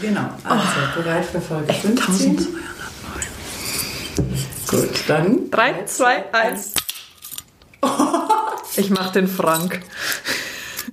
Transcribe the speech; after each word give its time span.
Genau, 0.00 0.28
also 0.44 0.62
bereit 0.94 1.24
für 1.24 1.40
Folge 1.40 1.72
15. 1.72 2.36
Gut, 4.68 4.90
dann 5.06 5.50
3, 5.50 5.84
2, 5.86 6.34
1. 6.34 6.74
Ich 8.76 8.90
mach 8.90 9.10
den 9.12 9.28
Frank. 9.28 9.80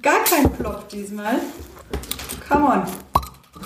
Gar 0.01 0.23
kein 0.23 0.51
Plop 0.53 0.87
diesmal. 0.89 1.39
Come 2.47 2.65
on. 2.65 2.83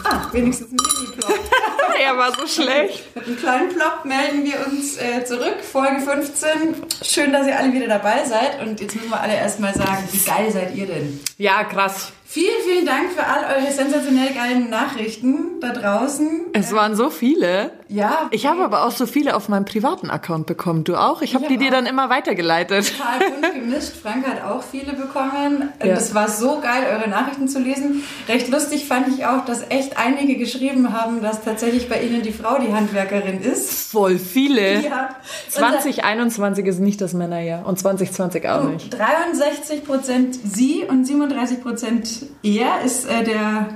Ah, 0.03 0.27
wenigstens 0.31 0.71
ein 0.71 0.77
Mini-Plop. 0.77 1.39
Er 1.99 2.15
war 2.15 2.31
so 2.31 2.45
schlecht. 2.45 3.03
Mit 3.15 3.25
einem 3.25 3.37
kleinen 3.37 3.69
Plop 3.69 4.05
melden 4.05 4.43
wir 4.43 4.67
uns 4.67 4.97
äh, 4.97 5.25
zurück. 5.25 5.55
Folge 5.63 5.99
15. 5.99 6.75
Schön, 7.01 7.33
dass 7.33 7.47
ihr 7.47 7.57
alle 7.57 7.73
wieder 7.73 7.87
dabei 7.87 8.23
seid. 8.23 8.61
Und 8.61 8.79
jetzt 8.79 8.95
müssen 8.95 9.09
wir 9.09 9.19
alle 9.19 9.33
erstmal 9.33 9.73
sagen, 9.73 10.07
wie 10.11 10.19
geil 10.19 10.51
seid 10.51 10.75
ihr 10.75 10.85
denn? 10.85 11.19
Ja, 11.37 11.63
krass. 11.63 12.11
Vielen, 12.29 12.61
vielen 12.65 12.85
Dank 12.85 13.13
für 13.13 13.25
all 13.25 13.55
eure 13.55 13.71
sensationell 13.71 14.33
geilen 14.33 14.69
Nachrichten 14.69 15.61
da 15.61 15.71
draußen. 15.71 16.47
Es 16.51 16.73
waren 16.73 16.93
so 16.93 17.09
viele. 17.09 17.71
Ja, 17.89 18.27
Ich 18.31 18.45
habe 18.45 18.63
aber 18.63 18.85
auch 18.85 18.91
so 18.91 19.05
viele 19.05 19.35
auf 19.35 19.49
meinem 19.49 19.65
privaten 19.65 20.09
Account 20.09 20.45
bekommen. 20.45 20.83
Du 20.83 20.95
auch? 20.95 21.21
Ich 21.21 21.33
habe 21.35 21.45
Ich 21.45 21.47
die 21.49 21.55
hab 21.55 21.61
dir 21.63 21.71
dann 21.71 21.85
immer 21.85 22.09
weitergeleitet. 22.09 22.93
total 22.97 23.19
bunt 23.31 23.53
gemischt. 23.53 23.93
Frank 24.01 24.27
hat 24.27 24.43
auch 24.43 24.61
viele 24.63 24.93
bekommen. 24.93 25.69
Ja. 25.83 25.93
Es 25.93 26.13
war 26.13 26.27
so 26.29 26.59
geil, 26.59 26.83
eure 26.91 27.09
Nachrichten 27.09 27.47
zu 27.47 27.59
lesen. 27.59 28.03
Recht 28.27 28.49
lustig 28.49 28.87
fand 28.87 29.07
ich 29.07 29.25
auch, 29.25 29.45
dass 29.45 29.63
echt 29.69 29.97
einige 29.97 30.35
geschrieben 30.37 30.91
haben, 30.93 31.21
dass 31.21 31.43
tatsächlich 31.43 31.87
bei 31.89 32.01
ihnen 32.01 32.21
die 32.23 32.33
Frau 32.33 32.57
die 32.59 32.73
Handwerkerin 32.73 33.41
ist. 33.41 33.91
Voll 33.91 34.17
viele. 34.17 34.81
Ja. 34.81 35.09
2021 35.49 36.65
ist 36.65 36.79
nicht 36.79 37.01
das 37.01 37.13
Männerjahr 37.13 37.65
und 37.65 37.79
2020 37.79 38.47
auch 38.49 38.63
nicht. 38.63 38.93
63 38.97 39.85
Prozent 39.85 40.35
sie 40.43 40.83
und 40.87 41.05
37 41.05 41.61
Prozent 41.61 42.25
er 42.43 42.81
ist 42.83 43.05
äh, 43.09 43.23
der 43.23 43.67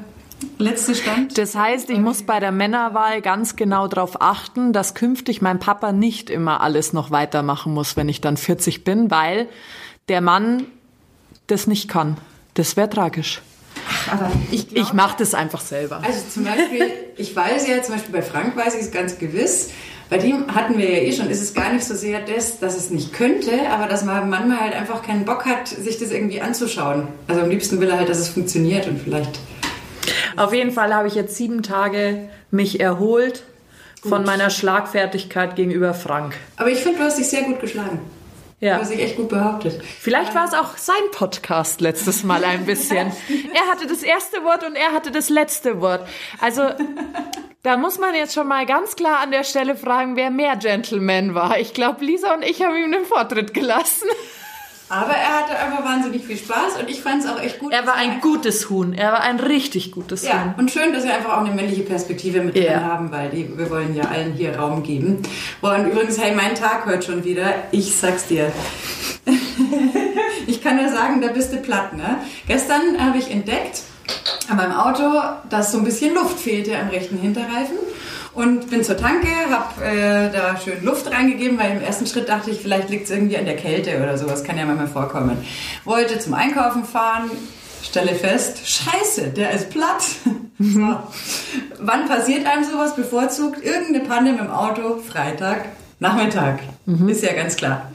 letzte 0.57 0.95
Stand. 0.95 1.37
Das 1.37 1.55
heißt, 1.55 1.89
ich 1.89 1.99
muss 1.99 2.23
bei 2.23 2.39
der 2.39 2.51
Männerwahl 2.51 3.21
ganz 3.21 3.55
genau 3.55 3.87
darauf 3.87 4.21
achten, 4.21 4.73
dass 4.73 4.93
künftig 4.93 5.41
mein 5.41 5.59
Papa 5.59 5.91
nicht 5.91 6.29
immer 6.29 6.61
alles 6.61 6.93
noch 6.93 7.11
weitermachen 7.11 7.73
muss, 7.73 7.97
wenn 7.97 8.09
ich 8.09 8.21
dann 8.21 8.37
40 8.37 8.83
bin, 8.83 9.11
weil 9.11 9.47
der 10.09 10.21
Mann 10.21 10.65
das 11.47 11.67
nicht 11.67 11.87
kann. 11.87 12.17
Das 12.53 12.77
wäre 12.77 12.89
tragisch. 12.89 13.41
Aber 14.11 14.31
ich 14.51 14.75
Ich 14.75 14.93
mache 14.93 15.15
das 15.19 15.33
einfach 15.33 15.61
selber. 15.61 16.01
Also 16.03 16.21
zum 16.29 16.43
Beispiel, 16.43 16.91
ich 17.17 17.35
weiß 17.35 17.67
ja, 17.67 17.81
zum 17.81 17.95
Beispiel 17.95 18.13
bei 18.13 18.21
Frank 18.21 18.55
weiß 18.55 18.75
ich 18.75 18.81
es 18.81 18.91
ganz 18.91 19.17
gewiss. 19.17 19.69
Bei 20.09 20.17
dem 20.17 20.53
hatten 20.53 20.77
wir 20.77 20.89
ja 20.89 20.97
eh 20.97 21.13
schon, 21.13 21.29
ist 21.29 21.41
es 21.41 21.53
gar 21.53 21.71
nicht 21.71 21.85
so 21.85 21.95
sehr 21.95 22.19
das, 22.19 22.59
dass 22.59 22.75
es 22.75 22.89
nicht 22.89 23.13
könnte, 23.13 23.69
aber 23.69 23.87
dass 23.87 24.03
man 24.03 24.29
manchmal 24.29 24.59
halt 24.59 24.73
einfach 24.73 25.03
keinen 25.03 25.23
Bock 25.23 25.45
hat, 25.45 25.69
sich 25.69 25.99
das 25.99 26.11
irgendwie 26.11 26.41
anzuschauen. 26.41 27.07
Also 27.29 27.41
am 27.41 27.49
liebsten 27.49 27.79
will 27.79 27.89
er 27.89 27.97
halt, 27.97 28.09
dass 28.09 28.19
es 28.19 28.27
funktioniert 28.27 28.87
und 28.87 28.99
vielleicht. 28.99 29.39
Auf 30.37 30.53
jeden 30.53 30.71
Fall 30.71 30.93
habe 30.93 31.07
ich 31.07 31.15
jetzt 31.15 31.35
sieben 31.35 31.63
Tage 31.63 32.29
mich 32.51 32.79
erholt 32.79 33.43
von 34.07 34.23
meiner 34.25 34.49
Schlagfertigkeit 34.49 35.55
gegenüber 35.55 35.93
Frank. 35.93 36.35
Aber 36.57 36.69
ich 36.69 36.79
finde, 36.79 36.99
du 36.99 37.03
hast 37.05 37.19
dich 37.19 37.27
sehr 37.29 37.43
gut 37.43 37.59
geschlagen. 37.59 37.99
Du 38.59 38.65
Ja. 38.67 38.77
hast 38.79 38.91
dich 38.91 39.01
echt 39.01 39.15
gut 39.17 39.29
behauptet. 39.29 39.81
Vielleicht 39.99 40.33
war 40.35 40.45
es 40.45 40.53
auch 40.53 40.77
sein 40.77 40.95
Podcast 41.11 41.81
letztes 41.81 42.23
Mal 42.23 42.43
ein 42.43 42.65
bisschen. 42.65 43.11
Er 43.53 43.71
hatte 43.71 43.87
das 43.87 44.03
erste 44.03 44.43
Wort 44.43 44.63
und 44.63 44.75
er 44.75 44.91
hatte 44.93 45.11
das 45.11 45.29
letzte 45.29 45.81
Wort. 45.81 46.07
Also 46.39 46.69
da 47.63 47.77
muss 47.77 47.99
man 47.99 48.15
jetzt 48.15 48.33
schon 48.33 48.47
mal 48.47 48.65
ganz 48.65 48.95
klar 48.95 49.19
an 49.19 49.29
der 49.31 49.43
Stelle 49.43 49.75
fragen, 49.75 50.15
wer 50.15 50.31
mehr 50.31 50.55
Gentleman 50.55 51.35
war. 51.35 51.59
Ich 51.59 51.73
glaube, 51.75 52.03
Lisa 52.05 52.33
und 52.33 52.43
ich 52.43 52.61
haben 52.63 52.75
ihm 52.75 52.91
den 52.91 53.05
Vortritt 53.05 53.53
gelassen. 53.53 54.07
Aber 54.91 55.13
er 55.13 55.39
hatte 55.39 55.57
einfach 55.57 55.85
wahnsinnig 55.85 56.23
viel 56.25 56.37
Spaß 56.37 56.77
und 56.81 56.89
ich 56.89 57.01
fand 57.01 57.23
es 57.23 57.29
auch 57.29 57.41
echt 57.41 57.59
gut. 57.59 57.71
Er 57.71 57.87
war 57.87 57.95
ein 57.95 58.19
gutes 58.19 58.69
Huhn. 58.69 58.93
Er 58.93 59.13
war 59.13 59.21
ein 59.21 59.39
richtig 59.39 59.91
gutes 59.91 60.23
Ja, 60.23 60.43
Huhn. 60.43 60.53
und 60.57 60.69
schön, 60.69 60.91
dass 60.93 61.05
wir 61.05 61.13
einfach 61.13 61.33
auch 61.37 61.45
eine 61.45 61.53
männliche 61.55 61.83
Perspektive 61.83 62.41
mit 62.41 62.57
Ja. 62.57 62.73
drin 62.73 62.83
haben, 62.85 63.11
weil 63.11 63.29
die, 63.29 63.57
wir 63.57 63.69
wollen 63.69 63.95
ja 63.95 64.03
allen 64.05 64.33
hier 64.33 64.57
Raum 64.59 64.83
geben. 64.83 65.21
Boah, 65.61 65.75
und 65.75 65.87
übrigens, 65.91 66.19
hey, 66.19 66.35
mein 66.35 66.55
Tag 66.55 66.85
heute 66.85 67.03
schon 67.05 67.23
wieder. 67.23 67.53
Ich 67.71 67.95
sag's 67.95 68.27
dir. 68.27 68.51
ich 70.47 70.61
kann 70.61 70.75
nur 70.77 70.89
sagen, 70.89 71.21
da 71.21 71.27
bist 71.29 71.53
du 71.53 71.57
platt, 71.57 71.93
ne? 71.93 72.17
Gestern 72.47 72.97
habe 72.99 73.17
ich 73.17 73.31
entdeckt 73.31 73.81
an 74.49 74.57
meinem 74.57 74.73
Auto, 74.73 75.03
dass 75.49 75.71
so 75.71 75.77
ein 75.77 75.83
bisschen 75.85 76.13
Luft 76.13 76.39
fehlte 76.39 76.77
am 76.77 76.89
rechten 76.89 77.17
Hinterreifen. 77.17 77.77
Und 78.33 78.69
bin 78.69 78.83
zur 78.83 78.95
Tanke, 78.95 79.27
habe 79.49 79.83
äh, 79.83 80.31
da 80.31 80.57
schön 80.57 80.83
Luft 80.83 81.11
reingegeben, 81.11 81.59
weil 81.59 81.71
im 81.71 81.81
ersten 81.81 82.07
Schritt 82.07 82.29
dachte 82.29 82.49
ich, 82.51 82.59
vielleicht 82.61 82.89
liegt 82.89 83.05
es 83.05 83.11
irgendwie 83.11 83.37
an 83.37 83.45
der 83.45 83.57
Kälte 83.57 83.97
oder 84.01 84.17
sowas, 84.17 84.43
kann 84.43 84.57
ja 84.57 84.65
manchmal 84.65 84.87
vorkommen. 84.87 85.37
Wollte 85.83 86.17
zum 86.19 86.33
Einkaufen 86.33 86.85
fahren, 86.85 87.29
stelle 87.83 88.15
fest, 88.15 88.59
scheiße, 88.65 89.29
der 89.31 89.51
ist 89.51 89.69
platt. 89.69 90.03
So. 90.63 90.79
Wann 91.79 92.07
passiert 92.07 92.45
einem 92.45 92.63
sowas? 92.63 92.95
Bevorzugt 92.95 93.65
irgendeine 93.65 94.05
Panne 94.05 94.31
mit 94.33 94.41
dem 94.41 94.51
Auto, 94.51 94.97
Freitag, 94.99 95.65
Nachmittag. 95.97 96.59
Ist 97.09 97.23
ja 97.23 97.33
ganz 97.33 97.55
klar. 97.55 97.89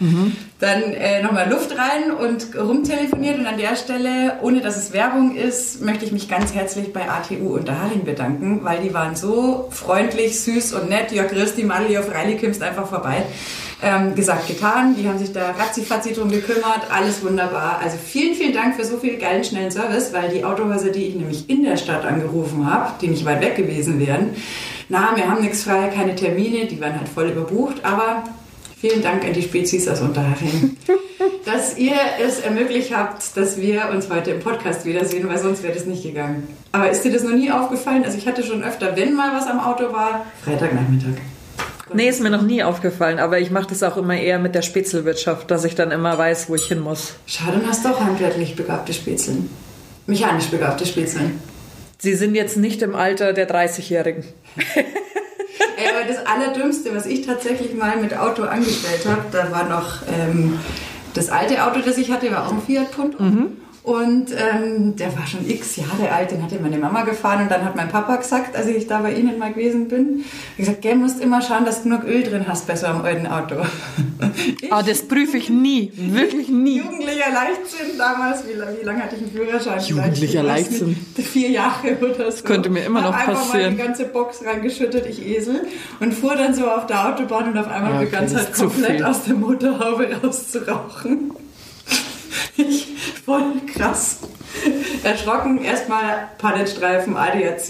Dann 0.59 0.83
äh, 0.94 1.22
nochmal 1.22 1.50
Luft 1.50 1.77
rein 1.77 2.12
und 2.12 2.56
rumtelefoniert 2.59 3.39
und 3.39 3.47
an 3.47 3.59
der 3.59 3.77
Stelle, 3.77 4.39
ohne 4.41 4.62
dass 4.62 4.78
es 4.78 4.94
Werbung 4.94 5.37
ist, 5.37 5.83
möchte 5.83 6.06
ich 6.06 6.12
mich 6.12 6.31
ganz 6.31 6.55
herzlich 6.55 6.94
bei 6.94 7.11
ATU 7.11 7.55
Unterhaling 7.55 8.05
bedanken, 8.05 8.61
weil 8.62 8.81
die 8.81 8.95
waren 8.95 9.16
so 9.16 9.69
freundlich, 9.71 10.41
süß 10.41 10.72
und 10.72 10.89
nett. 10.89 11.12
Ja, 11.12 11.25
Christi, 11.25 11.62
Madeli, 11.62 11.99
auf 11.99 12.11
Reilly 12.11 12.39
kommst 12.39 12.62
einfach 12.62 12.89
vorbei. 12.89 13.25
Ähm, 13.83 14.15
gesagt, 14.15 14.49
getan. 14.49 14.97
Die 14.97 15.06
haben 15.06 15.19
sich 15.19 15.34
da 15.34 15.50
ratzifatzi 15.50 16.15
drum 16.15 16.31
gekümmert. 16.31 16.91
Alles 16.91 17.22
wunderbar. 17.22 17.78
Also 17.84 17.99
vielen, 18.03 18.34
vielen 18.34 18.55
Dank 18.55 18.77
für 18.77 18.87
so 18.87 18.97
viel 18.97 19.19
geilen, 19.19 19.45
schnellen 19.45 19.71
Service, 19.71 20.15
weil 20.15 20.31
die 20.31 20.43
Autohäuser, 20.43 20.89
die 20.89 21.05
ich 21.09 21.15
nämlich 21.16 21.50
in 21.50 21.65
der 21.65 21.77
Stadt 21.77 22.06
angerufen 22.06 22.65
habe, 22.65 22.93
die 23.03 23.09
nicht 23.09 23.27
weit 23.27 23.43
weg 23.43 23.56
gewesen 23.56 24.00
wären, 24.00 24.31
na, 24.89 25.11
wir 25.16 25.28
haben 25.28 25.43
nichts 25.43 25.65
frei, 25.65 25.89
keine 25.89 26.15
Termine, 26.15 26.66
die 26.66 26.81
waren 26.81 26.97
halt 26.97 27.09
voll 27.09 27.27
überbucht, 27.27 27.84
aber 27.84 28.22
vielen 28.78 29.03
Dank 29.03 29.25
an 29.25 29.32
die 29.32 29.42
Spezies 29.42 29.88
aus 29.88 30.00
Unterhaching, 30.00 30.76
dass 31.44 31.76
ihr 31.78 31.97
es 32.22 32.41
ermöglicht 32.41 32.94
habt, 32.94 33.37
dass 33.37 33.60
wir 33.60 33.88
uns 33.92 34.10
heute 34.10 34.32
im 34.32 34.41
Podcast 34.41 34.84
wiedersehen, 34.84 35.28
weil 35.28 35.38
sonst 35.38 35.62
wäre 35.62 35.72
das 35.72 35.87
nicht 35.87 36.03
gegangen. 36.03 36.47
Aber 36.72 36.91
ist 36.91 37.03
dir 37.03 37.12
das 37.12 37.22
noch 37.22 37.34
nie 37.34 37.50
aufgefallen? 37.50 38.04
Also 38.04 38.19
ich 38.19 38.26
hatte 38.26 38.42
schon 38.42 38.62
öfter, 38.62 38.97
wenn 38.97 39.15
mal 39.15 39.34
was 39.34 39.47
am 39.47 39.60
Auto 39.60 39.92
war, 39.92 40.26
Freitagnachmittag. 40.44 41.20
Nee, 41.94 42.09
ist 42.09 42.20
mir 42.20 42.31
noch 42.31 42.42
nie 42.42 42.65
aufgefallen, 42.65 43.20
aber 43.20 43.38
ich 43.38 43.50
mache 43.53 43.69
das 43.69 43.82
auch 43.84 43.97
immer 43.97 44.16
eher 44.16 44.41
mit 44.41 44.56
der 44.56 44.62
Spätzlewirtschaft, 44.62 45.50
dass 45.50 45.65
ich 45.65 45.76
dann 45.76 45.92
immer 45.92 46.19
weiß, 46.19 46.48
wo 46.48 46.56
ich 46.56 46.66
hin 46.66 46.81
muss. 46.81 47.15
Schade, 47.26 47.59
du 47.59 47.66
hast 47.66 47.84
doch 47.84 48.00
handwerklich 48.00 48.56
begabte 48.56 48.92
Spätzeln. 48.92 49.48
Mechanisch 50.06 50.47
begabte 50.47 50.84
Spätzeln. 50.84 51.41
Sie 51.98 52.15
sind 52.15 52.34
jetzt 52.34 52.56
nicht 52.56 52.82
im 52.82 52.94
Alter 52.94 53.32
der 53.32 53.48
30-Jährigen. 53.48 54.25
Das 56.06 56.27
Allerdümmste, 56.27 56.94
was 56.94 57.06
ich 57.06 57.27
tatsächlich 57.27 57.75
mal 57.75 57.97
mit 57.97 58.17
Auto 58.17 58.43
angestellt 58.44 59.06
habe, 59.06 59.22
da 59.33 59.50
war 59.50 59.69
noch 59.69 60.03
ähm, 60.09 60.59
das 61.15 61.28
alte 61.31 61.65
Auto, 61.65 61.81
das 61.84 61.99
ich 61.99 62.11
hatte, 62.11 62.31
war 62.31 62.47
auch 62.47 62.53
ein 62.53 62.62
Fiat 62.62 62.91
Punto. 62.93 63.19
Und 63.86 64.32
ähm, 64.32 64.97
der 64.97 65.16
war 65.16 65.28
schon 65.28 65.48
x 65.48 65.76
Jahre 65.76 66.10
alt, 66.10 66.32
den 66.32 66.42
hatte 66.42 66.58
meine 66.60 66.76
Mama 66.76 67.02
gefahren 67.02 67.42
und 67.42 67.52
dann 67.52 67.64
hat 67.64 67.76
mein 67.76 67.88
Papa 67.88 68.16
gesagt, 68.16 68.56
als 68.56 68.66
ich 68.66 68.88
da 68.88 68.98
bei 68.98 69.14
Ihnen 69.14 69.38
mal 69.38 69.52
gewesen 69.52 69.86
bin, 69.86 70.24
er 70.56 70.64
gesagt, 70.64 70.82
gell, 70.82 70.97
musst 70.97 71.20
immer 71.20 71.41
schauen, 71.41 71.64
dass 71.64 71.84
du 71.84 71.91
genug 71.91 72.02
Öl 72.02 72.24
drin 72.24 72.47
hast 72.48 72.66
bei 72.66 72.74
so 72.74 72.86
einem 72.86 73.02
alten 73.02 73.28
Auto. 73.28 73.54
Ich, 74.60 74.72
Aber 74.72 74.82
das 74.82 75.02
prüfe 75.06 75.36
ich 75.36 75.50
nie, 75.50 75.92
wirklich 75.94 76.48
nie. 76.48 76.78
Jugendlicher 76.78 77.30
Leichtsinn 77.32 77.97
damals, 77.97 78.42
wie, 78.48 78.54
wie 78.80 78.84
lange 78.84 79.04
hatte 79.04 79.14
ich 79.14 79.22
einen 79.22 79.30
Führerschein? 79.30 79.80
Jugendlicher 79.80 80.42
Leichtsinn. 80.42 80.97
Vier 81.14 81.50
Jahre 81.50 81.97
oder 82.00 82.32
so. 82.32 82.42
könnte 82.42 82.70
mir 82.70 82.84
immer 82.84 83.03
noch 83.03 83.12
Hab 83.12 83.28
einfach 83.28 83.47
passieren. 83.47 83.76
mal 83.76 83.82
die 83.82 83.86
ganze 83.86 84.06
Box 84.06 84.44
reingeschüttet, 84.44 85.06
ich 85.06 85.24
Esel, 85.24 85.64
und 86.00 86.12
fuhr 86.12 86.34
dann 86.34 86.54
so 86.54 86.68
auf 86.68 86.88
der 86.88 87.06
Autobahn 87.08 87.53
und 87.53 87.58
auf 87.58 87.68
einmal 87.68 87.92
Ja, 87.92 87.97
okay, 87.98 88.06
begann 88.06 88.24
es 88.24 88.32
das 88.32 88.47
halt 88.47 88.54
komplett 88.56 89.04
aus 89.04 89.22
der 89.22 89.34
Motorhaube 89.34 90.08
rauszurauchen. 90.24 91.30
Ich, 92.56 92.89
voll 93.25 93.53
krass. 93.72 94.21
Erschrocken, 95.03 95.62
erstmal 95.62 96.28
Palettstreifen 96.39 97.17
ADAC. 97.17 97.67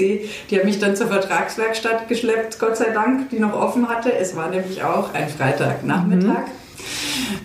Die 0.50 0.58
haben 0.58 0.66
mich 0.66 0.78
dann 0.78 0.94
zur 0.94 1.08
Vertragswerkstatt 1.08 2.08
geschleppt, 2.08 2.58
Gott 2.58 2.76
sei 2.76 2.90
Dank, 2.90 3.30
die 3.30 3.38
noch 3.38 3.52
offen 3.52 3.88
hatte. 3.88 4.12
Es 4.12 4.36
war 4.36 4.48
nämlich 4.48 4.82
auch 4.82 5.12
ein 5.12 5.28
Freitagnachmittag. 5.28 6.44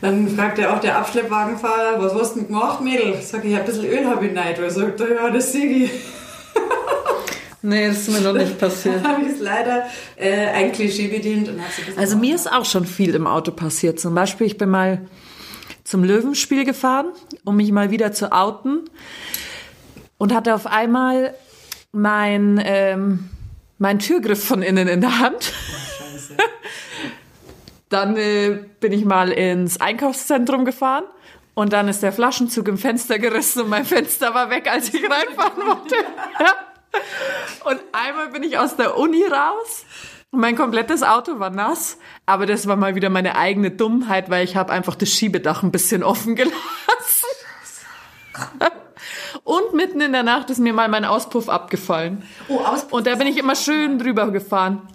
Dann 0.02 0.28
fragte 0.30 0.72
auch 0.72 0.80
der 0.80 0.98
Abschleppwagenfahrer, 0.98 2.02
was 2.02 2.14
hast 2.14 2.36
du 2.36 2.40
denn 2.40 2.48
gemacht, 2.48 2.82
Mädel? 2.82 3.16
Sag 3.22 3.44
ich, 3.46 3.56
ein 3.56 3.66
bisschen 3.66 3.86
Öl 3.86 4.06
habe 4.06 4.26
ich 4.28 4.32
nicht. 4.32 4.60
Er 4.60 4.70
sagt, 4.70 5.00
ja, 5.00 5.30
das 5.30 5.52
sehe 5.52 5.86
ich. 5.86 5.92
Nee, 7.64 7.90
das 7.90 8.00
ist 8.00 8.10
mir 8.10 8.22
noch 8.22 8.34
nicht 8.34 8.58
passiert. 8.58 9.04
habe 9.08 9.22
ich 9.22 9.34
es 9.34 9.40
leider 9.40 9.84
äh, 10.16 10.48
ein 10.48 10.72
Klischee 10.72 11.10
bedient 11.10 11.48
und 11.48 11.58
so 11.58 12.00
Also 12.00 12.18
mir 12.18 12.34
ist 12.34 12.52
auch 12.52 12.66
schon 12.66 12.88
viel 12.88 13.14
im 13.14 13.28
Auto 13.28 13.52
passiert. 13.52 14.00
Zum 14.00 14.16
Beispiel, 14.16 14.48
ich 14.48 14.58
bin 14.58 14.70
mal 14.70 15.02
zum 15.92 16.06
Löwenspiel 16.06 16.64
gefahren, 16.64 17.08
um 17.44 17.58
mich 17.58 17.70
mal 17.74 17.92
wieder 17.92 18.14
zu 18.14 18.32
outen 18.32 18.90
und 20.18 20.34
hatte 20.34 20.56
auf 20.56 20.66
einmal 20.66 21.36
mein, 21.92 22.62
ähm, 22.64 23.30
mein 23.78 24.00
Türgriff 24.00 24.42
von 24.42 24.62
innen 24.62 24.88
in 24.88 25.02
der 25.02 25.20
Hand. 25.20 25.44
Scheiße. 25.44 26.38
Dann 27.90 28.16
äh, 28.16 28.60
bin 28.80 28.94
ich 28.94 29.04
mal 29.04 29.34
ins 29.34 29.82
Einkaufszentrum 29.82 30.64
gefahren 30.64 31.04
und 31.56 31.74
dann 31.74 31.90
ist 31.90 32.02
der 32.02 32.14
Flaschenzug 32.14 32.70
im 32.70 32.78
Fenster 32.78 33.20
gerissen 33.20 33.64
und 33.64 33.70
mein 33.70 33.84
Fenster 33.84 34.34
war 34.34 34.50
weg, 34.50 34.72
als 34.72 34.94
ich 34.94 35.04
reinfahren 35.04 35.58
wollte. 35.58 35.96
Und 37.66 37.82
einmal 37.92 38.30
bin 38.30 38.44
ich 38.44 38.58
aus 38.58 38.78
der 38.78 38.98
Uni 38.98 39.24
raus. 39.26 39.86
Mein 40.32 40.56
komplettes 40.56 41.04
Auto 41.04 41.40
war 41.40 41.50
nass, 41.50 41.98
aber 42.26 42.46
das 42.46 42.66
war 42.66 42.78
mal 42.78 42.96
wieder 42.96 43.10
meine 43.10 43.36
eigene 43.36 43.70
Dummheit, 43.70 44.30
weil 44.30 44.46
ich 44.46 44.56
habe 44.56 44.72
einfach 44.72 44.96
das 44.96 45.10
Schiebedach 45.10 45.62
ein 45.62 45.72
bisschen 45.72 46.04
offen 46.04 46.36
gelassen. 46.38 46.56
Und 49.44 49.74
mitten 49.74 50.00
in 50.00 50.14
der 50.14 50.24
Nacht 50.24 50.50
ist 50.50 50.60
mir 50.60 50.72
mal 50.72 50.88
mein 50.88 51.04
Auspuff 51.04 51.50
abgefallen. 51.50 52.24
Oh, 52.48 52.60
Auspuff. 52.60 52.94
Und 52.94 53.08
da 53.08 53.16
bin 53.16 53.28
ich 53.28 53.38
immer 53.38 53.56
schön 53.56 54.00
drüber 54.00 54.32
gefahren. 54.32 54.88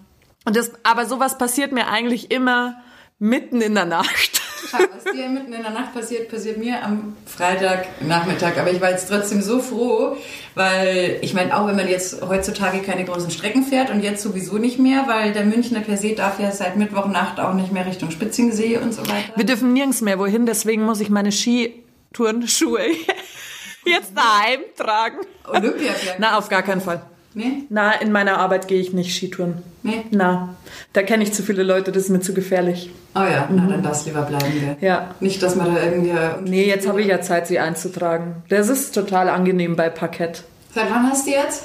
Und 0.46 0.56
das, 0.56 0.72
aber 0.84 1.04
sowas 1.04 1.36
passiert 1.36 1.72
mir 1.72 1.88
eigentlich 1.88 2.30
immer 2.30 2.76
mitten 3.18 3.60
in 3.60 3.74
der 3.74 3.84
Nacht. 3.84 4.35
Schau, 4.68 4.78
was 4.78 5.12
dir 5.12 5.28
mitten 5.28 5.52
in 5.52 5.62
der 5.62 5.70
Nacht 5.70 5.94
passiert, 5.94 6.28
passiert 6.28 6.58
mir 6.58 6.82
am 6.82 7.16
Freitagnachmittag. 7.26 8.58
Aber 8.58 8.70
ich 8.70 8.80
war 8.80 8.90
jetzt 8.90 9.08
trotzdem 9.08 9.42
so 9.42 9.60
froh, 9.60 10.16
weil 10.54 11.18
ich 11.22 11.34
meine, 11.34 11.56
auch 11.56 11.66
wenn 11.66 11.76
man 11.76 11.88
jetzt 11.88 12.22
heutzutage 12.22 12.80
keine 12.80 13.04
großen 13.04 13.30
Strecken 13.30 13.62
fährt 13.62 13.90
und 13.90 14.00
jetzt 14.00 14.22
sowieso 14.22 14.58
nicht 14.58 14.78
mehr, 14.78 15.04
weil 15.06 15.32
der 15.32 15.44
Münchner 15.44 15.80
per 15.80 15.96
se 15.96 16.14
darf 16.14 16.40
ja 16.40 16.50
seit 16.50 16.76
Mittwochnacht 16.76 17.38
auch 17.40 17.54
nicht 17.54 17.72
mehr 17.72 17.86
Richtung 17.86 18.10
Spitzingensee 18.10 18.78
und 18.78 18.92
so 18.92 19.02
weiter. 19.02 19.36
Wir 19.36 19.46
dürfen 19.46 19.72
nirgends 19.72 20.00
mehr 20.00 20.18
wohin, 20.18 20.46
deswegen 20.46 20.84
muss 20.84 21.00
ich 21.00 21.10
meine 21.10 21.32
Skitourenschuhe 21.32 22.80
jetzt 23.84 24.12
daheim 24.16 24.60
tragen. 24.76 25.18
Olympiaberg. 25.46 26.16
Na, 26.18 26.38
auf 26.38 26.48
gar 26.48 26.62
keinen 26.62 26.80
Fall. 26.80 27.02
Nee? 27.36 27.64
Na, 27.68 27.92
in 27.92 28.12
meiner 28.12 28.38
Arbeit 28.38 28.66
gehe 28.66 28.80
ich 28.80 28.94
nicht 28.94 29.14
Skitouren. 29.14 29.62
Nee? 29.82 30.04
Na, 30.10 30.56
da 30.94 31.02
kenne 31.02 31.22
ich 31.22 31.34
zu 31.34 31.42
viele 31.42 31.64
Leute, 31.64 31.92
das 31.92 32.04
ist 32.04 32.08
mir 32.08 32.20
zu 32.20 32.32
gefährlich. 32.32 32.90
Oh 33.14 33.18
ja, 33.18 33.46
na 33.50 33.66
dann 33.66 33.82
darfst 33.82 34.06
du 34.06 34.08
lieber 34.10 34.22
bleiben, 34.22 34.46
gell? 34.58 34.76
Ja. 34.80 35.14
Nicht, 35.20 35.42
dass 35.42 35.54
man 35.54 35.74
da 35.74 35.82
irgendwie... 35.82 36.14
Nee, 36.48 36.66
jetzt 36.66 36.88
habe 36.88 37.02
ich 37.02 37.08
ja 37.08 37.20
Zeit, 37.20 37.46
sie 37.46 37.58
einzutragen. 37.58 38.36
Das 38.48 38.70
ist 38.70 38.94
total 38.94 39.28
angenehm 39.28 39.76
bei 39.76 39.90
Parkett. 39.90 40.44
Seit 40.74 40.90
wann 40.90 41.10
hast 41.10 41.26
du 41.26 41.32
jetzt? 41.32 41.64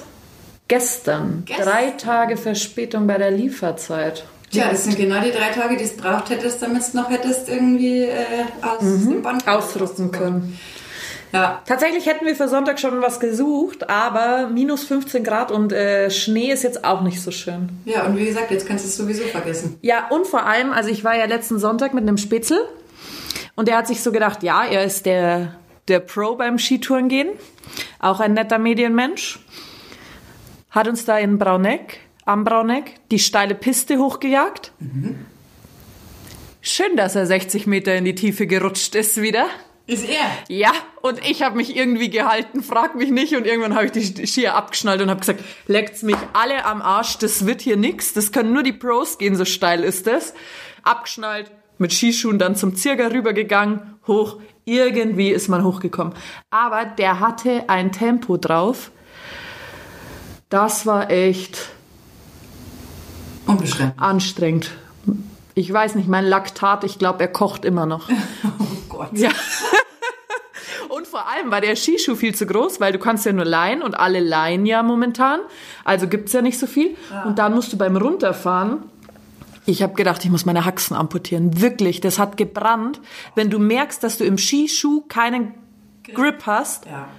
Gestern, 0.68 1.44
Gestern? 1.46 1.66
drei 1.66 1.92
Tage 1.92 2.36
Verspätung 2.36 3.08
bei 3.08 3.18
der 3.18 3.32
Lieferzeit. 3.32 4.26
Tja, 4.52 4.68
das 4.70 4.84
sind 4.84 4.98
genau 4.98 5.22
die 5.22 5.32
drei 5.32 5.52
Tage, 5.58 5.78
die 5.78 5.86
es 5.86 5.96
braucht 5.96 6.30
hättest, 6.32 6.62
damit 6.62 6.82
du 6.92 6.98
noch 6.98 7.10
hättest 7.10 7.48
irgendwie 7.48 8.04
äh, 8.04 8.44
aus 8.62 8.80
dem 8.82 9.22
Band 9.22 9.48
Ausrücken 9.48 10.12
können. 10.12 10.60
Ja, 11.32 11.62
Tatsächlich 11.66 12.06
hätten 12.06 12.26
wir 12.26 12.36
für 12.36 12.48
Sonntag 12.48 12.80
schon 12.80 13.02
was 13.02 13.20
gesucht, 13.20 13.90
aber 13.90 14.48
minus 14.48 14.84
15 14.84 15.24
Grad 15.24 15.52
und 15.52 15.72
äh, 15.72 16.10
Schnee 16.10 16.52
ist 16.52 16.64
jetzt 16.64 16.84
auch 16.84 17.02
nicht 17.02 17.22
so 17.22 17.32
schön. 17.32 17.70
ja, 17.86 18.06
und 18.06 18.18
wie 18.18 18.26
gesagt, 18.26 18.52
jetzt 18.52 18.68
kannst 18.68 18.84
du 18.84 18.90
es 18.90 18.98
sowieso 18.98 19.24
vergessen. 19.24 19.78
Ja, 19.82 20.10
und 20.10 20.28
vor 20.28 20.46
allem, 20.46 20.72
also 20.72 20.90
ich 20.90 21.04
war 21.04 21.16
ja 21.16 21.26
letzten 21.26 21.60
Sonntag 21.60 21.94
mit 21.94 22.04
einem 22.04 22.18
Spitzel 22.18 22.60
und 23.56 23.68
der 23.68 23.78
hat 23.78 23.88
sich 23.88 24.02
so 24.02 24.12
gedacht, 24.12 24.44
ja, 24.44 24.66
er 24.66 24.84
ist 24.84 25.06
der, 25.06 25.56
der 25.88 26.00
Pro 26.00 26.36
beim 26.36 26.58
Skitouren 26.60 27.08
gehen, 27.08 27.30
auch 28.00 28.20
ein 28.20 28.34
netter 28.34 28.58
Medienmensch, 28.58 29.40
hat 30.70 30.88
uns 30.88 31.06
da 31.06 31.18
in 31.18 31.38
Brauneck, 31.38 32.00
am 32.26 32.44
Brauneck, 32.44 32.96
die 33.10 33.20
steile 33.20 33.56
Piste 33.56 33.98
hochgejagt. 33.98 34.72
Schön, 36.62 36.96
dass 36.96 37.16
er 37.16 37.26
60 37.26 37.68
Meter 37.68 37.96
in 37.96 38.06
die 38.06 38.16
Tiefe 38.16 38.48
gerutscht 38.48 38.96
ist 38.96 39.22
wieder. 39.22 39.48
Ist 39.92 40.08
er? 40.08 40.22
Ja, 40.48 40.72
und 41.02 41.20
ich 41.28 41.42
habe 41.42 41.58
mich 41.58 41.76
irgendwie 41.76 42.10
gehalten, 42.10 42.64
frag 42.64 42.96
mich 42.96 43.12
nicht. 43.12 43.36
Und 43.36 43.46
irgendwann 43.46 43.76
habe 43.76 43.88
ich 43.88 43.92
die 44.14 44.26
Skier 44.26 44.56
abgeschnallt 44.56 45.02
und 45.02 45.10
habe 45.10 45.20
gesagt, 45.20 45.44
leckt's 45.68 46.02
mich 46.02 46.16
alle 46.32 46.64
am 46.64 46.82
Arsch, 46.82 47.18
das 47.18 47.46
wird 47.46 47.60
hier 47.60 47.76
nix. 47.76 48.14
Das 48.14 48.32
können 48.32 48.54
nur 48.54 48.64
die 48.64 48.72
Pros 48.72 49.18
gehen, 49.18 49.36
so 49.36 49.44
steil 49.44 49.84
ist 49.84 50.08
das. 50.08 50.34
Abgeschnallt, 50.84 51.52
mit 51.78 51.92
Skischuhen 51.92 52.40
dann 52.40 52.56
zum 52.56 52.76
Zirger 52.78 53.12
rübergegangen, 53.12 53.98
hoch. 54.08 54.38
Irgendwie 54.64 55.30
ist 55.32 55.50
man 55.50 55.66
hochgekommen. 55.66 56.14
Aber 56.52 56.86
der 56.86 57.20
hatte 57.20 57.66
ein 57.68 57.92
Tempo 57.92 58.38
drauf. 58.38 58.92
Das 60.48 60.86
war 60.86 61.10
echt 61.12 61.70
Unbeschränkt. 63.46 64.00
anstrengend. 64.00 64.72
Ich 65.54 65.72
weiß 65.74 65.96
nicht, 65.96 66.08
mein 66.08 66.24
Laktat, 66.26 66.86
ich 66.86 66.98
glaube, 66.98 67.20
er 67.20 67.28
kocht 67.28 67.66
immer 67.66 67.86
noch. 67.86 68.08
Oh 68.60 68.98
Gott. 68.98 69.10
Ja. 69.14 69.32
Vor 71.12 71.28
allem 71.28 71.52
war 71.52 71.60
der 71.60 71.76
Skischuh 71.76 72.16
viel 72.16 72.34
zu 72.34 72.46
groß, 72.46 72.80
weil 72.80 72.94
du 72.94 72.98
kannst 72.98 73.26
ja 73.26 73.34
nur 73.34 73.44
leihen 73.44 73.82
und 73.82 74.00
alle 74.00 74.22
leihen 74.22 74.66
ja 74.66 74.82
momentan. 74.82 75.42
Also 75.84 76.08
gibt's 76.08 76.32
ja 76.32 76.42
nicht 76.42 76.58
so 76.58 76.68
viel. 76.68 76.96
Und 77.26 77.38
dann 77.38 77.54
musst 77.54 77.74
du 77.74 77.78
beim 77.78 77.98
Runterfahren. 77.98 78.84
Ich 79.66 79.84
habe 79.84 79.94
gedacht, 79.94 80.24
ich 80.24 80.32
muss 80.32 80.46
meine 80.46 80.64
Haxen 80.64 80.96
amputieren. 80.96 81.60
Wirklich, 81.60 82.00
das 82.00 82.18
hat 82.18 82.38
gebrannt. 82.38 83.02
Wenn 83.36 83.50
du 83.50 83.60
merkst, 83.60 84.02
dass 84.02 84.18
du 84.18 84.24
im 84.24 84.38
Skischuh 84.38 85.02
keinen 85.02 85.54
Grip 86.04 86.46
hast. 86.46 86.86
Ja. 86.86 87.10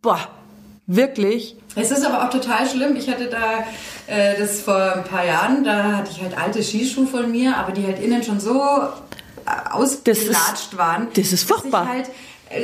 Boah, 0.00 0.20
wirklich. 0.86 1.56
Es 1.74 1.90
ist 1.90 2.06
aber 2.06 2.24
auch 2.24 2.30
total 2.30 2.66
schlimm. 2.66 2.96
Ich 2.96 3.10
hatte 3.10 3.26
da 3.26 3.64
äh, 4.06 4.38
das 4.38 4.62
vor 4.62 4.94
ein 4.94 5.04
paar 5.04 5.26
Jahren, 5.26 5.62
da 5.62 5.98
hatte 5.98 6.10
ich 6.10 6.22
halt 6.22 6.38
alte 6.38 6.62
Skischuhe 6.62 7.06
von 7.06 7.30
mir, 7.30 7.54
aber 7.58 7.72
die 7.72 7.84
halt 7.84 8.02
innen 8.02 8.22
schon 8.22 8.40
so 8.40 8.62
äh, 8.62 9.70
ausgelatscht 9.70 10.78
waren. 10.78 11.08
das 11.14 11.34
ist 11.34 11.46
furchtbar. 11.46 11.86
Halt, 11.86 12.10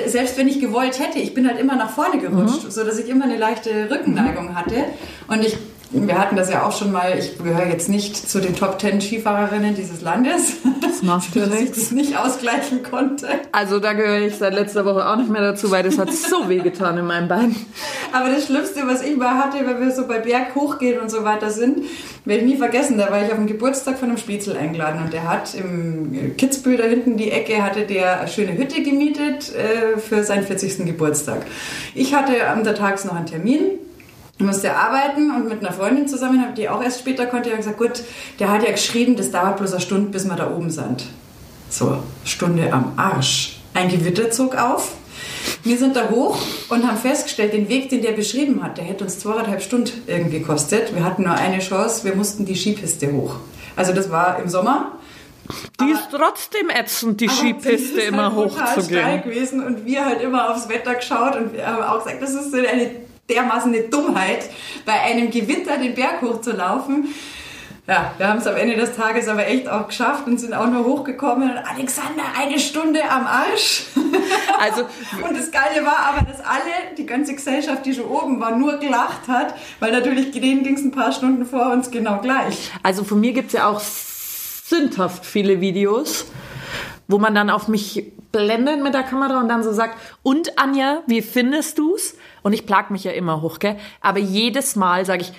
selbst 0.07 0.37
wenn 0.39 0.49
ich 0.49 0.61
gewollt 0.61 0.99
hätte, 0.99 1.19
ich 1.19 1.35
bin 1.35 1.47
halt 1.47 1.59
immer 1.59 1.77
nach 1.77 1.91
vorne 1.91 2.19
gerutscht, 2.21 2.71
so 2.71 2.85
dass 2.85 2.99
ich 2.99 3.09
immer 3.09 3.25
eine 3.25 3.37
leichte 3.37 3.91
Rückenneigung 3.91 4.55
hatte. 4.55 4.85
Und 5.29 5.45
ich 5.45 5.57
wir 5.93 6.19
hatten 6.19 6.37
das 6.37 6.51
ja 6.51 6.65
auch 6.67 6.77
schon 6.77 6.91
mal, 6.91 7.19
ich 7.19 7.37
gehöre 7.39 7.67
jetzt 7.67 7.89
nicht 7.89 8.17
zu 8.17 8.41
den 8.41 8.57
Top 8.57 8.79
Ten 8.79 9.01
Skifahrerinnen 9.01 9.75
dieses 9.75 10.01
Landes, 10.01 10.55
Das 10.81 11.03
macht 11.03 11.35
ja 11.37 11.45
dass 11.47 11.55
ich 11.55 11.61
nichts. 11.61 11.79
das 11.79 11.91
nicht 11.93 12.17
ausgleichen 12.17 12.83
konnte. 12.83 13.29
Also 13.53 13.79
da 13.79 13.93
gehöre 13.93 14.21
ich 14.21 14.37
seit 14.37 14.55
letzter 14.55 14.85
Woche 14.85 15.07
auch 15.09 15.17
nicht 15.17 15.31
mehr 15.31 15.43
dazu, 15.43 15.71
weil 15.71 15.83
das 15.83 15.99
hat 15.99 16.13
so 16.13 16.49
wehgetan 16.49 16.97
in 16.99 17.07
meinem 17.07 17.29
Bein. 17.29 17.55
Aber 18.13 18.31
das 18.31 18.47
Schlimmste, 18.47 18.87
was 18.87 19.03
ich 19.03 19.17
mal 19.17 19.37
hatte, 19.37 19.59
wenn 19.67 19.81
wir 19.81 19.91
so 19.93 20.07
bei 20.07 20.19
Berg 20.19 20.55
hochgehen 20.55 21.01
und 21.01 21.11
so 21.11 21.25
weiter 21.25 21.51
sind, 21.51 21.85
werde 22.25 22.45
ich 22.45 22.53
nie 22.53 22.57
vergessen. 22.57 22.99
Da 22.99 23.11
war 23.11 23.23
ich 23.23 23.31
auf 23.31 23.37
dem 23.37 23.47
Geburtstag 23.47 23.99
von 23.99 24.09
einem 24.09 24.19
Spitzel 24.19 24.57
eingeladen 24.57 25.03
und 25.05 25.13
der 25.13 25.29
hat 25.29 25.55
im 25.55 26.37
Kitzbühel 26.37 26.79
da 26.79 26.85
hinten 26.85 27.17
die 27.17 27.31
Ecke, 27.31 27.63
hatte 27.63 27.83
der 27.83 28.21
eine 28.21 28.29
schöne 28.29 28.57
Hütte 28.57 28.83
gemietet 28.83 29.53
äh, 29.55 29.99
für 29.99 30.25
seinen 30.25 30.45
40. 30.45 30.87
Geburtstag. 30.87 31.45
Ich 31.95 32.15
hatte 32.15 32.49
am 32.49 32.63
Tags 32.65 33.05
noch 33.05 33.15
einen 33.15 33.27
Termin. 33.27 33.61
Musste 34.39 34.75
arbeiten 34.75 35.31
und 35.31 35.49
mit 35.49 35.61
einer 35.61 35.73
Freundin 35.73 36.09
zusammen, 36.09 36.45
die 36.57 36.69
auch 36.69 36.83
erst 36.83 37.01
später 37.01 37.27
konnte, 37.27 37.51
ich 37.51 37.57
gesagt, 37.57 37.79
gut, 37.79 38.03
der 38.39 38.51
hat 38.51 38.63
ja 38.63 38.71
geschrieben, 38.73 39.17
das 39.17 39.31
dauert 39.31 39.59
bloß 39.59 39.73
eine 39.73 39.81
Stunde, 39.81 40.11
bis 40.11 40.25
wir 40.25 40.35
da 40.35 40.51
oben 40.51 40.71
sind. 40.71 41.05
So, 41.71 42.03
Stunde 42.25 42.73
am 42.73 42.93
Arsch. 42.97 43.61
Ein 43.75 43.89
Gewitter 43.89 44.31
zog 44.31 44.57
auf. 44.57 44.93
Wir 45.65 45.79
sind 45.79 45.97
da 45.97 46.09
hoch 46.11 46.39
und 46.69 46.87
haben 46.87 46.97
festgestellt, 46.97 47.53
den 47.53 47.69
Weg, 47.69 47.89
den 47.89 48.03
der 48.03 48.13
beschrieben 48.13 48.63
hat, 48.63 48.79
der 48.79 48.85
hätte 48.85 49.05
uns 49.05 49.19
zweieinhalb 49.19 49.63
Stunden 49.63 50.03
irgendwie 50.07 50.41
gekostet. 50.41 50.95
Wir 50.95 51.05
hatten 51.05 51.23
nur 51.25 51.35
eine 51.35 51.59
Chance, 51.59 52.05
wir 52.05 52.15
mussten 52.15 52.45
die 52.45 52.55
Skipiste 52.55 53.13
hoch. 53.13 53.37
Also 53.75 53.93
das 53.93 54.11
war 54.11 54.39
im 54.41 54.49
Sommer. 54.49 54.93
Die 55.81 55.91
ist 55.91 56.09
trotzdem 56.11 56.71
ätzend, 56.71 57.21
die 57.21 57.29
Aber 57.29 57.37
Skipiste 57.37 58.01
immer 58.03 58.35
halt 58.35 58.51
total 58.51 58.67
steil 58.67 58.77
hochzugehen. 58.77 59.23
gewesen 59.23 59.65
und 59.65 59.85
wir 59.85 60.05
halt 60.05 60.21
immer 60.23 60.51
aufs 60.51 60.69
Wetter 60.69 60.95
geschaut 60.95 61.37
und 61.37 61.53
wir 61.53 61.67
haben 61.67 61.83
auch 61.83 62.05
gesagt, 62.05 62.23
das 62.23 62.35
ist 62.35 62.55
eine 62.55 62.91
dermaßen 63.29 63.73
eine 63.73 63.85
Dummheit, 63.85 64.51
bei 64.85 65.01
einem 65.01 65.31
Gewitter 65.31 65.79
den 65.79 65.95
Berg 65.95 66.23
hochzulaufen. 66.23 67.15
Ja, 67.89 68.15
wir 68.17 68.29
haben 68.29 68.39
es 68.39 68.47
am 68.47 68.55
Ende 68.55 68.77
des 68.77 68.95
Tages 68.95 69.27
aber 69.27 69.45
echt 69.49 69.69
auch 69.69 69.89
geschafft 69.89 70.29
und 70.29 70.39
sind 70.39 70.55
auch 70.55 70.69
nur 70.69 70.85
hochgekommen. 70.85 71.51
Und 71.51 71.59
Alexander, 71.59 72.23
eine 72.39 72.61
Stunde 72.61 73.01
am 73.09 73.27
Arsch. 73.27 73.85
Also 74.59 74.83
Und 74.83 75.37
das 75.37 75.51
Geile 75.51 75.85
war 75.85 75.99
aber, 75.99 76.25
dass 76.25 76.39
alle, 76.41 76.95
die 76.97 77.05
ganze 77.05 77.35
Gesellschaft, 77.35 77.85
die 77.85 77.95
schon 77.95 78.05
oben 78.05 78.39
war, 78.39 78.57
nur 78.57 78.77
gelacht 78.79 79.27
hat, 79.27 79.55
weil 79.81 79.91
natürlich 79.91 80.31
denen 80.31 80.63
ging 80.63 80.77
es 80.77 80.85
ein 80.85 80.93
paar 80.93 81.11
Stunden 81.11 81.45
vor 81.45 81.73
uns 81.73 81.91
genau 81.91 82.21
gleich. 82.21 82.71
Also 82.85 83.03
von 83.03 83.19
mir 83.19 83.33
gibt's 83.33 83.55
ja 83.55 83.69
auch 83.69 83.81
sündhaft 83.81 85.27
viele 85.27 85.61
Videos, 85.61 86.27
wo 87.09 87.19
man 87.19 87.35
dann 87.35 87.51
auf 87.51 87.67
mich 87.67 88.13
blendet 88.31 88.83
mit 88.83 88.95
der 88.95 89.03
Kamera 89.03 89.41
und 89.41 89.49
dann 89.49 89.65
so 89.65 89.73
sagt, 89.73 89.99
und 90.23 90.59
Anja, 90.59 91.03
wie 91.07 91.23
findest 91.23 91.79
du's? 91.79 92.15
Und 92.43 92.53
ich 92.53 92.67
plag 92.67 92.91
mich 92.91 93.05
ja 93.05 93.13
immer 93.13 93.43
hoch, 93.43 93.59
gell? 93.59 93.77
Aber 94.01 94.19
jedes 94.19 94.77
Mal 94.77 95.05
sage 95.05 95.23
ich, 95.23 95.33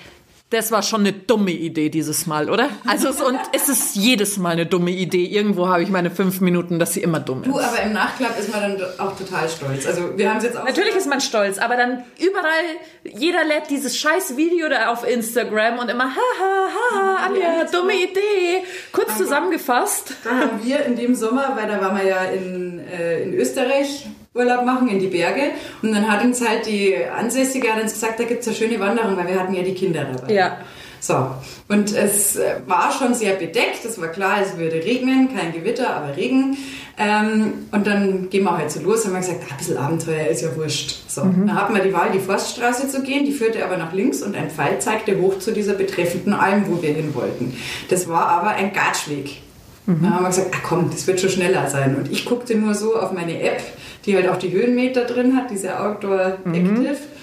das 0.50 0.70
war 0.70 0.82
schon 0.82 1.00
eine 1.00 1.12
dumme 1.12 1.50
Idee 1.50 1.88
dieses 1.88 2.26
Mal, 2.26 2.48
oder? 2.48 2.68
Also 2.86 3.08
es, 3.08 3.20
und 3.20 3.40
es 3.52 3.68
ist 3.68 3.96
jedes 3.96 4.36
Mal 4.36 4.50
eine 4.50 4.66
dumme 4.66 4.92
Idee. 4.92 5.24
Irgendwo 5.24 5.68
habe 5.68 5.82
ich 5.82 5.88
meine 5.88 6.10
fünf 6.10 6.40
Minuten, 6.40 6.78
dass 6.78 6.92
sie 6.92 7.02
immer 7.02 7.18
dumm 7.18 7.42
ist. 7.42 7.48
Du, 7.48 7.58
aber 7.58 7.82
im 7.82 7.92
Nachklapp 7.92 8.38
ist 8.38 8.52
man 8.52 8.60
dann 8.60 8.82
auch 8.98 9.16
total 9.16 9.48
stolz. 9.48 9.86
Also 9.86 10.16
wir 10.16 10.30
haben 10.30 10.36
es 10.36 10.44
jetzt 10.44 10.56
auch... 10.56 10.64
Natürlich 10.64 10.94
ist 10.94 11.08
man 11.08 11.20
stolz, 11.20 11.58
aber 11.58 11.76
dann 11.76 12.04
überall, 12.20 12.64
jeder 13.02 13.44
lädt 13.44 13.70
dieses 13.70 13.96
scheiß 13.96 14.36
Video 14.36 14.68
da 14.68 14.92
auf 14.92 15.08
Instagram 15.08 15.78
und 15.78 15.90
immer, 15.90 16.04
haha, 16.04 16.68
haha, 16.92 17.26
Anja, 17.26 17.64
dumme 17.64 17.94
Idee. 17.94 18.62
Kurz 18.92 19.16
zusammengefasst. 19.16 20.14
Da 20.22 20.30
haben 20.30 20.60
wir 20.62 20.84
in 20.84 20.94
dem 20.94 21.16
Sommer, 21.16 21.56
weil 21.56 21.66
da 21.66 21.80
waren 21.80 21.96
wir 21.96 22.04
ja 22.04 22.24
in, 22.24 22.78
äh, 22.78 23.24
in 23.24 23.34
Österreich 23.34 24.06
Urlaub 24.34 24.64
machen 24.64 24.88
in 24.88 24.98
die 24.98 25.06
Berge 25.06 25.52
und 25.82 25.92
dann 25.92 26.10
hat 26.10 26.24
uns 26.24 26.46
halt 26.46 26.66
die 26.66 26.96
Ansässige 26.96 27.72
hat 27.72 27.82
uns 27.82 27.92
gesagt, 27.92 28.18
da 28.18 28.24
gibt's 28.24 28.48
eine 28.48 28.56
schöne 28.56 28.80
Wanderung, 28.80 29.16
weil 29.16 29.28
wir 29.28 29.38
hatten 29.38 29.54
ja 29.54 29.62
die 29.62 29.74
Kinder 29.74 30.04
dabei. 30.04 30.32
Ja. 30.32 30.58
So, 30.98 31.30
und 31.68 31.94
es 31.94 32.36
äh, 32.36 32.54
war 32.66 32.90
schon 32.90 33.12
sehr 33.12 33.34
bedeckt, 33.34 33.84
es 33.84 34.00
war 34.00 34.08
klar, 34.08 34.38
es 34.42 34.56
würde 34.56 34.76
regnen, 34.76 35.28
kein 35.36 35.52
Gewitter, 35.52 35.94
aber 35.94 36.16
Regen. 36.16 36.56
Ähm, 36.96 37.66
und 37.72 37.86
dann 37.86 38.30
gehen 38.30 38.44
wir 38.44 38.56
halt 38.56 38.70
so 38.70 38.80
los, 38.80 39.04
haben 39.04 39.12
wir 39.12 39.20
gesagt, 39.20 39.42
ah, 39.42 39.52
ein 39.52 39.58
bisschen 39.58 39.76
Abenteuer 39.76 40.28
ist 40.28 40.40
ja 40.40 40.56
wurscht. 40.56 41.10
So, 41.10 41.24
mhm. 41.24 41.46
dann 41.46 41.60
hatten 41.60 41.74
wir 41.74 41.82
die 41.82 41.92
Wahl, 41.92 42.10
die 42.10 42.20
Forststraße 42.20 42.88
zu 42.88 43.02
gehen, 43.02 43.26
die 43.26 43.32
führte 43.32 43.62
aber 43.64 43.76
nach 43.76 43.92
links 43.92 44.22
und 44.22 44.34
ein 44.34 44.48
Pfeil 44.48 44.78
zeigte 44.78 45.20
hoch 45.20 45.38
zu 45.40 45.52
dieser 45.52 45.74
betreffenden 45.74 46.32
Alm, 46.32 46.64
wo 46.68 46.80
wir 46.80 46.94
hin 46.94 47.14
wollten. 47.14 47.54
Das 47.90 48.08
war 48.08 48.26
aber 48.26 48.52
ein 48.52 48.72
Gatschweg. 48.72 49.43
Mhm. 49.86 49.98
Dann 50.02 50.14
haben 50.14 50.24
wir 50.24 50.28
gesagt, 50.28 50.50
ach 50.54 50.62
komm, 50.62 50.90
das 50.90 51.06
wird 51.06 51.20
schon 51.20 51.30
schneller 51.30 51.66
sein. 51.68 51.96
Und 51.96 52.10
ich 52.10 52.24
guckte 52.24 52.54
nur 52.54 52.74
so 52.74 52.96
auf 52.96 53.12
meine 53.12 53.40
App, 53.42 53.62
die 54.06 54.14
halt 54.14 54.28
auch 54.28 54.36
die 54.36 54.52
Höhenmeter 54.52 55.04
drin 55.04 55.36
hat, 55.36 55.50
diese 55.50 55.80
Outdoor 55.80 56.38
mhm. 56.44 56.54
Active. 56.54 56.92
Mhm. 56.92 57.13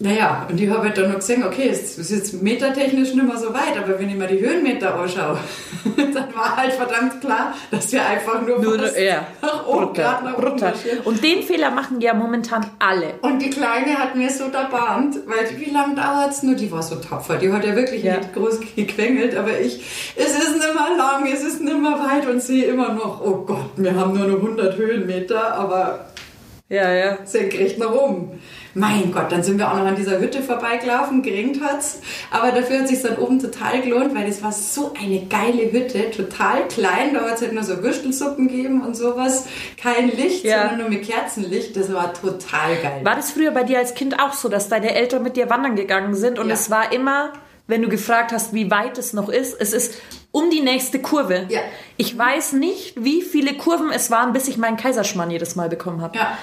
Naja, 0.00 0.46
und 0.48 0.60
ich 0.60 0.70
habe 0.70 0.84
halt 0.84 0.96
dann 0.96 1.08
noch 1.08 1.16
gesehen, 1.16 1.42
okay, 1.42 1.70
es 1.70 1.98
ist 1.98 2.12
jetzt 2.12 2.40
metertechnisch 2.40 3.14
nicht 3.14 3.26
mehr 3.26 3.36
so 3.36 3.52
weit, 3.52 3.76
aber 3.76 3.98
wenn 3.98 4.08
ich 4.08 4.14
mir 4.14 4.28
die 4.28 4.38
Höhenmeter 4.38 4.94
anschaue, 4.94 5.38
dann 5.96 6.34
war 6.36 6.56
halt 6.56 6.72
verdammt 6.74 7.20
klar, 7.20 7.52
dass 7.72 7.90
wir 7.90 8.06
einfach 8.06 8.40
nur, 8.46 8.60
nur 8.60 8.78
fast 8.78 8.96
ja. 8.96 9.26
nach 9.42 9.66
oben, 9.66 9.86
brutal, 9.86 10.22
nach 10.22 10.36
brutal. 10.36 10.72
Und 11.04 11.24
den 11.24 11.42
Fehler 11.42 11.72
machen 11.72 12.00
ja 12.00 12.14
momentan 12.14 12.64
alle. 12.78 13.14
Und 13.22 13.40
die 13.40 13.50
Kleine 13.50 13.98
hat 13.98 14.14
mir 14.14 14.30
so 14.30 14.44
erbarmt, 14.44 15.16
weil 15.26 15.58
wie 15.58 15.70
lange 15.70 15.96
dauert 15.96 16.30
es 16.30 16.44
nur? 16.44 16.54
Die 16.54 16.70
war 16.70 16.82
so 16.82 16.94
tapfer, 16.96 17.36
die 17.36 17.52
hat 17.52 17.64
ja 17.64 17.74
wirklich 17.74 18.04
ja. 18.04 18.18
nicht 18.18 18.32
groß 18.34 18.60
gequengelt, 18.76 19.36
aber 19.36 19.58
ich, 19.58 20.12
es 20.14 20.30
ist 20.38 20.52
nicht 20.52 20.74
mehr 20.74 20.96
lang, 20.96 21.26
es 21.26 21.42
ist 21.42 21.60
nicht 21.60 21.80
mehr 21.80 21.98
weit 21.98 22.28
und 22.28 22.40
sehe 22.40 22.66
immer 22.66 22.92
noch, 22.92 23.20
oh 23.20 23.44
Gott, 23.44 23.70
wir 23.74 23.96
haben 23.96 24.16
nur 24.16 24.28
noch 24.28 24.36
100 24.36 24.76
Höhenmeter, 24.76 25.54
aber 25.54 26.06
ja, 26.68 26.92
ja. 26.92 27.18
senkrecht 27.24 27.78
nach 27.78 27.92
oben. 27.92 28.38
Mein 28.74 29.12
Gott, 29.12 29.30
dann 29.32 29.42
sind 29.42 29.58
wir 29.58 29.70
auch 29.70 29.76
noch 29.76 29.86
an 29.86 29.96
dieser 29.96 30.20
Hütte 30.20 30.42
vorbeigelaufen, 30.42 31.22
geringt 31.22 31.62
hat's. 31.62 32.00
Aber 32.30 32.52
dafür 32.52 32.80
hat 32.80 32.88
sich 32.88 33.02
dann 33.02 33.16
oben 33.16 33.40
total 33.40 33.80
gelohnt, 33.80 34.14
weil 34.14 34.26
das 34.26 34.42
war 34.42 34.52
so 34.52 34.92
eine 35.00 35.26
geile 35.26 35.72
Hütte, 35.72 36.10
total 36.10 36.68
klein. 36.68 37.14
Da 37.14 37.22
hat 37.22 37.36
es 37.36 37.42
halt 37.42 37.52
nur 37.52 37.62
so 37.62 37.82
Würstelsuppen 37.82 38.48
gegeben 38.48 38.82
und 38.84 38.96
sowas. 38.96 39.46
Kein 39.80 40.10
Licht, 40.10 40.44
ja. 40.44 40.60
sondern 40.60 40.78
nur 40.80 40.88
mit 40.90 41.06
Kerzenlicht. 41.06 41.76
Das 41.76 41.92
war 41.92 42.12
total 42.14 42.76
geil. 42.82 43.00
War 43.02 43.16
das 43.16 43.30
früher 43.30 43.50
bei 43.50 43.64
dir 43.64 43.78
als 43.78 43.94
Kind 43.94 44.20
auch 44.20 44.32
so, 44.32 44.48
dass 44.48 44.68
deine 44.68 44.94
Eltern 44.94 45.22
mit 45.22 45.36
dir 45.36 45.50
wandern 45.50 45.76
gegangen 45.76 46.14
sind 46.14 46.38
und 46.38 46.48
ja. 46.48 46.54
es 46.54 46.70
war 46.70 46.92
immer 46.92 47.32
wenn 47.68 47.82
du 47.82 47.88
gefragt 47.88 48.32
hast, 48.32 48.54
wie 48.54 48.70
weit 48.70 48.98
es 48.98 49.12
noch 49.12 49.28
ist. 49.28 49.54
Es 49.60 49.72
ist 49.72 50.00
um 50.32 50.50
die 50.50 50.62
nächste 50.62 51.00
Kurve. 51.00 51.46
Ja. 51.50 51.60
Ich 51.98 52.16
weiß 52.16 52.54
nicht, 52.54 52.94
wie 53.04 53.22
viele 53.22 53.54
Kurven 53.54 53.90
es 53.90 54.10
waren, 54.10 54.32
bis 54.32 54.48
ich 54.48 54.56
meinen 54.56 54.78
Kaiserschmarrn 54.78 55.30
jedes 55.30 55.54
Mal 55.54 55.68
bekommen 55.68 56.00
habe. 56.00 56.16
Ja. 56.16 56.38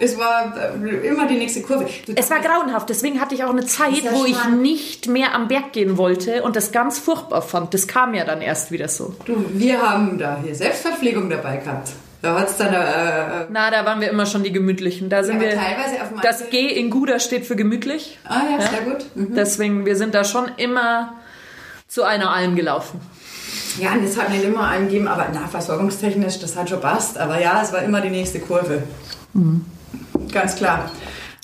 Es 0.00 0.16
war 0.18 0.54
äh, 0.56 1.08
immer 1.08 1.26
die 1.26 1.36
nächste 1.36 1.62
Kurve. 1.62 1.86
Du 2.06 2.12
es 2.14 2.30
war 2.30 2.40
grauenhaft. 2.40 2.88
Deswegen 2.88 3.20
hatte 3.20 3.34
ich 3.34 3.44
auch 3.44 3.50
eine 3.50 3.66
Zeit, 3.66 4.02
wo 4.12 4.24
ich 4.24 4.44
nicht 4.46 5.08
mehr 5.08 5.34
am 5.34 5.48
Berg 5.48 5.72
gehen 5.72 5.96
wollte 5.96 6.42
und 6.42 6.56
das 6.56 6.72
ganz 6.72 6.98
furchtbar 6.98 7.42
fand. 7.42 7.74
Das 7.74 7.88
kam 7.88 8.14
ja 8.14 8.24
dann 8.24 8.40
erst 8.40 8.70
wieder 8.70 8.88
so. 8.88 9.14
Du, 9.24 9.44
wir 9.50 9.80
haben 9.82 10.18
da 10.18 10.38
hier 10.42 10.54
Selbstverpflegung 10.54 11.28
dabei 11.28 11.56
gehabt. 11.56 11.90
Da 12.22 12.40
hat's 12.40 12.56
dann. 12.56 12.72
Äh, 12.72 12.78
äh, 12.78 13.46
Na, 13.50 13.70
da 13.70 13.84
waren 13.84 14.00
wir 14.00 14.10
immer 14.10 14.26
schon 14.26 14.42
die 14.42 14.52
gemütlichen. 14.52 15.08
Da 15.08 15.22
sind 15.22 15.36
ja, 15.36 15.48
wir. 15.48 15.56
Teilweise 15.56 16.02
auf 16.02 16.20
das 16.22 16.50
G 16.50 16.66
in 16.66 16.90
Guda 16.90 17.20
steht 17.20 17.46
für 17.46 17.56
gemütlich. 17.56 18.18
Ah 18.24 18.42
ja, 18.50 18.58
ja? 18.58 18.70
sehr 18.70 18.80
gut. 18.82 19.04
Mhm. 19.14 19.34
Deswegen, 19.34 19.86
wir 19.86 19.96
sind 19.96 20.14
da 20.14 20.24
schon 20.24 20.50
immer 20.56 21.14
zu 21.86 22.02
einer 22.02 22.32
Alm 22.32 22.56
gelaufen. 22.56 23.00
Ja, 23.80 23.92
und 23.92 24.04
es 24.04 24.18
hat 24.18 24.30
nicht 24.30 24.44
immer 24.44 24.66
einen 24.66 24.88
gegeben, 24.88 25.06
aber 25.06 25.28
na, 25.32 25.46
versorgungstechnisch, 25.46 26.40
das 26.40 26.56
hat 26.56 26.68
schon 26.68 26.80
passt. 26.80 27.18
Aber 27.18 27.40
ja, 27.40 27.62
es 27.62 27.72
war 27.72 27.82
immer 27.82 28.00
die 28.00 28.10
nächste 28.10 28.40
Kurve. 28.40 28.82
Mhm. 29.32 29.64
Ganz 30.32 30.56
klar. 30.56 30.90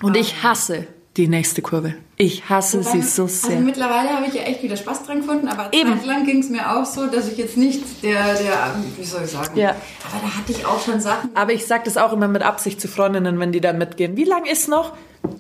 Und 0.02 0.16
ich 0.16 0.42
hasse 0.42 0.86
die 1.16 1.28
nächste 1.28 1.62
Kurve. 1.62 1.94
Ich 2.16 2.48
hasse 2.48 2.84
Wobei, 2.84 3.00
sie 3.00 3.02
so 3.02 3.26
sehr. 3.26 3.50
Also 3.50 3.64
mittlerweile 3.64 4.10
habe 4.10 4.26
ich 4.26 4.34
ja 4.34 4.42
echt 4.42 4.62
wieder 4.62 4.76
Spaß 4.76 5.04
dran 5.04 5.20
gefunden, 5.20 5.48
aber 5.48 5.72
Eben. 5.72 6.04
lang 6.04 6.26
ging 6.26 6.40
es 6.40 6.48
mir 6.48 6.76
auch 6.76 6.84
so, 6.84 7.06
dass 7.06 7.28
ich 7.28 7.38
jetzt 7.38 7.56
nicht 7.56 8.02
der, 8.02 8.34
der, 8.34 8.74
wie 8.96 9.04
soll 9.04 9.22
ich 9.24 9.30
sagen, 9.30 9.56
ja. 9.56 9.70
aber 9.70 10.22
da 10.22 10.36
hatte 10.36 10.52
ich 10.52 10.66
auch 10.66 10.80
schon 10.84 11.00
Sachen. 11.00 11.30
Aber 11.34 11.52
ich 11.52 11.66
sage 11.66 11.82
das 11.84 11.96
auch 11.96 12.12
immer 12.12 12.28
mit 12.28 12.42
Absicht 12.42 12.80
zu 12.80 12.88
Freundinnen, 12.88 13.38
wenn 13.38 13.52
die 13.52 13.60
da 13.60 13.72
mitgehen. 13.72 14.16
Wie 14.16 14.24
lang 14.24 14.44
ist 14.44 14.68
noch? 14.68 14.92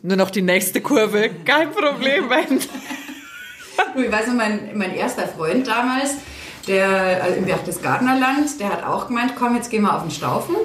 Nur 0.02 0.16
noch 0.16 0.30
die 0.30 0.42
nächste 0.42 0.80
Kurve. 0.80 1.30
Kein 1.44 1.70
Problem. 1.72 2.24
ich 3.96 4.12
weiß 4.12 4.28
noch, 4.28 4.34
mein, 4.34 4.70
mein 4.74 4.94
erster 4.94 5.26
Freund 5.26 5.66
damals, 5.66 6.14
der 6.66 7.22
also 7.22 7.36
im 7.36 7.44
Berchtesgadenerland, 7.44 8.60
der 8.60 8.72
hat 8.72 8.84
auch 8.84 9.08
gemeint, 9.08 9.34
komm, 9.36 9.56
jetzt 9.56 9.70
gehen 9.70 9.82
wir 9.82 9.94
auf 9.94 10.02
den 10.02 10.10
Staufen. 10.10 10.56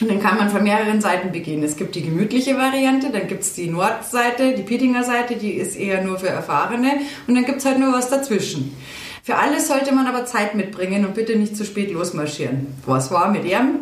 Und 0.00 0.10
dann 0.10 0.20
kann 0.20 0.36
man 0.36 0.50
von 0.50 0.62
mehreren 0.62 1.00
Seiten 1.00 1.32
beginnen. 1.32 1.62
Es 1.62 1.76
gibt 1.76 1.94
die 1.94 2.02
gemütliche 2.02 2.56
Variante, 2.56 3.10
dann 3.10 3.28
gibt 3.28 3.42
es 3.42 3.54
die 3.54 3.68
Nordseite, 3.68 4.54
die 4.54 4.62
Pietinger 4.62 5.04
Seite, 5.04 5.36
die 5.36 5.52
ist 5.52 5.76
eher 5.76 6.02
nur 6.02 6.18
für 6.18 6.28
Erfahrene. 6.28 7.00
Und 7.26 7.34
dann 7.34 7.44
gibt 7.44 7.58
es 7.58 7.64
halt 7.64 7.78
nur 7.78 7.92
was 7.92 8.10
dazwischen. 8.10 8.76
Für 9.22 9.36
alles 9.36 9.68
sollte 9.68 9.92
man 9.92 10.06
aber 10.06 10.24
Zeit 10.24 10.54
mitbringen 10.54 11.04
und 11.04 11.14
bitte 11.14 11.36
nicht 11.36 11.56
zu 11.56 11.64
spät 11.64 11.90
losmarschieren. 11.92 12.68
Was 12.86 13.10
war 13.10 13.30
mit 13.30 13.44
ihm? 13.44 13.80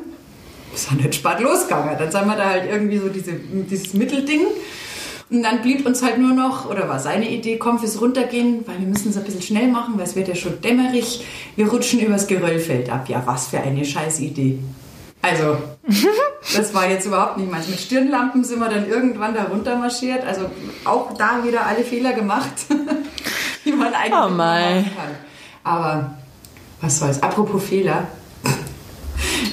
Ist 0.75 0.91
ja 0.91 0.97
nicht 0.97 1.15
spät 1.17 1.41
losgegangen. 1.41 1.97
Dann 1.99 2.11
sind 2.11 2.27
wir 2.27 2.37
da 2.37 2.51
halt 2.51 2.71
irgendwie 2.71 2.99
so 2.99 3.09
diese, 3.09 3.33
dieses 3.33 3.93
Mittelding. 3.93 4.41
Und 5.31 5.43
dann 5.43 5.63
blieb 5.63 5.85
uns 5.85 6.03
halt 6.03 6.19
nur 6.19 6.33
noch, 6.33 6.71
oder 6.71 6.89
war 6.89 6.99
seine 6.99 7.29
Idee, 7.31 7.57
komm 7.59 7.79
fürs 7.79 8.01
Runtergehen, 8.01 8.67
weil 8.67 8.79
wir 8.79 8.87
müssen 8.87 9.11
es 9.11 9.17
ein 9.17 9.25
bisschen 9.25 9.43
schnell 9.43 9.69
machen, 9.69 9.95
weil 9.97 10.05
es 10.05 10.17
wird 10.17 10.29
ja 10.29 10.35
schon 10.35 10.61
dämmerig. 10.61 11.25
Wir 11.57 11.69
rutschen 11.69 12.01
übers 12.01 12.27
Geröllfeld 12.27 12.91
ab. 12.91 13.09
Ja, 13.09 13.23
was 13.27 13.49
für 13.49 13.61
eine 13.61 13.85
scheiß 13.85 14.21
Idee. 14.21 14.59
Also, 15.25 15.57
das 16.55 16.75
war 16.75 16.91
jetzt 16.91 17.07
überhaupt 17.07 17.39
nicht 17.39 17.51
meins. 17.51 17.67
Mit 17.69 17.81
Stirnlampen 17.81 18.45
sind 18.45 18.59
wir 18.59 18.69
dann 18.69 18.87
irgendwann 18.87 19.35
da 19.35 19.45
runter 19.45 19.77
marschiert. 19.77 20.23
Also 20.27 20.51
auch 20.85 21.15
da 21.17 21.43
wieder 21.45 21.67
alle 21.67 21.83
Fehler 21.83 22.13
gemacht, 22.13 22.53
die 23.65 23.73
man 23.73 23.95
eigentlich 23.95 24.13
oh 24.13 24.29
machen 24.29 24.91
kann. 24.95 25.15
Aber 25.65 26.15
was 26.83 26.99
soll's. 26.99 27.23
Apropos 27.23 27.65
Fehler. 27.65 28.07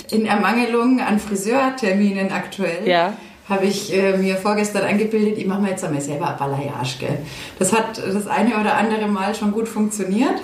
In 0.09 0.25
Ermangelung 0.25 0.99
an 0.99 1.19
Friseurterminen 1.19 2.33
aktuell. 2.33 2.85
Ja 2.85 3.13
habe 3.51 3.65
ich 3.65 3.93
äh, 3.93 4.17
mir 4.17 4.37
vorgestern 4.37 4.83
angebildet, 4.83 5.37
ich 5.37 5.45
mache 5.45 5.61
mir 5.61 5.69
jetzt 5.69 5.83
einmal 5.83 6.01
selber 6.01 6.35
Balayage. 6.39 6.97
Gell? 6.99 7.19
Das 7.59 7.73
hat 7.73 7.97
das 7.97 8.27
eine 8.27 8.59
oder 8.59 8.77
andere 8.77 9.07
Mal 9.07 9.35
schon 9.35 9.51
gut 9.51 9.67
funktioniert. 9.67 10.35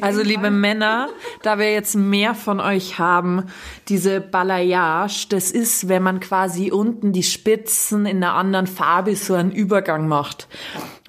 Also 0.00 0.22
liebe 0.22 0.50
Männer, 0.50 1.08
da 1.42 1.58
wir 1.58 1.72
jetzt 1.72 1.94
mehr 1.94 2.34
von 2.34 2.58
euch 2.58 2.98
haben, 2.98 3.44
diese 3.88 4.20
Balayage, 4.20 5.26
das 5.28 5.50
ist, 5.50 5.88
wenn 5.88 6.02
man 6.02 6.20
quasi 6.20 6.70
unten 6.70 7.12
die 7.12 7.22
Spitzen 7.22 8.06
in 8.06 8.24
einer 8.24 8.34
anderen 8.34 8.66
Farbe 8.66 9.14
so 9.16 9.34
einen 9.34 9.52
Übergang 9.52 10.08
macht. 10.08 10.48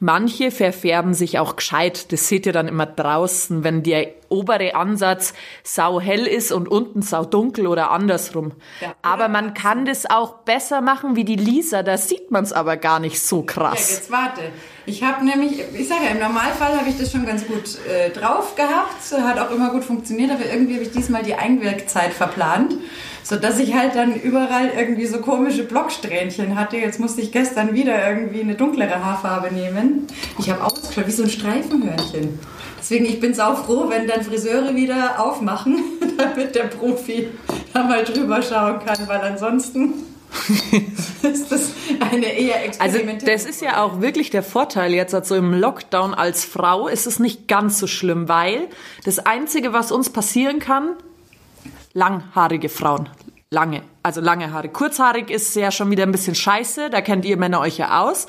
Manche 0.03 0.49
verfärben 0.49 1.13
sich 1.13 1.37
auch 1.37 1.55
gescheit. 1.55 2.11
Das 2.11 2.27
seht 2.27 2.47
ihr 2.47 2.53
dann 2.53 2.67
immer 2.67 2.87
draußen, 2.87 3.63
wenn 3.63 3.83
der 3.83 4.07
obere 4.29 4.73
Ansatz 4.73 5.35
sau 5.61 6.01
hell 6.01 6.25
ist 6.25 6.51
und 6.51 6.67
unten 6.67 7.03
sau 7.03 7.23
dunkel 7.23 7.67
oder 7.67 7.91
andersrum. 7.91 8.53
Ja, 8.81 8.95
aber 9.03 9.27
man 9.27 9.53
kann 9.53 9.85
das 9.85 10.09
auch 10.09 10.39
besser 10.39 10.81
machen 10.81 11.15
wie 11.15 11.23
die 11.23 11.35
Lisa. 11.35 11.83
Da 11.83 11.99
sieht 11.99 12.31
man 12.31 12.43
es 12.43 12.51
aber 12.51 12.77
gar 12.77 12.99
nicht 12.99 13.21
so 13.21 13.43
krass. 13.43 13.89
Ja, 13.91 13.95
jetzt 13.95 14.11
warte. 14.11 14.41
Ich 14.91 15.01
habe 15.03 15.23
nämlich, 15.23 15.63
ich 15.73 15.87
sage 15.87 16.03
ja, 16.03 16.11
im 16.11 16.19
Normalfall 16.19 16.77
habe 16.77 16.89
ich 16.89 16.97
das 16.97 17.13
schon 17.13 17.25
ganz 17.25 17.47
gut 17.47 17.77
äh, 17.87 18.09
drauf 18.09 18.55
gehabt. 18.55 18.99
Hat 19.23 19.39
auch 19.39 19.49
immer 19.49 19.69
gut 19.69 19.85
funktioniert, 19.85 20.31
aber 20.31 20.45
irgendwie 20.51 20.73
habe 20.73 20.83
ich 20.83 20.91
diesmal 20.91 21.23
die 21.23 21.35
Einwirkzeit 21.35 22.11
verplant 22.11 22.75
so 23.23 23.35
dass 23.35 23.59
ich 23.59 23.73
halt 23.75 23.95
dann 23.95 24.15
überall 24.15 24.71
irgendwie 24.75 25.05
so 25.05 25.19
komische 25.19 25.63
Blocksträhnchen 25.63 26.59
hatte. 26.59 26.77
Jetzt 26.77 26.99
musste 26.99 27.21
ich 27.21 27.31
gestern 27.31 27.73
wieder 27.73 28.09
irgendwie 28.09 28.41
eine 28.41 28.55
dunklere 28.55 29.05
Haarfarbe 29.05 29.53
nehmen. 29.53 30.07
Ich 30.39 30.49
habe 30.49 30.63
ausgeschaut 30.63 31.07
wie 31.07 31.11
so 31.11 31.23
ein 31.23 31.29
Streifenhörnchen. 31.29 32.39
Deswegen, 32.79 33.05
ich 33.05 33.19
bin 33.19 33.33
sau 33.33 33.55
froh, 33.55 33.85
wenn 33.89 34.07
dann 34.07 34.23
Friseure 34.23 34.75
wieder 34.75 35.19
aufmachen, 35.19 35.83
damit 36.17 36.55
der 36.55 36.63
Profi 36.63 37.29
da 37.73 37.83
mal 37.83 38.03
drüber 38.03 38.41
schauen 38.41 38.79
kann, 38.83 39.07
weil 39.07 39.21
ansonsten 39.21 40.10
ist 41.23 41.51
das 41.51 41.71
eine 41.99 42.25
eher 42.25 42.65
experimentelle 42.65 43.11
Also 43.13 43.25
das 43.25 43.45
ist 43.45 43.61
ja 43.61 43.83
auch 43.83 44.01
wirklich 44.01 44.29
der 44.29 44.43
Vorteil 44.43 44.93
jetzt 44.93 45.13
also 45.13 45.35
im 45.35 45.53
Lockdown 45.53 46.13
als 46.13 46.45
Frau 46.45 46.87
ist 46.87 47.07
es 47.07 47.19
nicht 47.19 47.47
ganz 47.47 47.79
so 47.79 47.87
schlimm, 47.87 48.29
weil 48.29 48.67
das 49.03 49.19
Einzige, 49.19 49.73
was 49.73 49.91
uns 49.91 50.09
passieren 50.09 50.59
kann, 50.59 50.95
langhaarige 51.93 52.69
Frauen. 52.69 53.09
Lange, 53.49 53.81
also 54.01 54.21
lange 54.21 54.53
Haare. 54.53 54.69
Kurzhaarig 54.69 55.29
ist 55.29 55.53
ja 55.55 55.71
schon 55.71 55.91
wieder 55.91 56.03
ein 56.03 56.13
bisschen 56.13 56.35
scheiße, 56.35 56.89
da 56.89 57.01
kennt 57.01 57.25
ihr 57.25 57.35
Männer 57.35 57.59
euch 57.59 57.77
ja 57.77 58.01
aus. 58.01 58.27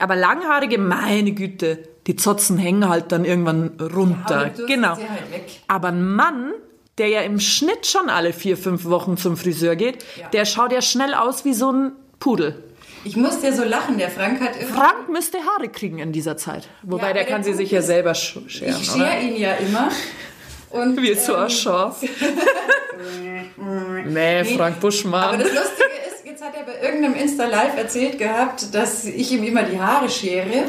Aber 0.00 0.16
langhaarige, 0.16 0.76
meine 0.76 1.32
Güte, 1.32 1.88
die 2.06 2.16
Zotzen 2.16 2.58
hängen 2.58 2.88
halt 2.88 3.12
dann 3.12 3.24
irgendwann 3.24 3.72
runter. 3.80 4.52
Ja, 4.56 4.66
genau. 4.66 4.96
Halt 4.96 5.62
aber 5.68 5.88
ein 5.88 6.04
Mann, 6.04 6.52
der 6.98 7.08
ja 7.08 7.20
im 7.22 7.40
Schnitt 7.40 7.86
schon 7.86 8.08
alle 8.08 8.32
vier, 8.32 8.56
fünf 8.56 8.84
Wochen 8.84 9.16
zum 9.16 9.36
Friseur 9.36 9.76
geht, 9.76 10.04
ja. 10.16 10.28
der 10.28 10.44
schaut 10.44 10.72
ja 10.72 10.82
schnell 10.82 11.14
aus 11.14 11.44
wie 11.44 11.54
so 11.54 11.72
ein 11.72 11.92
Pudel. 12.20 12.62
Ich 13.04 13.16
musste 13.16 13.48
ja 13.48 13.52
so 13.52 13.64
lachen, 13.64 13.98
der 13.98 14.10
Frank 14.10 14.40
hat 14.40 14.56
immer... 14.58 14.74
Frank 14.74 15.10
müsste 15.10 15.38
Haare 15.38 15.68
kriegen 15.68 15.98
in 15.98 16.12
dieser 16.12 16.38
Zeit. 16.38 16.68
Wobei, 16.82 17.08
ja, 17.08 17.12
der 17.12 17.24
kann 17.24 17.44
sie 17.44 17.52
sich 17.52 17.70
ja 17.70 17.82
selber 17.82 18.14
scheren, 18.14 18.76
Ich 18.80 18.90
schere 18.90 19.20
ihn 19.20 19.36
ja 19.36 19.54
immer. 19.54 19.90
Und, 20.70 21.00
Wie 21.00 21.14
so 21.14 21.34
ein 21.34 21.44
ähm, 21.44 21.50
Schaf. 21.50 22.02
nee, 24.06 24.44
Frank 24.56 24.80
Buschmann. 24.80 25.22
Aber 25.22 25.36
das 25.36 25.52
Lustige 25.52 25.90
ist, 26.08 26.24
jetzt 26.24 26.42
hat 26.42 26.54
er 26.56 26.64
bei 26.64 26.80
irgendeinem 26.80 27.14
Insta-Live 27.14 27.76
erzählt 27.76 28.18
gehabt, 28.18 28.74
dass 28.74 29.04
ich 29.04 29.30
ihm 29.32 29.44
immer 29.44 29.64
die 29.64 29.78
Haare 29.78 30.08
schere. 30.08 30.64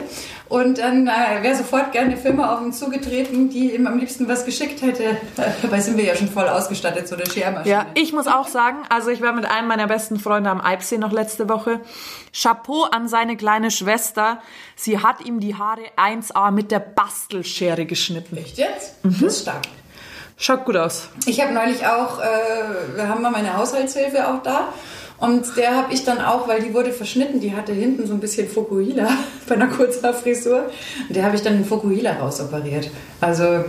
Und 0.56 0.78
dann 0.78 1.06
äh, 1.06 1.44
wäre 1.44 1.54
sofort 1.54 1.92
gerne 1.92 2.12
eine 2.12 2.18
Firma 2.18 2.56
auf 2.56 2.62
ihn 2.62 2.72
zugetreten, 2.72 3.50
die 3.50 3.76
ihm 3.76 3.88
am 3.88 4.00
liebsten 4.00 4.30
was 4.30 4.46
geschickt 4.46 4.82
hätte. 4.82 5.18
Dabei 5.62 5.82
sind 5.82 5.98
wir 5.98 6.06
ja 6.06 6.16
schon 6.16 6.30
voll 6.30 6.48
ausgestattet, 6.48 7.10
so 7.10 7.16
eine 7.16 7.26
Schermaschine. 7.26 7.70
Ja, 7.70 7.88
ich 7.94 8.14
muss 8.14 8.28
auch 8.28 8.48
sagen, 8.48 8.78
also 8.88 9.10
ich 9.10 9.22
war 9.22 9.34
mit 9.34 9.44
einem 9.44 9.68
meiner 9.68 9.88
besten 9.88 10.18
Freunde 10.18 10.50
am 10.50 10.62
Eibsee 10.62 10.98
noch 10.98 11.12
letzte 11.12 11.50
Woche. 11.50 11.82
Chapeau 12.32 12.84
an 12.84 13.10
seine 13.10 13.36
kleine 13.36 13.70
Schwester. 13.70 14.42
Sie 14.78 15.00
hat 15.00 15.26
ihm 15.26 15.42
die 15.42 15.56
Haare 15.56 15.82
1A 15.98 16.52
mit 16.52 16.72
der 16.72 16.80
Bastelschere 16.80 17.86
geschnitten. 17.86 18.38
Echt 18.38 18.58
jetzt? 18.58 18.96
Das 19.04 19.22
ist 19.22 19.42
stark. 19.42 19.64
Schaut 20.38 20.64
gut 20.64 20.78
aus. 20.78 21.10
Ich 21.26 21.42
habe 21.42 21.54
neulich 21.54 21.86
auch, 21.86 22.22
äh, 22.22 22.96
wir 22.96 23.10
haben 23.10 23.22
mal 23.22 23.32
meine 23.32 23.58
Haushaltshilfe 23.58 24.26
auch 24.26 24.42
da. 24.42 24.70
Und 25.18 25.56
der 25.56 25.76
habe 25.76 25.94
ich 25.94 26.04
dann 26.04 26.20
auch, 26.20 26.48
weil 26.48 26.62
die 26.62 26.74
wurde 26.74 26.92
verschnitten, 26.92 27.40
die 27.40 27.56
hatte 27.56 27.72
hinten 27.72 28.06
so 28.06 28.14
ein 28.14 28.20
bisschen 28.20 28.50
Fokuhila 28.50 29.08
bei 29.48 29.56
einer 29.56 29.68
Kurzhaarfrisur. 29.68 30.70
Und 31.08 31.16
der 31.16 31.24
habe 31.24 31.36
ich 31.36 31.42
dann 31.42 31.54
den 31.54 31.66
Fokuhila 31.66 32.14
rausoperiert. 32.14 32.90
Also, 33.22 33.44
ja, 33.44 33.64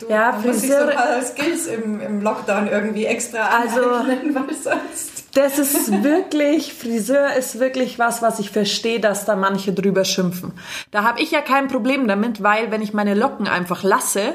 du 0.00 0.06
Ja, 0.08 0.32
man 0.32 0.46
muss 0.46 0.60
sich 0.62 0.70
so 0.72 0.76
ein 0.78 0.90
paar 0.96 1.22
Skills 1.22 1.66
im, 1.68 2.00
im 2.00 2.20
Lockdown 2.22 2.66
irgendwie 2.68 3.06
extra 3.06 3.38
Also- 3.60 3.82
aneignen, 3.88 4.34
weil 4.34 4.54
sonst... 4.54 5.24
Das 5.34 5.58
ist 5.58 6.02
wirklich, 6.02 6.72
Friseur 6.72 7.34
ist 7.34 7.60
wirklich 7.60 7.98
was, 7.98 8.22
was 8.22 8.38
ich 8.38 8.50
verstehe, 8.50 9.00
dass 9.00 9.26
da 9.26 9.36
manche 9.36 9.74
drüber 9.74 10.06
schimpfen. 10.06 10.52
Da 10.92 11.04
habe 11.04 11.20
ich 11.20 11.30
ja 11.30 11.42
kein 11.42 11.68
Problem 11.68 12.08
damit, 12.08 12.42
weil 12.42 12.70
wenn 12.70 12.80
ich 12.80 12.94
meine 12.94 13.12
Locken 13.12 13.46
einfach 13.46 13.82
lasse, 13.82 14.32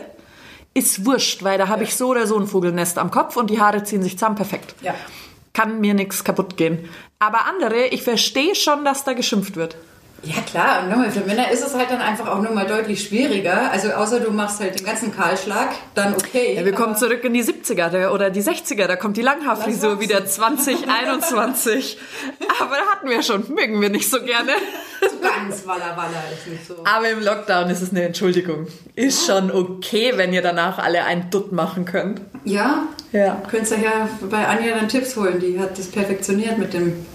ist 0.76 1.04
wurscht, 1.06 1.44
weil 1.44 1.58
da 1.58 1.70
habe 1.70 1.84
ich 1.84 1.96
so 1.96 2.10
oder 2.10 2.28
so 2.28 2.38
ein 2.38 2.46
Vogelnest 2.46 3.00
am 3.00 3.10
Kopf 3.10 3.36
und 3.36 3.50
die 3.50 3.60
Haare 3.60 3.84
ziehen 3.84 4.04
sich 4.04 4.14
zusammen 4.18 4.36
perfekt. 4.36 4.76
Ja. 4.84 4.94
Kann 5.54 5.82
mir 5.82 5.94
nichts 5.94 6.24
kaputt 6.24 6.58
gehen. 6.58 6.90
Aber 7.20 7.46
andere, 7.46 7.88
ich 7.88 8.04
verstehe 8.04 8.56
schon, 8.56 8.86
dass 8.86 9.04
da 9.04 9.14
geschimpft 9.14 9.56
wird. 9.56 9.76
Ja 10.24 10.40
klar, 10.46 10.84
und 10.84 10.90
nochmal, 10.90 11.10
für 11.10 11.22
Männer 11.22 11.50
ist 11.50 11.66
es 11.66 11.74
halt 11.74 11.90
dann 11.90 12.00
einfach 12.00 12.28
auch 12.28 12.42
nur 12.44 12.52
mal 12.52 12.68
deutlich 12.68 13.04
schwieriger. 13.04 13.72
Also 13.72 13.90
außer 13.90 14.20
du 14.20 14.30
machst 14.32 14.60
halt 14.60 14.80
den 14.80 14.86
ganzen 14.86 15.16
Kahlschlag, 15.16 15.70
dann 15.96 16.14
okay. 16.14 16.54
Ja, 16.56 16.64
wir 16.64 16.74
kommen 16.74 16.96
zurück 16.96 17.24
in 17.24 17.34
die 17.34 17.44
70er 17.44 17.90
der- 17.90 18.14
oder 18.14 18.30
die 18.30 18.44
60er, 18.44 18.86
da 18.86 18.96
kommt 18.98 19.18
die 19.18 19.24
Langhaarfrisur 19.24 20.00
wieder 20.00 20.24
2021. 20.26 21.98
Aber 22.62 22.76
da 22.76 22.82
hatten 22.92 23.10
wir 23.10 23.24
schon, 23.24 23.46
mögen 23.54 23.82
wir 23.82 23.90
nicht 23.90 24.10
so 24.10 24.22
gerne. 24.22 24.52
So 25.02 25.18
ganz 25.20 25.66
Walla 25.66 25.98
Walla 25.98 26.22
ist 26.32 26.48
nicht 26.48 26.68
so. 26.68 26.76
Aber 26.84 27.10
im 27.10 27.24
Lockdown 27.24 27.70
ist 27.72 27.82
es 27.82 27.90
eine 27.90 28.04
Entschuldigung. 28.04 28.68
Ist 28.96 29.26
schon 29.26 29.52
okay, 29.52 30.14
wenn 30.18 30.34
ihr 30.34 30.44
danach 30.44 30.78
alle 30.78 31.04
einen 31.06 31.32
Dutt 31.32 31.52
machen 31.52 31.86
könnt. 31.86 32.22
Ja, 32.46 32.84
Ja. 33.12 33.42
könntest 33.50 33.72
du 33.72 33.76
ja 33.78 34.08
bei 34.30 34.48
Anja 34.48 34.76
dann 34.76 34.88
Tipps 34.88 35.16
holen, 35.16 35.40
die 35.40 35.60
hat 35.60 35.78
das 35.80 35.88
perfektioniert 35.88 36.58
mit 36.60 36.74
dem 36.74 37.06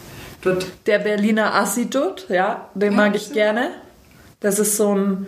Dutt. 0.46 0.66
Der 0.86 0.98
Berliner 1.00 1.54
Assi-Dutt, 1.54 2.26
ja, 2.28 2.70
den 2.74 2.92
Ja, 2.92 2.96
mag 2.96 3.14
ich 3.16 3.32
gerne. 3.32 3.70
Das 4.40 4.58
ist 4.58 4.76
so 4.76 4.94
ein 4.94 5.26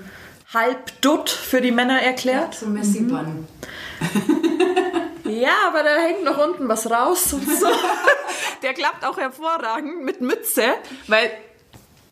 Halbdutt 0.54 1.28
für 1.30 1.60
die 1.60 1.72
Männer 1.72 2.00
erklärt. 2.02 2.54
So 2.54 2.66
Messi-Bun. 2.66 3.46
Ja, 5.24 5.50
aber 5.68 5.82
da 5.82 5.94
hängt 5.96 6.24
noch 6.24 6.38
unten 6.42 6.68
was 6.68 6.90
raus 6.90 7.32
und 7.34 7.46
so. 7.48 7.66
Der 8.62 8.72
klappt 8.72 9.04
auch 9.04 9.18
hervorragend 9.18 10.02
mit 10.02 10.20
Mütze, 10.22 10.62
weil 11.06 11.30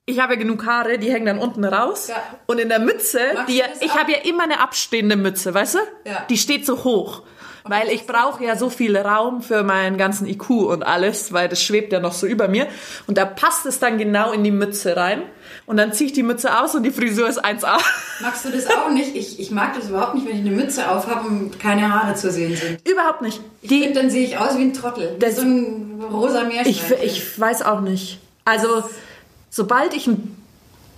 ich 0.04 0.20
habe 0.20 0.34
ja 0.34 0.38
genug 0.38 0.64
Haare, 0.66 0.98
die 0.98 1.10
hängen 1.10 1.26
dann 1.26 1.38
unten 1.38 1.64
raus. 1.64 2.08
Ja. 2.08 2.22
Und 2.46 2.58
in 2.60 2.68
der 2.68 2.78
Mütze, 2.78 3.20
die, 3.48 3.56
ja- 3.56 3.64
ich 3.80 3.94
habe 3.98 4.12
ja 4.12 4.18
immer 4.18 4.44
eine 4.44 4.60
abstehende 4.60 5.16
Mütze, 5.16 5.54
weißt 5.54 5.74
du? 5.76 5.78
Ja. 6.04 6.24
Die 6.28 6.36
steht 6.36 6.66
so 6.66 6.84
hoch. 6.84 7.22
Weil 7.68 7.88
ich 7.88 8.06
brauche 8.06 8.44
ja 8.44 8.56
so 8.56 8.70
viel 8.70 8.96
Raum 8.96 9.42
für 9.42 9.62
meinen 9.62 9.96
ganzen 9.98 10.26
IQ 10.26 10.50
und 10.50 10.82
alles, 10.84 11.32
weil 11.32 11.48
das 11.48 11.62
schwebt 11.62 11.92
ja 11.92 12.00
noch 12.00 12.12
so 12.12 12.26
über 12.26 12.48
mir. 12.48 12.66
Und 13.06 13.18
da 13.18 13.24
passt 13.24 13.66
es 13.66 13.78
dann 13.78 13.98
genau 13.98 14.32
in 14.32 14.44
die 14.44 14.50
Mütze 14.50 14.96
rein. 14.96 15.22
Und 15.66 15.76
dann 15.78 15.92
ziehe 15.92 16.06
ich 16.08 16.12
die 16.12 16.22
Mütze 16.22 16.58
aus 16.60 16.74
und 16.74 16.82
die 16.84 16.90
Frisur 16.92 17.28
ist 17.28 17.44
1A. 17.44 17.78
Magst 18.20 18.44
du 18.44 18.50
das 18.50 18.66
auch 18.68 18.90
nicht? 18.90 19.16
Ich, 19.16 19.40
ich 19.40 19.50
mag 19.50 19.74
das 19.74 19.88
überhaupt 19.88 20.14
nicht, 20.14 20.26
wenn 20.28 20.34
ich 20.36 20.46
eine 20.46 20.50
Mütze 20.54 20.88
aufhabe 20.90 21.26
und 21.28 21.58
keine 21.58 21.92
Haare 21.92 22.14
zu 22.14 22.30
sehen 22.30 22.54
sind. 22.56 22.86
Überhaupt 22.88 23.22
nicht. 23.22 23.40
Ich 23.62 23.68
Die, 23.68 23.82
finde, 23.82 24.00
dann 24.00 24.10
sehe 24.10 24.24
ich 24.24 24.38
aus 24.38 24.56
wie 24.56 24.62
ein 24.62 24.74
Trottel. 24.74 25.16
Das- 25.18 25.36
so 25.36 25.42
ein 25.42 26.00
rosa 26.12 26.42
Ich, 26.42 26.48
Meerschweinchen. 26.48 26.96
ich 27.06 27.40
weiß 27.40 27.62
auch 27.62 27.80
nicht. 27.80 28.20
Also, 28.44 28.84
sobald 29.50 29.92
ich 29.94 30.08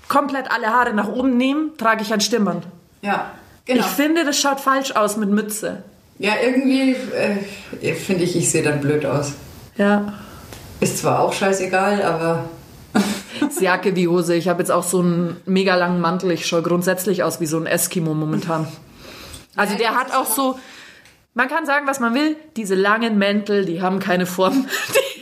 komplett 0.08 0.50
alle 0.50 0.68
Haare 0.68 0.92
nach 0.92 1.08
oben 1.08 1.36
nehme, 1.36 1.76
trage 1.76 2.02
ich 2.02 2.12
ein 2.12 2.20
Stirnband. 2.20 2.64
Ja, 3.02 3.30
genau. 3.64 3.80
Ich 3.80 3.86
finde, 3.86 4.24
das 4.24 4.38
schaut 4.38 4.60
falsch 4.60 4.92
aus 4.92 5.16
mit 5.16 5.28
Mütze. 5.30 5.82
Ja, 6.18 6.32
irgendwie 6.42 6.96
äh, 7.80 7.94
finde 7.94 8.24
ich, 8.24 8.36
ich 8.36 8.50
sehe 8.50 8.62
dann 8.62 8.80
blöd 8.80 9.06
aus. 9.06 9.32
Ja. 9.76 10.14
Ist 10.80 10.98
zwar 10.98 11.20
auch 11.20 11.32
scheißegal, 11.32 12.02
aber 12.02 12.48
Jacke 13.60 13.94
wie 13.96 14.08
Hose. 14.08 14.34
Ich 14.34 14.48
habe 14.48 14.60
jetzt 14.60 14.70
auch 14.70 14.82
so 14.82 15.00
einen 15.00 15.36
mega 15.46 15.76
langen 15.76 16.00
Mantel. 16.00 16.30
Ich 16.32 16.46
schaue 16.46 16.62
grundsätzlich 16.62 17.22
aus 17.22 17.40
wie 17.40 17.46
so 17.46 17.58
ein 17.58 17.66
Eskimo 17.66 18.14
momentan. 18.14 18.66
Also 19.56 19.76
der 19.76 19.96
hat 19.96 20.14
auch 20.14 20.26
so, 20.26 20.58
man 21.34 21.48
kann 21.48 21.66
sagen, 21.66 21.86
was 21.86 22.00
man 22.00 22.14
will, 22.14 22.36
diese 22.56 22.74
langen 22.74 23.18
Mäntel, 23.18 23.64
die 23.64 23.82
haben 23.82 23.98
keine 23.98 24.26
Form. 24.26 24.66
Die 24.94 25.17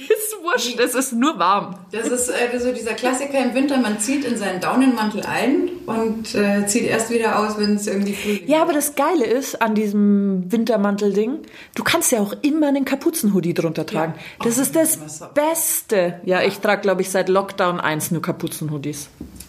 wurscht, 0.65 0.79
es 0.81 0.95
ist 0.95 1.13
nur 1.13 1.39
warm. 1.39 1.77
Das 1.93 2.09
ist 2.09 2.29
äh, 2.29 2.59
so 2.59 2.73
dieser 2.73 2.95
Klassiker 2.95 3.39
im 3.45 3.55
Winter, 3.55 3.79
man 3.79 3.99
zieht 4.01 4.25
in 4.25 4.37
seinen 4.37 4.61
Daunenmantel 4.61 5.23
ein 5.27 5.69
und 5.87 6.35
äh, 6.35 6.67
zieht 6.67 6.85
erst 6.85 7.11
wieder 7.11 7.39
aus, 7.39 7.59
wenn 7.59 7.77
es 7.77 7.87
irgendwie 7.87 8.15
Frühling 8.15 8.43
Ja, 8.49 8.63
aber 8.63 8.73
das 8.73 8.95
Geile 8.95 9.25
ist 9.25 9.61
an 9.63 9.75
diesem 9.75 10.51
Wintermantel-Ding, 10.51 11.39
du 11.75 11.85
kannst 11.85 12.13
ja 12.13 12.21
auch 12.21 12.35
immer 12.43 12.69
einen 12.69 12.85
Kapuzenhoodie 12.85 13.55
drunter 13.55 13.87
tragen. 13.87 14.15
Das 14.43 14.59
Oh, 14.59 14.63
ist 14.63 14.75
das. 14.77 14.99
Beste. 15.35 16.21
Ja, 16.25 16.43
ich 16.43 16.59
trage, 16.61 16.81
glaube 16.83 17.03
ich, 17.03 17.11
seit 17.11 17.29
Lockdown 17.29 17.81
1 17.81 18.11
nur 18.11 18.23
Kapuzenhoodies. 18.23 19.09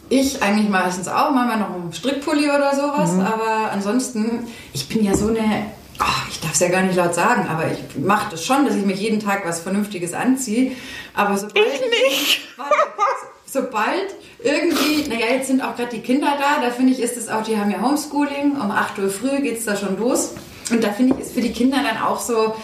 Ich 0.10 0.42
eigentlich 0.42 0.70
meistens 0.70 1.08
auch, 1.08 1.32
manchmal 1.32 1.60
noch 1.60 1.74
einen 1.76 1.92
Strickpulli 1.94 2.46
oder 2.50 2.74
sowas, 2.76 3.14
Mhm. 3.14 3.22
aber 3.22 3.72
ansonsten, 3.74 4.48
ich 4.74 4.88
bin 4.88 5.04
ja 5.04 5.14
so 5.16 5.28
eine, 5.28 5.66
ach, 6.00 6.28
ich 6.30 6.40
darf 6.40 6.54
es 6.54 6.60
ja 6.60 6.70
gar 6.70 6.84
nicht 6.84 6.96
laut 6.96 7.16
sagen, 7.16 7.48
aber 7.48 7.72
ich 7.72 7.80
mache 7.98 8.32
das 8.32 8.46
schon, 8.46 8.66
dass 8.66 8.76
ich 8.76 8.86
mir 8.86 8.96
jeden 8.96 9.20
Tag 9.20 9.46
was 9.46 9.60
Vernünftiges 9.60 10.14
anziehe, 10.14 10.72
aber 11.14 11.38
sobald 11.38 11.66
Ich 11.66 11.82
nicht. 11.82 12.48
Sobald 13.50 14.14
irgendwie, 14.44 15.08
naja, 15.08 15.28
jetzt 15.32 15.48
sind 15.48 15.64
auch 15.64 15.78
gerade 15.78 15.96
die 15.96 16.02
Kinder 16.02 16.38
da, 16.38 16.62
da 16.62 16.70
finde 16.70 16.92
ich, 16.92 17.00
ist 17.00 17.16
es 17.16 17.30
auch, 17.30 17.44
die 17.44 17.58
haben 17.58 17.72
ja 17.72 17.82
Homeschooling, 17.82 18.60
um 18.60 18.72
8 18.72 19.00
Uhr 19.00 19.10
früh 19.10 19.42
geht 19.42 19.60
es 19.60 19.66
da 19.66 19.78
schon 19.78 19.98
los 19.98 20.34
und 20.70 20.84
da 20.84 20.92
finde 20.92 21.16
ich, 21.16 21.22
ist 21.26 21.34
für 21.34 21.42
die 21.42 21.54
Kinder 21.54 21.78
dann 21.78 22.04
auch 22.04 22.20
so, 22.20 22.56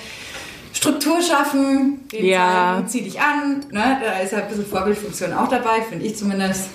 Struktur 0.74 1.22
schaffen, 1.22 2.08
denen 2.12 2.26
Ja. 2.28 2.74
zeigen, 2.76 2.88
zieh 2.88 3.02
dich 3.02 3.20
an, 3.22 3.60
ne? 3.72 3.98
da 4.04 4.20
ist 4.20 4.32
ja 4.34 4.40
ein 4.40 4.48
bisschen 4.50 4.66
Vorbildfunktion 4.66 5.32
auch 5.34 5.48
dabei, 5.48 5.82
finde 5.88 6.06
ich 6.06 6.18
zumindest. 6.18 6.66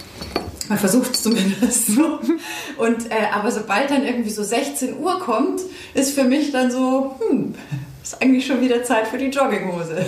Man 0.68 0.78
versucht 0.78 1.14
es 1.14 1.22
zumindest 1.22 1.86
so. 1.94 2.18
Und, 2.76 3.10
äh, 3.10 3.26
aber 3.34 3.50
sobald 3.50 3.90
dann 3.90 4.04
irgendwie 4.04 4.30
so 4.30 4.42
16 4.42 4.98
Uhr 4.98 5.18
kommt, 5.18 5.60
ist 5.94 6.14
für 6.14 6.24
mich 6.24 6.52
dann 6.52 6.70
so, 6.70 7.16
hm, 7.28 7.54
ist 8.02 8.20
eigentlich 8.22 8.46
schon 8.46 8.60
wieder 8.60 8.82
Zeit 8.84 9.06
für 9.08 9.16
die 9.18 9.26
Jogginghose. 9.28 10.04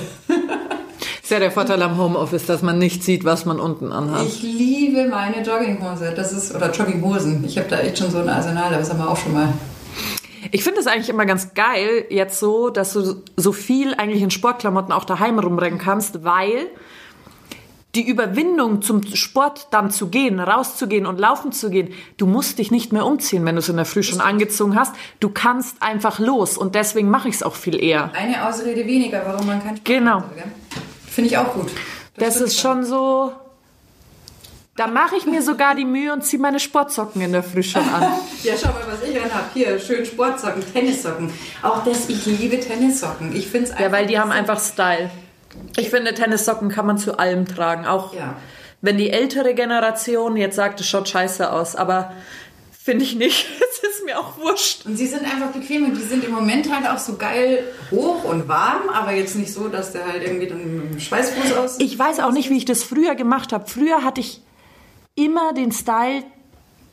Ist 1.22 1.31
ja 1.31 1.38
der 1.38 1.50
Vorteil 1.50 1.81
am 1.83 1.96
Homeoffice, 1.96 2.44
dass 2.44 2.61
man 2.61 2.79
nicht 2.79 3.03
sieht, 3.05 3.24
was 3.24 3.46
man 3.46 3.59
unten 3.61 3.90
anhat. 3.92 4.26
Ich 4.26 4.42
liebe 4.42 5.09
meine 5.09 5.42
Jogginghose. 5.42 6.12
Das 6.14 6.33
ist, 6.33 6.55
oder 6.55 6.70
Jogginghosen. 6.70 7.42
Ich 7.44 7.57
habe 7.57 7.68
da 7.68 7.79
echt 7.79 7.98
schon 7.98 8.11
so 8.11 8.18
ein 8.18 8.29
Arsenal, 8.29 8.66
aber 8.66 8.79
das 8.79 8.90
haben 8.90 8.98
wir 8.98 9.09
auch 9.11 9.16
schon 9.16 9.33
mal. 9.33 9.53
Ich 10.50 10.64
finde 10.64 10.81
es 10.81 10.87
eigentlich 10.87 11.09
immer 11.09 11.26
ganz 11.26 11.55
geil, 11.55 12.07
jetzt 12.11 12.40
so, 12.40 12.70
dass 12.70 12.92
du 12.92 13.22
so 13.37 13.53
viel 13.53 13.94
eigentlich 13.94 14.22
in 14.22 14.31
Sportklamotten 14.31 14.92
auch 14.92 15.05
daheim 15.05 15.38
rumrennen 15.38 15.79
kannst, 15.79 16.24
weil 16.24 16.68
die 17.94 18.07
Überwindung 18.07 18.83
zum 18.83 19.03
Sport 19.14 19.68
dann 19.72 19.90
zu 19.90 20.09
gehen, 20.09 20.38
rauszugehen 20.38 21.07
und 21.07 21.18
laufen 21.18 21.50
zu 21.50 21.70
gehen, 21.70 21.92
du 22.18 22.26
musst 22.26 22.59
dich 22.59 22.70
nicht 22.70 22.92
mehr 22.92 23.05
umziehen, 23.05 23.44
wenn 23.44 23.57
du 23.57 23.61
es 23.61 23.68
in 23.68 23.76
der 23.76 23.85
Früh 23.85 24.03
schon 24.03 24.20
angezogen 24.20 24.79
hast. 24.79 24.94
Du 25.18 25.31
kannst 25.31 25.83
einfach 25.83 26.18
los 26.20 26.57
und 26.57 26.74
deswegen 26.74 27.11
mache 27.11 27.29
ich 27.29 27.35
es 27.37 27.42
auch 27.42 27.57
viel 27.57 27.83
eher. 27.83 28.12
Eine 28.14 28.46
Ausrede 28.46 28.87
weniger, 28.87 29.22
warum 29.26 29.46
man 29.46 29.61
kein 29.61 29.76
Sport 29.76 29.85
Genau. 29.85 30.22
Finde 31.09 31.31
ich 31.31 31.38
auch 31.38 31.53
gut. 31.53 31.70
Das 32.16 32.35
stimmt 32.35 32.46
ist 32.48 32.61
schon 32.61 32.85
so. 32.85 33.33
Da 34.81 34.87
mache 34.87 35.14
ich 35.16 35.27
mir 35.27 35.43
sogar 35.43 35.75
die 35.75 35.85
Mühe 35.85 36.11
und 36.11 36.25
ziehe 36.25 36.40
meine 36.40 36.59
Sportsocken 36.59 37.21
in 37.21 37.33
der 37.33 37.43
Früh 37.43 37.62
schon 37.62 37.87
an. 37.87 38.14
Ja, 38.43 38.55
schau 38.59 38.69
mal, 38.69 38.81
was 38.90 39.07
ich 39.07 39.14
anhab. 39.23 39.51
Hier, 39.53 39.79
schön 39.79 40.07
Sportsocken, 40.07 40.62
Tennissocken. 40.73 41.31
Auch 41.61 41.85
das, 41.85 42.09
ich 42.09 42.25
liebe 42.25 42.59
Tennissocken. 42.59 43.37
Ich 43.37 43.49
finde 43.49 43.71
es 43.71 43.79
Ja, 43.79 43.93
weil 43.93 44.07
die 44.07 44.19
haben 44.19 44.31
einfach 44.31 44.59
Style. 44.59 45.11
Ich 45.77 45.90
finde, 45.90 46.14
Tennissocken 46.14 46.71
kann 46.71 46.87
man 46.87 46.97
zu 46.97 47.19
allem 47.19 47.45
tragen. 47.45 47.85
Auch 47.85 48.14
Ja. 48.14 48.37
wenn 48.81 48.97
die 48.97 49.11
ältere 49.11 49.53
Generation 49.53 50.38
jetzt 50.38 50.57
sagt, 50.57 50.81
es 50.81 50.88
schaut 50.88 51.11
scheiße 51.11 51.53
aus. 51.53 51.77
Aber 51.77 52.12
finde 52.83 53.05
ich 53.05 53.16
nicht. 53.16 53.47
Es 53.83 53.97
ist 53.99 54.05
mir 54.07 54.19
auch 54.19 54.38
wurscht. 54.38 54.85
Und 54.87 54.97
sie 54.97 55.07
sind 55.07 55.23
einfach 55.25 55.49
bequem 55.49 55.85
und 55.85 55.95
die 55.97 56.03
sind 56.03 56.25
im 56.25 56.33
Moment 56.33 56.75
halt 56.75 56.88
auch 56.88 56.99
so 56.99 57.16
geil 57.16 57.64
hoch 57.90 58.25
und 58.25 58.49
warm, 58.49 58.88
aber 58.93 59.12
jetzt 59.12 59.37
nicht 59.37 59.53
so, 59.53 59.69
dass 59.69 59.93
der 59.93 60.07
halt 60.07 60.23
irgendwie 60.23 60.47
dann 60.49 60.77
mit 60.79 60.93
dem 60.95 61.01
Schweißfuß 61.01 61.53
aus. 61.55 61.77
Ich 61.81 61.99
weiß 61.99 62.21
auch 62.21 62.33
nicht, 62.33 62.49
wie 62.51 62.57
ich 62.59 62.64
das 62.64 62.83
früher 62.83 63.14
gemacht 63.14 63.53
habe. 63.53 63.66
Früher 63.69 64.03
hatte 64.05 64.21
ich 64.21 64.43
immer 65.14 65.53
den 65.53 65.73
Style, 65.73 66.25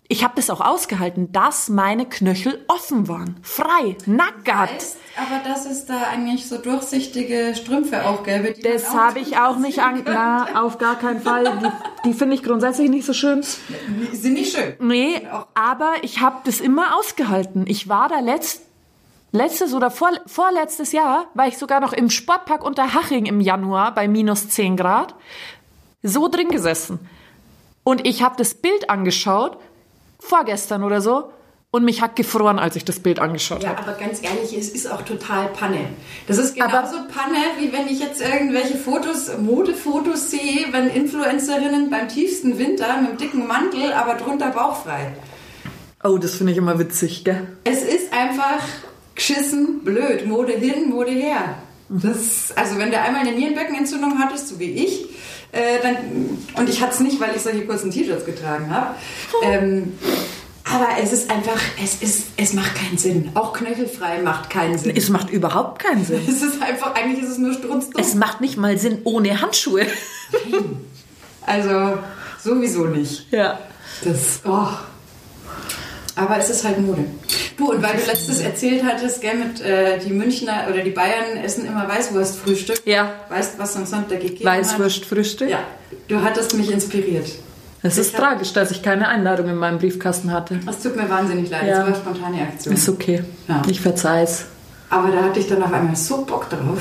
ich 0.10 0.24
habe 0.24 0.34
das 0.38 0.50
auch 0.50 0.62
ausgehalten, 0.62 1.34
dass 1.34 1.68
meine 1.68 2.06
Knöchel 2.06 2.64
offen 2.70 3.10
waren. 3.10 3.38
Frei, 3.42 3.98
nackert. 4.06 4.72
Weißt, 4.72 4.98
aber 5.18 5.44
dass 5.44 5.66
es 5.66 5.86
da 5.86 6.04
eigentlich 6.04 6.48
so 6.48 6.58
durchsichtige 6.58 7.54
Strümpfe 7.56 8.06
auch 8.06 8.24
gäbe. 8.24 8.54
Die 8.54 8.62
Das 8.62 8.94
habe 8.94 9.20
ich 9.20 9.38
auch 9.38 9.58
nicht 9.58 9.80
an. 9.80 10.04
Na, 10.06 10.64
auf 10.64 10.78
gar 10.78 10.98
keinen 10.98 11.20
Fall. 11.20 11.60
Die, 11.62 12.10
die 12.10 12.14
finde 12.14 12.36
ich 12.36 12.44
grundsätzlich 12.44 12.90
nicht 12.90 13.06
so 13.06 13.12
schön. 13.12 13.44
Sind 14.14 14.34
nicht 14.34 14.56
schön. 14.56 14.76
Nee, 14.80 15.28
aber 15.56 15.96
ich 16.04 16.22
habe 16.22 16.38
das 16.46 16.62
immer 16.62 16.98
ausgehalten. 16.98 17.66
Ich 17.68 17.90
war 17.90 18.08
da 18.08 18.22
letzt, 18.22 18.62
letztes 19.34 19.74
oder 19.74 19.92
vor, 19.92 20.12
vorletztes 20.26 20.94
Jahr, 20.94 21.26
war 21.34 21.48
ich 21.48 21.58
sogar 21.58 21.82
noch 21.82 21.92
im 21.92 22.10
Sportpark 22.10 22.64
Unterhaching 22.64 23.26
im 23.26 23.42
Januar 23.42 23.94
bei 23.94 24.08
minus 24.08 24.48
10 24.48 24.78
Grad, 24.78 25.16
so 26.02 26.30
drin 26.30 26.48
gesessen. 26.48 27.00
Und 27.88 28.06
ich 28.06 28.22
habe 28.22 28.36
das 28.38 28.54
Bild 28.54 28.90
angeschaut, 28.90 29.56
vorgestern 30.20 30.84
oder 30.84 31.00
so, 31.00 31.32
und 31.72 31.86
mich 31.86 32.02
hat 32.02 32.18
gefroren, 32.18 32.60
als 32.60 32.76
ich 32.76 32.84
das 32.84 33.00
Bild 33.00 33.18
angeschaut 33.18 33.64
Ja, 33.64 33.70
habe. 33.70 33.80
aber 33.80 33.94
ganz 33.94 34.22
ehrlich, 34.22 34.52
es 34.58 34.68
ist 34.68 34.92
auch 34.92 35.04
total 35.04 35.48
Panne. 35.54 35.88
Das 36.28 36.38
ist 36.38 36.56
genauso 36.56 36.98
Panne, 37.08 37.38
wie 37.60 37.72
wenn 37.72 37.88
ich 37.88 38.02
jetzt 38.02 38.20
irgendwelche 38.20 38.76
Fotos, 38.78 39.32
Modefotos 39.38 40.32
sehe, 40.32 40.66
wenn 40.72 40.90
Influencerinnen 40.90 41.90
beim 41.90 42.10
tiefsten 42.10 42.60
Winter 42.60 42.88
mit 43.00 43.08
einem 43.08 43.18
dicken 43.18 43.48
Mantel, 43.48 43.94
aber 43.94 44.16
drunter 44.16 44.50
bauchfrei. 44.50 45.14
Oh, 46.04 46.18
das 46.18 46.36
finde 46.36 46.52
ich 46.52 46.58
immer 46.58 46.80
witzig, 46.80 47.24
gell? 47.24 47.48
Es 47.64 47.84
ist 47.84 48.12
einfach 48.12 48.60
geschissen 49.16 49.86
blöd. 49.86 50.28
Mode 50.28 50.52
hin, 50.52 50.90
Mode 50.90 51.12
her. 51.12 51.58
Das, 51.88 52.52
also 52.58 52.78
wenn 52.80 52.92
du 52.92 53.00
einmal 53.00 53.22
eine 53.22 53.32
Nierenbeckenentzündung 53.32 54.20
hattest, 54.20 54.50
so 54.50 54.60
wie 54.60 54.72
ich, 54.72 55.06
äh, 55.52 55.82
dann, 55.82 55.96
und 56.56 56.70
ich 56.70 56.82
hatte 56.82 56.94
es 56.94 57.00
nicht, 57.00 57.20
weil 57.20 57.36
ich 57.36 57.42
solche 57.42 57.66
kurzen 57.66 57.92
T-Shirts 57.92 58.26
getragen 58.26 58.70
habe, 58.70 58.96
ähm, 59.44 59.94
aber 60.74 60.88
es 61.02 61.14
ist 61.14 61.32
einfach, 61.32 61.60
es 61.82 62.02
ist, 62.02 62.28
es 62.36 62.54
macht 62.54 62.76
keinen 62.76 62.98
Sinn. 62.98 63.32
Auch 63.36 63.54
knöchelfrei 63.54 64.22
macht 64.22 64.50
keinen 64.50 64.78
Sinn. 64.78 64.94
Es 64.96 65.10
macht 65.10 65.30
überhaupt 65.30 65.80
keinen 65.82 66.06
Sinn. 66.06 66.22
Es 66.28 66.42
ist 66.42 66.62
einfach, 66.62 66.94
eigentlich 66.94 67.24
ist 67.24 67.32
es 67.32 67.38
nur 67.38 67.54
strunzdumm. 67.54 68.02
Es 68.02 68.16
macht 68.16 68.42
nicht 68.42 68.58
mal 68.58 68.78
Sinn 68.78 69.00
ohne 69.04 69.40
Handschuhe. 69.42 69.86
Also 71.46 71.98
sowieso 72.44 72.86
nicht. 72.86 73.32
Ja. 73.32 73.58
Das, 74.04 74.42
oh. 74.46 74.68
Aber 76.16 76.38
es 76.38 76.50
ist 76.50 76.66
halt 76.66 76.80
Mode. 76.80 77.06
Du, 77.58 77.72
und 77.72 77.82
weil 77.82 77.94
du 77.98 78.06
letztes 78.06 78.40
erzählt 78.40 78.84
hattest, 78.86 79.20
gell, 79.22 79.36
mit 79.36 79.60
äh, 79.62 79.98
die 80.00 80.14
Münchner 80.14 80.68
oder 80.72 80.84
die 80.84 80.92
Bayern 80.92 81.38
essen 81.44 81.66
immer 81.66 81.88
Weißwurstfrühstück. 81.88 82.82
Ja. 82.86 83.12
Weißt 83.30 83.56
du, 83.56 83.60
was 83.60 83.76
am 83.76 83.86
Sonntag 83.86 84.22
gegeben? 84.22 84.46
Weißwurstfrühstück? 84.46 85.50
Ja, 85.50 85.60
du 86.08 86.22
hattest 86.22 86.54
mich 86.56 86.72
inspiriert. 86.72 87.28
Es 87.82 87.98
ist 87.98 88.16
tragisch, 88.16 88.54
dass 88.54 88.70
ich 88.72 88.84
keine 88.84 89.08
Einladung 89.08 89.48
in 89.50 89.56
meinem 89.56 89.80
Briefkasten 89.80 90.32
hatte. 90.32 90.60
Es 90.70 90.80
tut 90.84 90.96
mir 90.96 91.10
wahnsinnig 91.10 91.50
leid, 91.50 91.64
Ja. 91.68 91.70
das 91.70 91.80
war 91.80 91.86
eine 91.88 91.96
spontane 91.96 92.42
Aktion. 92.42 92.74
Ist 92.76 92.90
okay. 92.90 93.24
Ja. 93.48 93.62
Ich 93.68 93.82
verzeih's. 93.82 94.46
Aber 94.90 95.10
da 95.10 95.24
hatte 95.24 95.40
ich 95.40 95.48
dann 95.48 95.62
auf 95.64 95.74
einmal 95.74 95.96
so 95.96 96.24
Bock 96.26 96.50
drauf. 96.50 96.80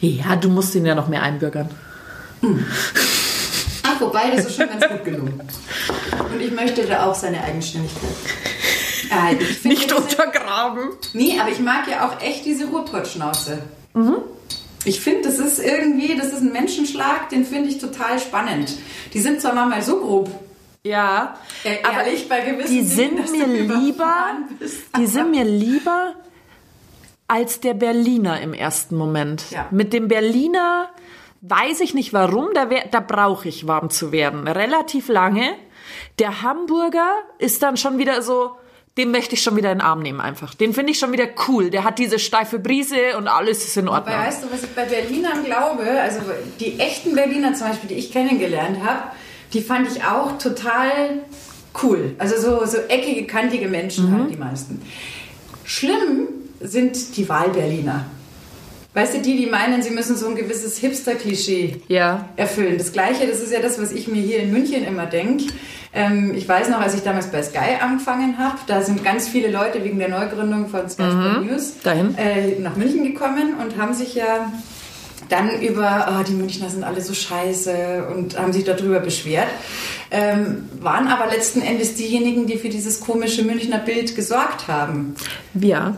Ja, 0.00 0.36
du 0.36 0.48
musst 0.48 0.74
ihn 0.74 0.86
ja 0.86 0.94
noch 0.94 1.08
mehr 1.08 1.22
einbürgern. 1.22 1.68
Ach, 3.82 4.00
wobei, 4.00 4.30
das 4.34 4.46
ist 4.46 4.56
schon 4.56 4.68
ganz 4.68 4.86
gut 4.88 5.04
gelungen. 5.04 5.40
Und 6.32 6.40
ich 6.40 6.52
möchte 6.52 6.84
da 6.86 7.06
auch 7.06 7.14
seine 7.14 7.42
Eigenständigkeit. 7.42 8.10
Äh, 9.10 9.34
ich 9.42 9.64
Nicht 9.64 9.84
diese- 9.90 9.96
untergraben. 9.96 10.90
Nee, 11.12 11.38
aber 11.40 11.50
ich 11.50 11.60
mag 11.60 11.88
ja 11.88 12.06
auch 12.08 12.20
echt 12.22 12.44
diese 12.44 12.66
Ruhrpottschnauze. 12.66 13.62
Mhm. 13.94 14.16
Ich 14.84 15.00
finde, 15.00 15.22
das 15.28 15.38
ist 15.38 15.58
irgendwie, 15.58 16.14
das 16.16 16.26
ist 16.28 16.40
ein 16.42 16.52
Menschenschlag, 16.52 17.28
den 17.30 17.44
finde 17.44 17.70
ich 17.70 17.78
total 17.78 18.18
spannend. 18.18 18.76
Die 19.14 19.20
sind 19.20 19.40
zwar 19.40 19.54
manchmal 19.54 19.80
so 19.82 19.98
grob, 20.00 20.30
Ja, 20.84 21.38
äh, 21.64 21.76
aber 21.82 22.04
ehrlich, 22.04 22.28
bei 22.28 22.40
gewissen 22.42 22.70
die 22.70 22.82
Dingen, 22.82 23.26
sind 23.26 23.28
du 23.28 23.32
mir 23.32 23.46
lieber, 23.78 24.14
die 24.98 25.06
sind 25.06 25.30
mir 25.30 25.44
lieber 25.44 26.14
als 27.26 27.60
der 27.60 27.72
Berliner 27.74 28.40
im 28.42 28.52
ersten 28.52 28.96
Moment. 28.96 29.44
Ja. 29.50 29.66
Mit 29.70 29.94
dem 29.94 30.08
Berliner 30.08 30.90
weiß 31.40 31.80
ich 31.80 31.94
nicht 31.94 32.12
warum, 32.12 32.48
da, 32.54 32.68
wär- 32.68 32.88
da 32.90 33.00
brauche 33.00 33.48
ich 33.48 33.66
warm 33.66 33.88
zu 33.88 34.12
werden. 34.12 34.46
Relativ 34.46 35.08
lange. 35.08 35.54
Der 36.18 36.42
Hamburger 36.42 37.10
ist 37.38 37.62
dann 37.62 37.76
schon 37.78 37.96
wieder 37.98 38.20
so, 38.22 38.52
den 38.96 39.10
möchte 39.10 39.34
ich 39.34 39.42
schon 39.42 39.56
wieder 39.56 39.72
in 39.72 39.78
den 39.78 39.84
Arm 39.86 40.02
nehmen 40.02 40.20
einfach. 40.20 40.54
Den 40.54 40.72
finde 40.72 40.92
ich 40.92 40.98
schon 41.00 41.10
wieder 41.12 41.26
cool. 41.48 41.70
Der 41.70 41.82
hat 41.84 41.98
diese 41.98 42.18
steife 42.20 42.58
Brise 42.60 43.16
und 43.18 43.26
alles 43.26 43.64
ist 43.64 43.76
in 43.76 43.88
Ordnung. 43.88 44.14
Aber 44.14 44.26
weißt 44.26 44.44
du, 44.44 44.52
was 44.52 44.62
ich 44.62 44.70
bei 44.70 44.84
Berlinern 44.84 45.44
glaube? 45.44 45.82
Also 46.00 46.20
die 46.60 46.78
echten 46.78 47.14
Berliner 47.14 47.54
zum 47.54 47.68
Beispiel, 47.68 47.88
die 47.88 47.96
ich 47.96 48.12
kennengelernt 48.12 48.78
habe, 48.84 49.02
die 49.52 49.60
fand 49.60 49.88
ich 49.90 50.04
auch 50.04 50.38
total 50.38 51.22
cool. 51.82 52.14
Also 52.18 52.36
so, 52.40 52.64
so 52.66 52.78
eckige, 52.88 53.26
kantige 53.26 53.66
Menschen 53.68 54.10
Mhm. 54.10 54.18
halt 54.20 54.30
die 54.30 54.36
meisten. 54.36 54.80
Schlimm 55.64 56.28
sind 56.60 57.16
die 57.16 57.28
Wahlberliner. 57.28 58.04
Weißt 58.94 59.14
du, 59.14 59.18
die, 59.22 59.36
die 59.36 59.46
meinen, 59.46 59.82
sie 59.82 59.90
müssen 59.90 60.16
so 60.16 60.28
ein 60.28 60.36
gewisses 60.36 60.78
Hipster-Klischee 60.78 61.80
Ja. 61.88 62.28
erfüllen. 62.36 62.78
Das 62.78 62.92
Gleiche, 62.92 63.26
das 63.26 63.40
ist 63.40 63.52
ja 63.52 63.60
das, 63.60 63.80
was 63.80 63.90
ich 63.90 64.06
mir 64.06 64.22
hier 64.22 64.38
in 64.38 64.52
München 64.52 64.84
immer 64.84 65.06
denke. 65.06 65.46
Ähm, 65.94 66.34
ich 66.34 66.48
weiß 66.48 66.70
noch, 66.70 66.80
als 66.80 66.94
ich 66.94 67.02
damals 67.02 67.28
bei 67.28 67.42
Sky 67.42 67.78
angefangen 67.80 68.36
habe, 68.38 68.58
da 68.66 68.82
sind 68.82 69.04
ganz 69.04 69.28
viele 69.28 69.50
Leute 69.50 69.84
wegen 69.84 69.98
der 69.98 70.08
Neugründung 70.08 70.68
von 70.68 70.88
Sky 70.88 71.04
Sport 71.04 71.46
News 71.46 71.74
dahin. 71.82 72.16
Äh, 72.18 72.58
nach 72.58 72.76
München 72.76 73.04
gekommen 73.04 73.54
und 73.62 73.78
haben 73.80 73.94
sich 73.94 74.16
ja 74.16 74.52
dann 75.28 75.60
über, 75.60 76.08
oh, 76.10 76.24
die 76.24 76.34
Münchner 76.34 76.68
sind 76.68 76.84
alle 76.84 77.00
so 77.00 77.14
scheiße 77.14 78.08
und 78.14 78.38
haben 78.38 78.52
sich 78.52 78.64
darüber 78.64 79.00
beschwert, 79.00 79.48
ähm, 80.10 80.68
waren 80.80 81.08
aber 81.08 81.30
letzten 81.30 81.62
Endes 81.62 81.94
diejenigen, 81.94 82.46
die 82.46 82.58
für 82.58 82.68
dieses 82.68 83.00
komische 83.00 83.42
Münchner 83.42 83.78
Bild 83.78 84.16
gesorgt 84.16 84.68
haben. 84.68 85.14
Ja. 85.54 85.94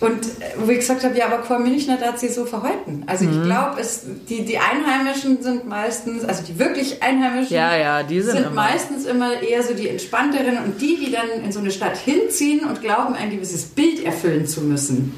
Und 0.00 0.24
äh, 0.26 0.28
wo 0.58 0.70
ich 0.70 0.80
gesagt 0.80 1.04
habe, 1.04 1.16
ja, 1.16 1.26
aber 1.26 1.38
Chor 1.38 1.60
Münchner, 1.60 1.98
hat 2.00 2.18
sie 2.18 2.28
so 2.28 2.44
verhalten. 2.44 3.04
Also 3.06 3.24
Mhm. 3.24 3.30
ich 3.32 3.42
glaube, 3.44 3.80
die, 4.28 4.44
die 4.44 4.58
Einheimischen 4.58 5.40
sind 5.42 5.66
meistens, 5.68 6.24
also 6.24 6.42
die 6.42 6.58
wirklich 6.58 7.02
Einheimischen, 7.02 7.54
Ja, 7.56 7.76
ja, 7.76 8.02
die 8.02 8.20
sind 8.20 8.38
immer. 8.38 8.50
meistens 8.50 9.06
immer 9.06 9.40
eher 9.40 9.62
so 9.62 9.72
die 9.72 9.88
entspannteren 9.88 10.58
und 10.64 10.80
die, 10.80 10.96
die 10.96 11.12
dann 11.12 11.44
in 11.44 11.52
so 11.52 11.60
eine 11.60 11.70
Stadt 11.70 11.96
hinziehen 11.96 12.64
und 12.64 12.80
glauben, 12.82 13.14
ein 13.14 13.30
gewisses 13.30 13.62
Bild 13.66 14.04
erfüllen 14.04 14.46
zu 14.46 14.62
müssen, 14.62 15.14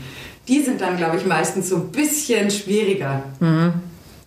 die 0.47 0.61
sind 0.63 0.81
dann, 0.81 0.97
glaube 0.97 1.17
ich, 1.17 1.27
meistens 1.27 1.71
so 1.71 1.77
ein 1.77 1.89
bisschen 1.91 2.51
schwieriger. 2.51 3.23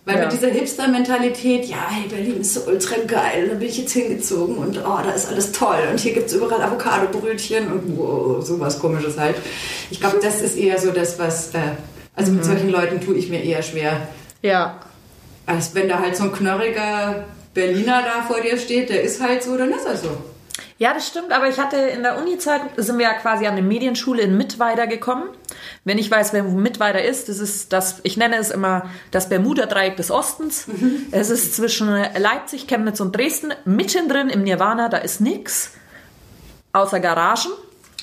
Weil 0.06 0.16
Ja. 0.16 0.22
mit 0.22 0.32
dieser 0.32 0.48
Hipster-Mentalität, 0.48 1.66
ja, 1.66 1.88
hey, 1.90 2.08
Berlin 2.08 2.40
ist 2.40 2.54
so 2.54 2.60
ultra 2.66 2.96
geil, 3.06 3.48
da 3.48 3.54
bin 3.54 3.68
ich 3.68 3.78
jetzt 3.78 3.92
hingezogen 3.92 4.56
und 4.56 4.78
oh, 4.78 4.98
da 5.04 5.10
ist 5.10 5.28
alles 5.28 5.52
toll 5.52 5.78
und 5.90 6.00
hier 6.00 6.14
gibt 6.14 6.28
es 6.28 6.32
überall 6.34 6.62
Avocado-Brötchen 6.62 7.70
und 7.70 7.98
wow, 7.98 8.44
sowas 8.44 8.78
komisches 8.78 9.18
halt. 9.18 9.36
Ich 9.90 10.00
glaube, 10.00 10.18
das 10.22 10.40
ist 10.40 10.56
eher 10.56 10.78
so 10.78 10.90
das, 10.90 11.18
was, 11.18 11.54
äh, 11.54 11.58
also 12.16 12.32
mit 12.32 12.44
solchen 12.44 12.70
Leuten 12.70 13.00
tue 13.00 13.14
ich 13.16 13.28
mir 13.28 13.42
eher 13.44 13.62
schwer. 13.62 14.08
Ja. 14.40 14.80
Als 15.46 15.74
wenn 15.74 15.88
da 15.88 15.98
halt 15.98 16.16
so 16.16 16.24
ein 16.24 16.32
knorriger 16.32 17.24
Berliner 17.52 18.02
da 18.02 18.22
vor 18.22 18.40
dir 18.40 18.56
steht, 18.56 18.88
der 18.88 19.02
ist 19.02 19.20
halt 19.20 19.42
so, 19.42 19.56
dann 19.58 19.70
ist 19.70 19.84
er 19.84 19.96
so. 19.96 20.08
Ja, 20.78 20.94
das 20.94 21.06
stimmt, 21.06 21.30
aber 21.30 21.46
ich 21.48 21.58
hatte 21.58 21.76
in 21.76 22.02
der 22.02 22.16
Uni-Zeit, 22.16 22.62
sind 22.76 22.96
wir 22.98 23.04
ja 23.04 23.12
quasi 23.14 23.46
an 23.46 23.52
eine 23.52 23.62
Medienschule 23.62 24.22
in 24.22 24.36
Mittweida 24.38 24.86
gekommen. 24.86 25.24
Wenn 25.84 25.96
ich 25.96 26.10
weiß, 26.10 26.32
wer 26.34 26.44
wo 26.44 26.56
Mittweida 26.56 26.98
ist, 26.98 27.28
das 27.28 27.38
ist 27.38 27.72
das, 27.72 28.00
ich 28.02 28.16
nenne 28.18 28.36
es 28.36 28.50
immer 28.50 28.90
das 29.10 29.28
Bermuda-Dreieck 29.28 29.96
des 29.96 30.10
Ostens. 30.10 30.66
Es 31.10 31.30
ist 31.30 31.56
zwischen 31.56 31.88
Leipzig, 31.88 32.66
Chemnitz 32.66 33.00
und 33.00 33.16
Dresden. 33.16 33.54
Mittendrin 33.64 34.28
im 34.28 34.42
Nirvana, 34.42 34.88
da 34.88 34.98
ist 34.98 35.20
nix. 35.20 35.72
Außer 36.72 37.00
Garagen. 37.00 37.50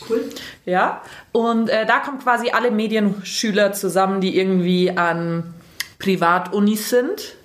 Cool. 0.10 0.30
Ja, 0.66 1.02
und 1.32 1.70
äh, 1.70 1.86
da 1.86 2.00
kommen 2.00 2.20
quasi 2.20 2.50
alle 2.52 2.72
Medienschüler 2.72 3.74
zusammen, 3.74 4.22
die 4.22 4.38
irgendwie 4.38 4.92
an 4.92 5.54
Privatunis 6.00 6.90
sind. 6.90 7.37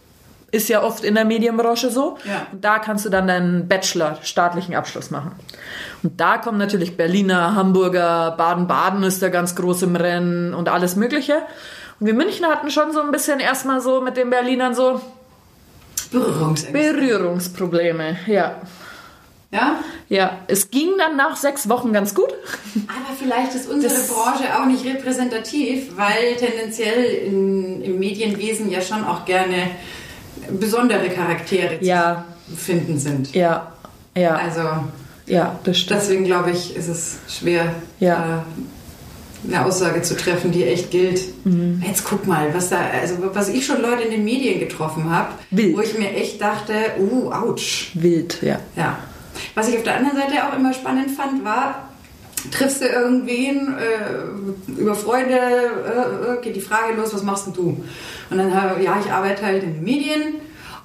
Ist 0.52 0.68
ja 0.68 0.82
oft 0.84 1.02
in 1.02 1.14
der 1.16 1.24
Medienbranche 1.24 1.90
so. 1.90 2.18
Ja. 2.24 2.46
Und 2.52 2.64
da 2.64 2.78
kannst 2.78 3.04
du 3.04 3.08
dann 3.08 3.26
deinen 3.26 3.66
Bachelor, 3.68 4.18
staatlichen 4.22 4.74
Abschluss 4.76 5.10
machen. 5.10 5.32
Und 6.04 6.20
da 6.20 6.38
kommen 6.38 6.58
natürlich 6.58 6.96
Berliner, 6.96 7.56
Hamburger, 7.56 8.34
Baden-Baden 8.36 9.02
ist 9.02 9.20
da 9.22 9.28
ganz 9.30 9.56
groß 9.56 9.82
im 9.82 9.96
Rennen 9.96 10.52
und 10.54 10.68
alles 10.68 10.94
Mögliche. 10.94 11.38
Und 11.98 12.06
wir 12.06 12.14
Münchner 12.14 12.48
hatten 12.48 12.70
schon 12.70 12.92
so 12.92 13.00
ein 13.00 13.10
bisschen 13.10 13.40
erstmal 13.40 13.80
so 13.80 14.00
mit 14.02 14.16
den 14.16 14.30
Berlinern 14.30 14.74
so 14.74 15.00
Berührungsängste. 16.10 16.72
Berührungsprobleme. 16.72 18.16
Ja. 18.26 18.56
Ja? 19.50 19.76
Ja, 20.08 20.38
es 20.48 20.70
ging 20.70 20.90
dann 20.98 21.16
nach 21.16 21.36
sechs 21.36 21.68
Wochen 21.68 21.92
ganz 21.92 22.14
gut. 22.14 22.28
Aber 22.28 23.14
vielleicht 23.18 23.54
ist 23.54 23.70
unsere 23.70 23.92
Das- 23.92 24.08
Branche 24.08 24.44
auch 24.58 24.66
nicht 24.66 24.84
repräsentativ, 24.84 25.96
weil 25.96 26.36
tendenziell 26.36 27.04
in, 27.26 27.82
im 27.82 27.98
Medienwesen 27.98 28.70
ja 28.70 28.80
schon 28.80 29.04
auch 29.04 29.24
gerne 29.24 29.70
besondere 30.50 31.08
Charaktere 31.10 31.78
Ja. 31.80 32.24
zu 32.48 32.56
finden 32.56 32.98
sind. 32.98 33.34
Ja, 33.34 33.72
ja, 34.16 34.34
Also 34.36 34.60
ja, 35.26 35.58
das 35.64 35.78
stimmt. 35.78 36.00
deswegen 36.00 36.24
glaube 36.24 36.50
ich, 36.50 36.76
ist 36.76 36.88
es 36.88 37.16
schwer, 37.28 37.66
Ja. 38.00 38.42
äh, 39.46 39.48
eine 39.54 39.64
Aussage 39.66 40.02
zu 40.02 40.16
treffen, 40.16 40.52
die 40.52 40.64
echt 40.64 40.90
gilt. 40.92 41.20
Mhm. 41.44 41.82
Jetzt 41.86 42.04
guck 42.04 42.26
mal, 42.28 42.54
was 42.54 42.68
da, 42.70 42.78
also 43.00 43.16
was 43.34 43.48
ich 43.48 43.66
schon 43.66 43.82
Leute 43.82 44.02
in 44.02 44.10
den 44.12 44.24
Medien 44.24 44.60
getroffen 44.60 45.10
habe, 45.10 45.30
wo 45.50 45.80
ich 45.80 45.98
mir 45.98 46.12
echt 46.14 46.40
dachte, 46.40 46.72
uh, 47.00 47.32
ouch. 47.32 47.90
Wild, 47.94 48.40
ja. 48.42 48.58
Ja. 48.76 48.98
Was 49.54 49.68
ich 49.68 49.76
auf 49.76 49.82
der 49.82 49.96
anderen 49.96 50.16
Seite 50.18 50.46
auch 50.48 50.56
immer 50.56 50.72
spannend 50.72 51.10
fand, 51.10 51.44
war, 51.44 51.88
triffst 52.50 52.82
du 52.82 52.86
irgendwen 52.86 53.76
äh, 53.78 54.80
über 54.80 54.94
Freunde, 54.94 55.36
äh, 55.36 56.42
geht 56.42 56.56
die 56.56 56.60
Frage 56.60 56.94
los, 56.94 57.14
was 57.14 57.22
machst 57.22 57.46
denn 57.46 57.52
du? 57.54 57.84
Und 58.30 58.38
dann, 58.38 58.50
äh, 58.50 58.82
ja, 58.82 58.98
ich 59.04 59.10
arbeite 59.10 59.44
halt 59.44 59.62
in 59.62 59.74
den 59.74 59.84
Medien. 59.84 60.34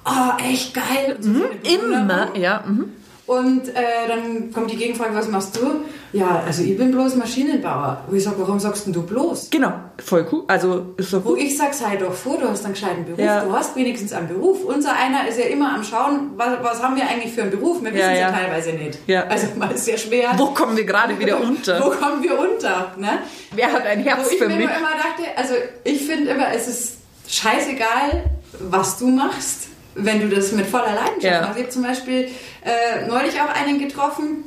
Oh, 0.04 0.42
echt 0.42 0.74
geil. 0.74 1.16
So 1.20 1.30
Mhm, 1.30 1.44
immer, 1.62 2.36
ja. 2.36 2.64
Mhm. 2.66 2.92
Und 3.28 3.68
äh, 3.68 3.72
dann 4.08 4.50
kommt 4.54 4.70
die 4.70 4.76
Gegenfrage, 4.76 5.14
was 5.14 5.28
machst 5.28 5.54
du? 5.56 5.82
Ja, 6.14 6.42
also 6.46 6.62
ich 6.62 6.78
bin 6.78 6.90
bloß 6.92 7.16
Maschinenbauer. 7.16 8.02
Wo 8.08 8.16
ich 8.16 8.24
sag, 8.24 8.34
warum 8.38 8.58
sagst 8.58 8.86
denn 8.86 8.94
du 8.94 9.02
bloß? 9.02 9.50
Genau, 9.50 9.70
voll 10.02 10.26
cool. 10.32 10.44
Also 10.46 10.94
ist 10.96 11.12
doch 11.12 11.22
Wo 11.22 11.30
gut. 11.30 11.38
ich 11.38 11.54
sag, 11.58 11.74
sei 11.74 11.96
doch 11.96 12.14
froh, 12.14 12.38
du 12.40 12.48
hast 12.48 12.64
einen 12.64 12.72
gescheiten 12.72 13.04
Beruf. 13.04 13.20
Ja. 13.20 13.44
Du 13.44 13.52
hast 13.52 13.76
wenigstens 13.76 14.14
einen 14.14 14.28
Beruf. 14.28 14.64
Unser 14.64 14.94
einer 14.94 15.28
ist 15.28 15.38
ja 15.38 15.44
immer 15.44 15.74
am 15.74 15.84
Schauen, 15.84 16.30
was, 16.36 16.48
was 16.62 16.82
haben 16.82 16.96
wir 16.96 17.06
eigentlich 17.06 17.34
für 17.34 17.42
einen 17.42 17.50
Beruf? 17.50 17.82
Wir 17.82 17.92
wissen 17.92 18.00
Ja, 18.00 18.12
es 18.12 18.20
ja 18.20 18.30
teilweise 18.32 18.72
nicht. 18.72 18.98
Ja. 19.06 19.24
Also 19.26 19.48
mal 19.58 19.70
ist 19.72 19.84
sehr 19.84 19.98
schwer. 19.98 20.30
Wo 20.38 20.46
kommen 20.46 20.74
wir 20.78 20.84
gerade 20.84 21.18
wieder 21.18 21.38
unter? 21.42 21.78
Wo 21.84 21.90
kommen 21.90 22.22
wir 22.22 22.38
unter? 22.38 22.94
Ne? 22.96 23.18
Wer 23.54 23.70
hat 23.70 23.84
ein 23.84 24.00
Herz 24.04 24.26
Wo 24.26 24.30
ich 24.32 24.38
für 24.38 24.48
mich? 24.48 24.56
immer 24.56 24.70
dachte, 24.70 25.36
also 25.36 25.52
ich 25.84 26.06
finde 26.06 26.30
immer, 26.30 26.50
es 26.54 26.66
ist 26.66 26.92
scheißegal, 27.28 28.24
was 28.58 28.98
du 28.98 29.08
machst, 29.08 29.68
wenn 29.98 30.20
du 30.20 30.34
das 30.34 30.52
mit 30.52 30.66
voller 30.66 30.94
Leidenschaft 30.94 31.22
Ja. 31.24 31.40
machst. 31.42 31.56
Ich 31.56 31.62
habe 31.64 31.72
zum 31.72 31.82
Beispiel 31.82 32.28
äh, 32.64 33.06
neulich 33.06 33.34
auch 33.40 33.54
einen 33.54 33.78
getroffen, 33.78 34.44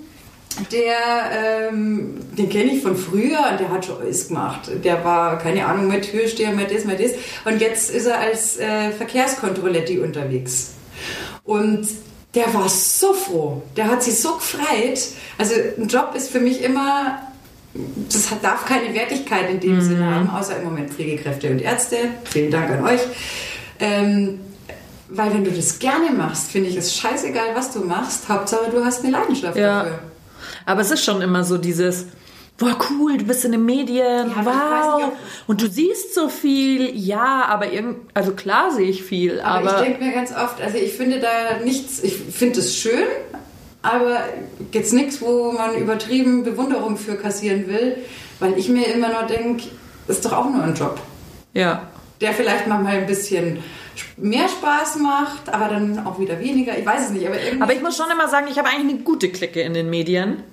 der, 0.71 1.69
ähm, 1.69 2.15
den 2.37 2.49
kenne 2.49 2.73
ich 2.73 2.83
von 2.83 2.95
früher 2.95 3.39
und 3.51 3.59
der 3.59 3.69
hat 3.69 3.85
schon 3.85 4.01
alles 4.01 4.27
gemacht. 4.27 4.69
Der 4.83 5.03
war, 5.03 5.37
keine 5.37 5.65
Ahnung, 5.65 5.87
mit 5.87 6.09
Türsteher, 6.11 6.51
mit 6.51 6.73
das, 6.73 6.83
mit 6.85 6.99
das. 6.99 7.11
Und 7.45 7.61
jetzt 7.61 7.89
ist 7.89 8.05
er 8.05 8.19
als 8.19 8.57
äh, 8.57 8.91
Verkehrskontrolletti 8.91 9.99
unterwegs. 9.99 10.71
Und 11.45 11.87
der 12.35 12.53
war 12.53 12.67
so 12.67 13.13
froh. 13.13 13.61
Der 13.77 13.85
hat 13.89 14.03
sich 14.03 14.19
so 14.19 14.35
gefreut. 14.35 14.99
Also 15.37 15.53
ein 15.77 15.87
Job 15.87 16.13
ist 16.15 16.29
für 16.29 16.39
mich 16.39 16.61
immer 16.61 17.19
das 18.09 18.27
darf 18.41 18.65
keine 18.65 18.93
Wertigkeit 18.93 19.49
in 19.49 19.59
dem 19.59 19.79
Sinne 19.81 20.13
haben, 20.13 20.29
außer 20.29 20.57
im 20.57 20.65
Moment 20.65 20.91
Pflegekräfte 20.91 21.49
und 21.49 21.61
Ärzte. 21.61 21.95
Vielen 22.25 22.51
Dank 22.51 22.69
an 22.69 22.83
euch. 22.83 22.99
Ähm, 23.79 24.39
weil 25.13 25.33
wenn 25.33 25.43
du 25.43 25.51
das 25.51 25.79
gerne 25.79 26.11
machst, 26.11 26.51
finde 26.51 26.69
ich 26.69 26.77
es 26.77 26.95
scheißegal, 26.95 27.49
was 27.53 27.71
du 27.71 27.79
machst. 27.81 28.27
Hauptsache, 28.29 28.71
du 28.71 28.83
hast 28.83 29.03
eine 29.03 29.11
Leidenschaft 29.11 29.57
Ja. 29.57 29.83
dafür. 29.83 29.99
Aber 30.65 30.81
es 30.81 30.91
ist 30.91 31.03
schon 31.03 31.21
immer 31.21 31.43
so 31.43 31.57
dieses, 31.57 32.05
boah, 32.57 32.75
cool, 32.89 33.17
du 33.17 33.25
bist 33.25 33.43
in 33.45 33.51
den 33.51 33.65
Medien, 33.65 34.29
weiß 34.35 34.45
wow. 34.45 34.97
nicht, 34.97 35.11
und 35.47 35.61
du 35.61 35.67
siehst 35.67 36.13
so 36.13 36.29
viel, 36.29 36.95
ja, 36.95 37.45
aber 37.47 37.71
irgend, 37.71 37.97
also 38.13 38.31
klar 38.33 38.71
sehe 38.71 38.89
ich 38.89 39.03
viel, 39.03 39.41
Aber, 39.41 39.69
aber, 39.69 39.79
ich 39.81 39.87
denke 39.87 40.03
mir 40.03 40.13
ganz 40.13 40.31
oft, 40.31 40.61
also 40.61 40.77
ich 40.77 40.93
finde 40.93 41.19
da 41.19 41.63
nichts, 41.63 42.03
ich 42.03 42.15
finde 42.15 42.59
es 42.59 42.75
schön, 42.77 43.05
aber 43.81 44.19
jetzt 44.71 44.93
nichts, 44.93 45.21
wo 45.21 45.51
man 45.51 45.75
übertrieben 45.75 46.43
Bewunderung 46.43 46.97
für 46.97 47.15
kassieren 47.15 47.67
will, 47.67 47.97
weil 48.39 48.57
ich 48.57 48.69
mir 48.69 48.85
immer 48.93 49.09
nur 49.09 49.23
denke, 49.23 49.65
ist 50.07 50.23
doch 50.25 50.33
auch 50.33 50.49
nur 50.49 50.63
ein 50.63 50.75
Job. 50.75 50.99
ja. 51.53 51.87
der 52.21 52.33
vielleicht 52.33 52.67
manchmal 52.67 52.97
ein 52.97 53.07
bisschen 53.07 53.63
mehr 54.17 54.47
Spaß 54.47 54.97
macht, 54.97 55.53
aber 55.53 55.67
dann 55.67 56.05
auch 56.05 56.19
wieder 56.19 56.39
weniger. 56.39 56.77
Ich 56.77 56.85
weiß 56.85 57.07
es 57.07 57.09
nicht, 57.11 57.27
aber. 57.27 57.37
Aber 57.59 57.73
ich 57.73 57.81
muss 57.81 57.97
schon 57.97 58.09
immer 58.11 58.27
sagen, 58.27 58.47
ich 58.49 58.57
habe 58.57 58.69
eigentlich 58.69 58.93
eine 58.93 59.03
gute 59.03 59.29
Clique 59.29 59.61
in 59.61 59.73
den 59.73 59.89
Medien. 59.89 60.43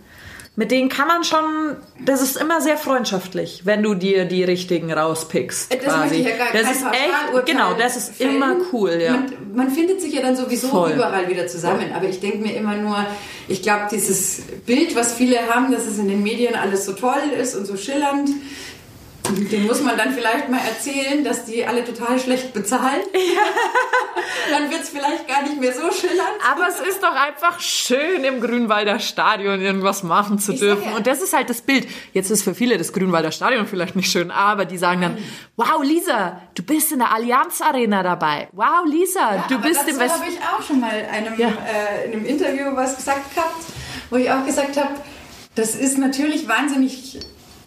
Mit 0.58 0.72
denen 0.72 0.88
kann 0.88 1.06
man 1.06 1.22
schon, 1.22 1.76
das 2.04 2.20
ist 2.20 2.36
immer 2.36 2.60
sehr 2.60 2.76
freundschaftlich, 2.76 3.60
wenn 3.62 3.80
du 3.84 3.94
dir 3.94 4.24
die 4.24 4.42
richtigen 4.42 4.92
rauspickst. 4.92 5.72
das 5.72 5.80
quasi. 5.84 5.98
möchte 5.98 6.14
ich 6.16 6.26
ja 6.26 6.36
gar 6.36 6.52
das 6.52 6.62
ist 6.72 6.84
echt, 6.84 7.46
genau, 7.46 7.74
das 7.74 7.96
ist 7.96 8.16
fällen. 8.16 8.34
immer 8.34 8.56
cool, 8.72 8.98
ja. 9.00 9.12
Man, 9.12 9.26
man 9.54 9.70
findet 9.70 10.00
sich 10.00 10.12
ja 10.12 10.20
dann 10.20 10.34
sowieso 10.34 10.66
Voll. 10.66 10.94
überall 10.94 11.28
wieder 11.28 11.46
zusammen, 11.46 11.92
aber 11.94 12.08
ich 12.08 12.18
denke 12.18 12.38
mir 12.38 12.56
immer 12.56 12.74
nur, 12.74 13.06
ich 13.46 13.62
glaube, 13.62 13.82
dieses 13.92 14.40
Bild, 14.66 14.96
was 14.96 15.14
viele 15.14 15.36
haben, 15.48 15.70
dass 15.70 15.86
es 15.86 15.96
in 15.96 16.08
den 16.08 16.24
Medien 16.24 16.56
alles 16.56 16.86
so 16.86 16.92
toll 16.92 17.22
ist 17.40 17.54
und 17.54 17.64
so 17.64 17.76
schillernd, 17.76 18.28
den 19.50 19.66
muss 19.66 19.82
man 19.82 19.96
dann 19.96 20.12
vielleicht 20.12 20.48
mal 20.48 20.60
erzählen, 20.60 21.22
dass 21.24 21.44
die 21.44 21.66
alle 21.66 21.84
total 21.84 22.18
schlecht 22.18 22.52
bezahlen. 22.52 23.02
dann 24.50 24.70
wird 24.70 24.82
es 24.82 24.88
vielleicht 24.90 25.28
gar 25.28 25.42
nicht 25.42 25.60
mehr 25.60 25.72
so 25.72 25.90
schillernd. 25.92 26.30
Aber 26.50 26.66
es 26.68 26.80
ist 26.80 27.02
doch 27.02 27.14
einfach 27.14 27.60
schön, 27.60 28.24
im 28.24 28.40
Grünwalder 28.40 28.98
Stadion 28.98 29.60
irgendwas 29.60 30.02
machen 30.02 30.38
zu 30.38 30.52
Ich 30.52 30.60
dürfen. 30.60 30.84
ja. 30.84 30.96
Und 30.96 31.06
das 31.06 31.20
ist 31.22 31.34
halt 31.34 31.50
das 31.50 31.60
Bild. 31.60 31.86
Jetzt 32.12 32.30
ist 32.30 32.42
für 32.42 32.54
viele 32.54 32.78
das 32.78 32.92
Grünwalder 32.92 33.32
Stadion 33.32 33.66
vielleicht 33.66 33.96
nicht 33.96 34.10
schön, 34.10 34.30
aber 34.30 34.64
die 34.64 34.78
sagen 34.78 35.00
dann, 35.02 35.18
wow, 35.56 35.82
Lisa, 35.82 36.40
du 36.54 36.62
bist 36.62 36.92
in 36.92 37.00
der 37.00 37.12
Allianz 37.12 37.60
Arena 37.60 38.02
dabei. 38.02 38.48
Wow, 38.52 38.84
Lisa, 38.86 39.44
du 39.48 39.56
aber 39.56 39.68
bist 39.68 39.88
im 39.88 39.98
West... 39.98 40.14
habe 40.14 40.30
ich 40.30 40.38
auch 40.40 40.62
schon 40.62 40.80
mal 40.80 41.06
einem, 41.12 41.38
Ja. 41.38 41.48
äh, 41.48 42.06
in 42.06 42.12
einem 42.12 42.26
Interview 42.26 42.74
was 42.74 42.96
gesagt 42.96 43.34
gehabt, 43.34 43.54
wo 44.10 44.16
ich 44.16 44.30
auch 44.30 44.44
gesagt 44.46 44.76
habe, 44.76 44.90
das 45.54 45.74
ist 45.74 45.98
natürlich 45.98 46.48
wahnsinnig 46.48 47.18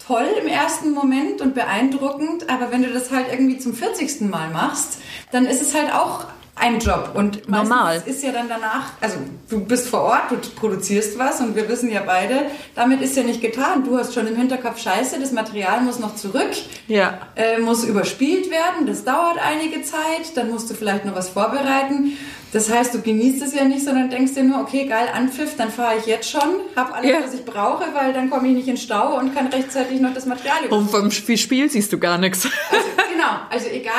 toll 0.06 0.26
im 0.40 0.46
ersten 0.48 0.92
Moment 0.92 1.40
und 1.40 1.54
beeindruckend, 1.54 2.48
aber 2.50 2.70
wenn 2.72 2.82
du 2.82 2.92
das 2.92 3.10
halt 3.10 3.26
irgendwie 3.30 3.58
zum 3.58 3.74
40. 3.74 4.22
Mal 4.22 4.50
machst, 4.50 4.98
dann 5.30 5.46
ist 5.46 5.62
es 5.62 5.74
halt 5.74 5.92
auch 5.92 6.24
ein 6.54 6.78
Job 6.80 7.12
und 7.14 7.48
Normal. 7.48 8.02
ist 8.04 8.22
ja 8.22 8.30
dann 8.30 8.46
danach, 8.46 8.90
also 9.00 9.16
du 9.48 9.64
bist 9.64 9.88
vor 9.88 10.02
Ort, 10.02 10.30
du 10.30 10.36
produzierst 10.54 11.18
was 11.18 11.40
und 11.40 11.56
wir 11.56 11.66
wissen 11.68 11.90
ja 11.90 12.02
beide, 12.04 12.42
damit 12.74 13.00
ist 13.00 13.16
ja 13.16 13.22
nicht 13.22 13.40
getan. 13.40 13.84
Du 13.84 13.96
hast 13.96 14.12
schon 14.12 14.26
im 14.26 14.36
Hinterkopf 14.36 14.78
Scheiße, 14.78 15.18
das 15.18 15.32
Material 15.32 15.80
muss 15.80 15.98
noch 15.98 16.14
zurück 16.14 16.50
Ja. 16.88 17.20
äh, 17.36 17.58
muss 17.58 17.84
überspielt 17.84 18.50
werden. 18.50 18.86
Das 18.86 19.02
dauert 19.04 19.38
einige 19.42 19.82
Zeit. 19.82 20.36
Dann 20.36 20.50
musst 20.50 20.68
du 20.70 20.74
vielleicht 20.74 21.06
noch 21.06 21.14
was 21.16 21.30
vorbereiten. 21.30 22.18
Das 22.52 22.70
heißt, 22.70 22.92
du 22.94 23.00
genießt 23.00 23.42
es 23.42 23.54
ja 23.54 23.64
nicht, 23.64 23.82
sondern 23.82 24.10
denkst 24.10 24.34
dir 24.34 24.44
nur, 24.44 24.60
okay, 24.60 24.84
geil, 24.86 25.08
Anpfiff, 25.14 25.56
dann 25.56 25.70
fahre 25.70 25.96
ich 25.98 26.04
jetzt 26.06 26.28
schon, 26.30 26.42
habe 26.76 26.92
alles, 26.94 27.10
Ja. 27.10 27.16
was 27.24 27.32
ich 27.32 27.44
brauche, 27.46 27.84
weil 27.94 28.12
dann 28.12 28.28
komme 28.28 28.48
ich 28.48 28.54
nicht 28.54 28.68
in 28.68 28.76
Stau 28.76 29.18
und 29.18 29.34
kann 29.34 29.46
rechtzeitig 29.46 30.00
noch 30.00 30.12
das 30.12 30.26
Material 30.26 30.64
über. 30.66 30.76
Und 30.76 30.90
vom 30.90 31.10
Spiel, 31.10 31.70
siehst 31.70 31.92
du 31.92 31.98
gar 31.98 32.18
nichts. 32.18 32.44
Also, 32.70 32.84
genau, 33.12 33.30
also 33.50 33.66
egal, 33.68 33.92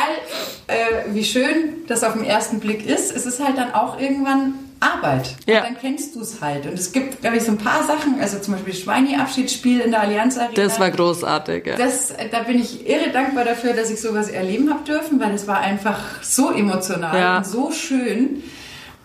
äh, 0.67 1.13
wie 1.13 1.23
schön 1.23 1.83
das 1.87 2.03
auf 2.03 2.13
den 2.13 2.23
ersten 2.25 2.59
Blick 2.59 2.85
ist, 2.87 3.15
es 3.15 3.25
ist 3.25 3.43
halt 3.43 3.57
dann 3.57 3.73
auch 3.73 3.99
irgendwann 3.99 4.53
Arbeit. 4.79 5.35
Ja. 5.47 5.59
Und 5.59 5.63
dann 5.65 5.77
kennst 5.79 6.15
du 6.15 6.21
es 6.21 6.41
halt. 6.41 6.65
Und 6.65 6.73
es 6.73 6.91
gibt, 6.91 7.21
glaube 7.21 7.37
ich, 7.37 7.43
so 7.43 7.51
ein 7.51 7.57
paar 7.57 7.83
Sachen, 7.83 8.19
also 8.19 8.39
zum 8.39 8.53
Beispiel 8.55 8.73
Schweini-Abschiedsspiel 8.73 9.79
in 9.81 9.91
der 9.91 10.01
Allianz 10.01 10.37
Arena. 10.37 10.53
Das 10.55 10.79
war 10.79 10.91
großartig, 10.91 11.65
ja. 11.65 11.75
Das, 11.77 12.13
da 12.31 12.39
bin 12.39 12.59
ich 12.59 12.87
irre 12.89 13.09
dankbar 13.11 13.45
dafür, 13.45 13.73
dass 13.73 13.89
ich 13.89 14.01
sowas 14.01 14.29
erleben 14.29 14.69
habe 14.69 14.83
dürfen, 14.83 15.19
weil 15.19 15.33
es 15.33 15.47
war 15.47 15.59
einfach 15.59 15.99
so 16.21 16.51
emotional 16.51 17.17
Ja. 17.17 17.37
und 17.37 17.45
so 17.45 17.71
schön. 17.71 18.43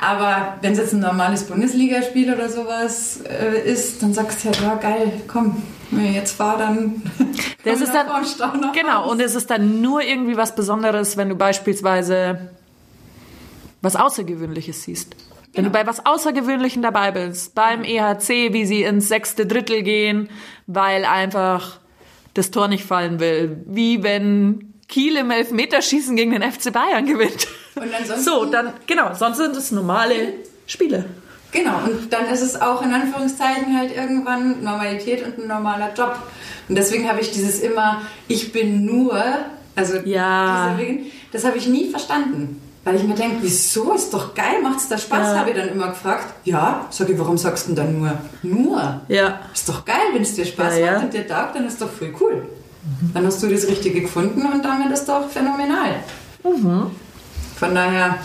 Aber 0.01 0.59
wenn 0.63 0.73
es 0.73 0.79
jetzt 0.79 0.93
ein 0.93 1.01
normales 1.01 1.45
Bundesligaspiel 1.45 2.33
oder 2.33 2.49
sowas 2.49 3.21
äh, 3.29 3.69
ist, 3.69 4.01
dann 4.03 4.15
sagst 4.15 4.45
du 4.45 4.49
ja, 4.51 4.55
ja 4.63 4.75
geil, 4.77 5.13
komm, 5.27 5.61
wenn 5.91 6.15
jetzt 6.15 6.37
fahr, 6.37 6.57
dann 6.57 7.03
Das 7.65 7.81
ist 7.81 7.93
dann, 7.93 8.07
Stau 8.25 8.47
genau, 8.73 9.03
Hause. 9.03 9.11
und 9.11 9.21
es 9.21 9.35
ist 9.35 9.51
dann 9.51 9.81
nur 9.81 10.01
irgendwie 10.03 10.37
was 10.37 10.55
Besonderes, 10.55 11.17
wenn 11.17 11.29
du 11.29 11.35
beispielsweise 11.35 12.51
was 13.83 13.97
Außergewöhnliches 13.97 14.85
siehst. 14.85 15.15
Wenn 15.55 15.65
du 15.65 15.71
bei 15.71 15.87
was 15.87 16.05
Außergewöhnlichem 16.07 16.83
dabei 16.83 17.11
bist, 17.11 17.55
beim 17.55 17.83
EHC, 17.83 18.53
wie 18.53 18.65
sie 18.67 18.83
ins 18.83 19.09
sechste 19.09 19.47
Drittel 19.47 19.83
gehen, 19.83 20.29
weil 20.67 21.05
einfach 21.05 21.81
das 22.35 22.51
Tor 22.51 22.69
nicht 22.69 22.85
fallen 22.85 23.19
will. 23.19 23.63
Wie 23.67 24.03
wenn 24.03 24.75
Kiel 24.89 25.17
im 25.17 25.31
Elfmeterschießen 25.31 26.15
gegen 26.17 26.31
den 26.33 26.43
FC 26.43 26.73
Bayern 26.73 27.07
gewinnt. 27.07 27.49
Und 27.75 27.93
ansonsten- 27.95 28.25
so, 28.25 28.45
dann, 28.45 28.73
genau, 28.87 29.15
sonst 29.15 29.39
sind 29.39 29.57
es 29.57 29.71
normale 29.73 30.35
Spiele. 30.67 31.05
Genau, 31.51 31.79
und 31.85 32.13
dann 32.13 32.27
ist 32.27 32.43
es 32.43 32.61
auch 32.61 32.83
in 32.83 32.93
Anführungszeichen 32.93 33.77
halt 33.77 33.97
irgendwann 33.97 34.63
Normalität 34.63 35.25
und 35.25 35.39
ein 35.39 35.49
normaler 35.49 35.93
Job. 35.95 36.19
Und 36.69 36.75
deswegen 36.77 37.09
habe 37.09 37.21
ich 37.21 37.31
dieses 37.33 37.61
immer, 37.61 38.03
ich 38.29 38.53
bin 38.53 38.85
nur, 38.85 39.23
also 39.75 39.97
Ja. 40.05 40.75
diese 40.77 40.79
Regeln, 40.89 41.07
das 41.33 41.45
habe 41.45 41.57
ich 41.57 41.67
nie 41.67 41.89
verstanden. 41.91 42.61
Weil 42.89 42.97
ich 42.97 43.05
mir 43.05 43.15
denke, 43.15 43.37
wieso 43.43 43.93
ist 43.93 44.15
doch 44.15 44.35
geil, 44.35 44.63
macht 44.63 44.79
es 44.79 44.89
da 44.89 44.97
Spaß, 44.97 45.35
Ja. 45.35 45.39
habe 45.41 45.51
ich 45.51 45.57
dann 45.57 45.69
immer 45.69 45.89
gefragt. 45.89 46.25
Ja, 46.45 46.87
sag 46.89 47.11
ich, 47.11 47.19
warum 47.19 47.37
sagst 47.37 47.69
du 47.69 47.75
denn 47.75 47.85
dann 47.85 47.99
nur? 47.99 48.13
Nur? 48.43 49.01
Ja. 49.09 49.41
Ist 49.53 49.69
doch 49.69 49.85
geil, 49.85 49.97
wenn 50.15 50.23
es 50.23 50.35
dir 50.35 50.47
Spaß 50.47 50.79
Ja, 50.79 50.93
macht 50.93 51.05
und 51.05 51.13
dir 51.13 51.27
taugt, 51.29 51.55
dann 51.55 51.67
ist 51.67 51.83
doch 51.83 51.91
voll 51.91 52.15
cool. 52.19 52.49
Dann 53.13 53.27
hast 53.27 53.43
du 53.43 53.49
das 53.49 53.67
Richtige 53.67 54.01
gefunden 54.01 54.41
und 54.51 54.65
damit 54.65 54.91
ist 54.91 55.07
doch 55.07 55.29
phänomenal. 55.29 55.97
Von 56.43 57.75
daher, 57.75 58.17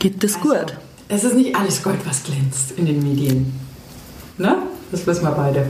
Geht 0.00 0.24
das 0.24 0.40
gut? 0.40 0.76
es 1.08 1.22
ist 1.22 1.34
nicht 1.36 1.54
alles 1.54 1.80
Gold, 1.80 2.00
was 2.04 2.24
glänzt 2.24 2.72
in 2.76 2.86
den 2.86 3.00
Medien. 3.04 3.54
Ne? 4.36 4.56
Das 4.90 5.06
wissen 5.06 5.22
wir 5.22 5.30
beide. 5.30 5.66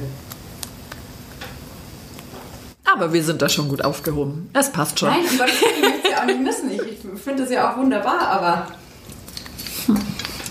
Aber 2.96 3.12
wir 3.12 3.22
sind 3.22 3.42
da 3.42 3.48
schon 3.48 3.68
gut 3.68 3.84
aufgehoben. 3.84 4.48
Es 4.54 4.72
passt 4.72 4.98
schon. 4.98 5.10
Nein, 5.10 5.20
um 5.30 5.38
Gottes 5.38 5.60
Willen, 5.60 5.74
ich 5.76 5.82
möchte 5.82 6.08
es 6.08 6.10
ja 6.10 6.20
auch 6.20 6.24
nicht 6.24 6.40
missen. 6.40 6.70
Ich, 6.70 6.80
ich 6.80 7.22
finde 7.22 7.42
es 7.42 7.50
ja 7.50 7.70
auch 7.70 7.76
wunderbar, 7.76 8.20
aber. 8.20 8.66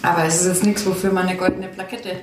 Aber 0.04 0.26
es 0.26 0.42
ist 0.42 0.48
jetzt 0.48 0.64
nichts, 0.64 0.86
wofür 0.86 1.12
man 1.12 1.28
eine 1.28 1.38
goldene 1.38 1.68
Plakette. 1.68 2.22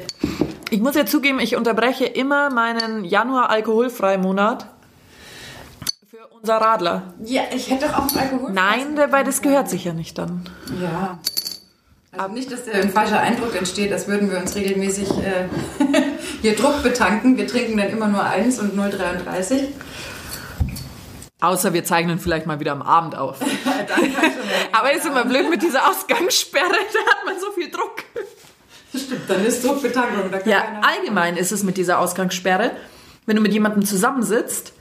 Ich 0.71 0.81
muss 0.81 0.95
ja 0.95 1.05
zugeben, 1.05 1.41
ich 1.41 1.57
unterbreche 1.57 2.05
immer 2.05 2.51
meinen 2.51 3.05
Januar 3.05 3.51
alkoholfreien 3.51 4.21
Monat 4.21 4.67
für 6.09 6.25
unser 6.41 6.59
Radler. 6.59 7.15
Ja, 7.25 7.43
ich 7.53 7.69
hätte 7.69 7.89
doch 7.89 7.99
auch 7.99 8.09
einen 8.09 8.19
Alkohol. 8.19 8.53
Nein, 8.53 8.99
weil 9.11 9.25
das 9.25 9.43
gehört 9.43 9.69
sich 9.69 9.85
ja 9.85 9.93
nicht 9.93 10.19
dann. 10.19 10.49
Ja. 10.81 11.19
Also 12.17 12.33
nicht, 12.35 12.53
dass 12.53 12.65
der 12.65 12.75
ein 12.75 12.91
falscher 12.91 13.21
Eindruck 13.21 13.57
entsteht, 13.57 13.93
als 13.93 14.07
würden 14.07 14.31
wir 14.31 14.39
uns 14.39 14.55
regelmäßig 14.55 15.11
äh, 15.11 15.49
hier 16.43 16.55
Druck 16.55 16.83
betanken. 16.83 17.37
Wir 17.37 17.47
trinken 17.47 17.77
dann 17.79 17.89
immer 17.89 18.07
nur 18.07 18.23
1 18.23 18.59
und 18.61 18.79
0,33. 18.79 19.69
Außer 21.43 21.73
wir 21.73 21.85
zeichnen 21.85 22.21
vielleicht 22.21 22.47
mal 22.47 22.61
wieder 22.61 22.71
am 22.71 22.83
Abend 22.83 23.17
auf. 23.17 23.41
Aber 24.73 24.93
ist 24.93 25.05
immer 25.05 25.25
blöd 25.25 25.51
mit 25.51 25.61
dieser 25.61 25.91
Ausgangssperre, 25.91 26.69
da 26.71 27.11
hat 27.11 27.27
man 27.27 27.41
so 27.41 27.51
viel 27.51 27.69
Druck. 27.69 28.05
Stimmt, 28.95 29.29
dann 29.29 29.45
ist 29.45 29.65
Druckbetankung. 29.65 30.31
Da 30.31 30.39
kann 30.39 30.49
Ja, 30.49 30.63
allgemein 30.83 31.37
ist 31.37 31.51
es 31.51 31.65
mit 31.65 31.77
dieser 31.77 31.99
Ausgangssperre, 31.99 32.71
wenn 33.27 33.35
du 33.35 33.43
mit 33.43 33.53
jemandem 33.53 33.85
zusammensitzt 33.85 34.73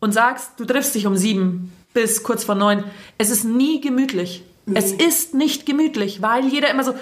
und 0.00 0.12
sagst, 0.12 0.50
du 0.58 0.66
triffst 0.66 0.94
dich 0.94 1.06
um 1.06 1.16
sieben 1.16 1.72
bis 1.94 2.22
kurz 2.22 2.44
vor 2.44 2.56
neun. 2.56 2.84
Es 3.16 3.30
ist 3.30 3.44
nie 3.44 3.80
gemütlich. 3.80 4.44
Es 4.74 4.92
ist 4.92 5.32
nicht 5.32 5.64
gemütlich, 5.64 6.20
weil 6.20 6.46
jeder 6.46 6.70
immer 6.70 6.84
so, 6.84 6.94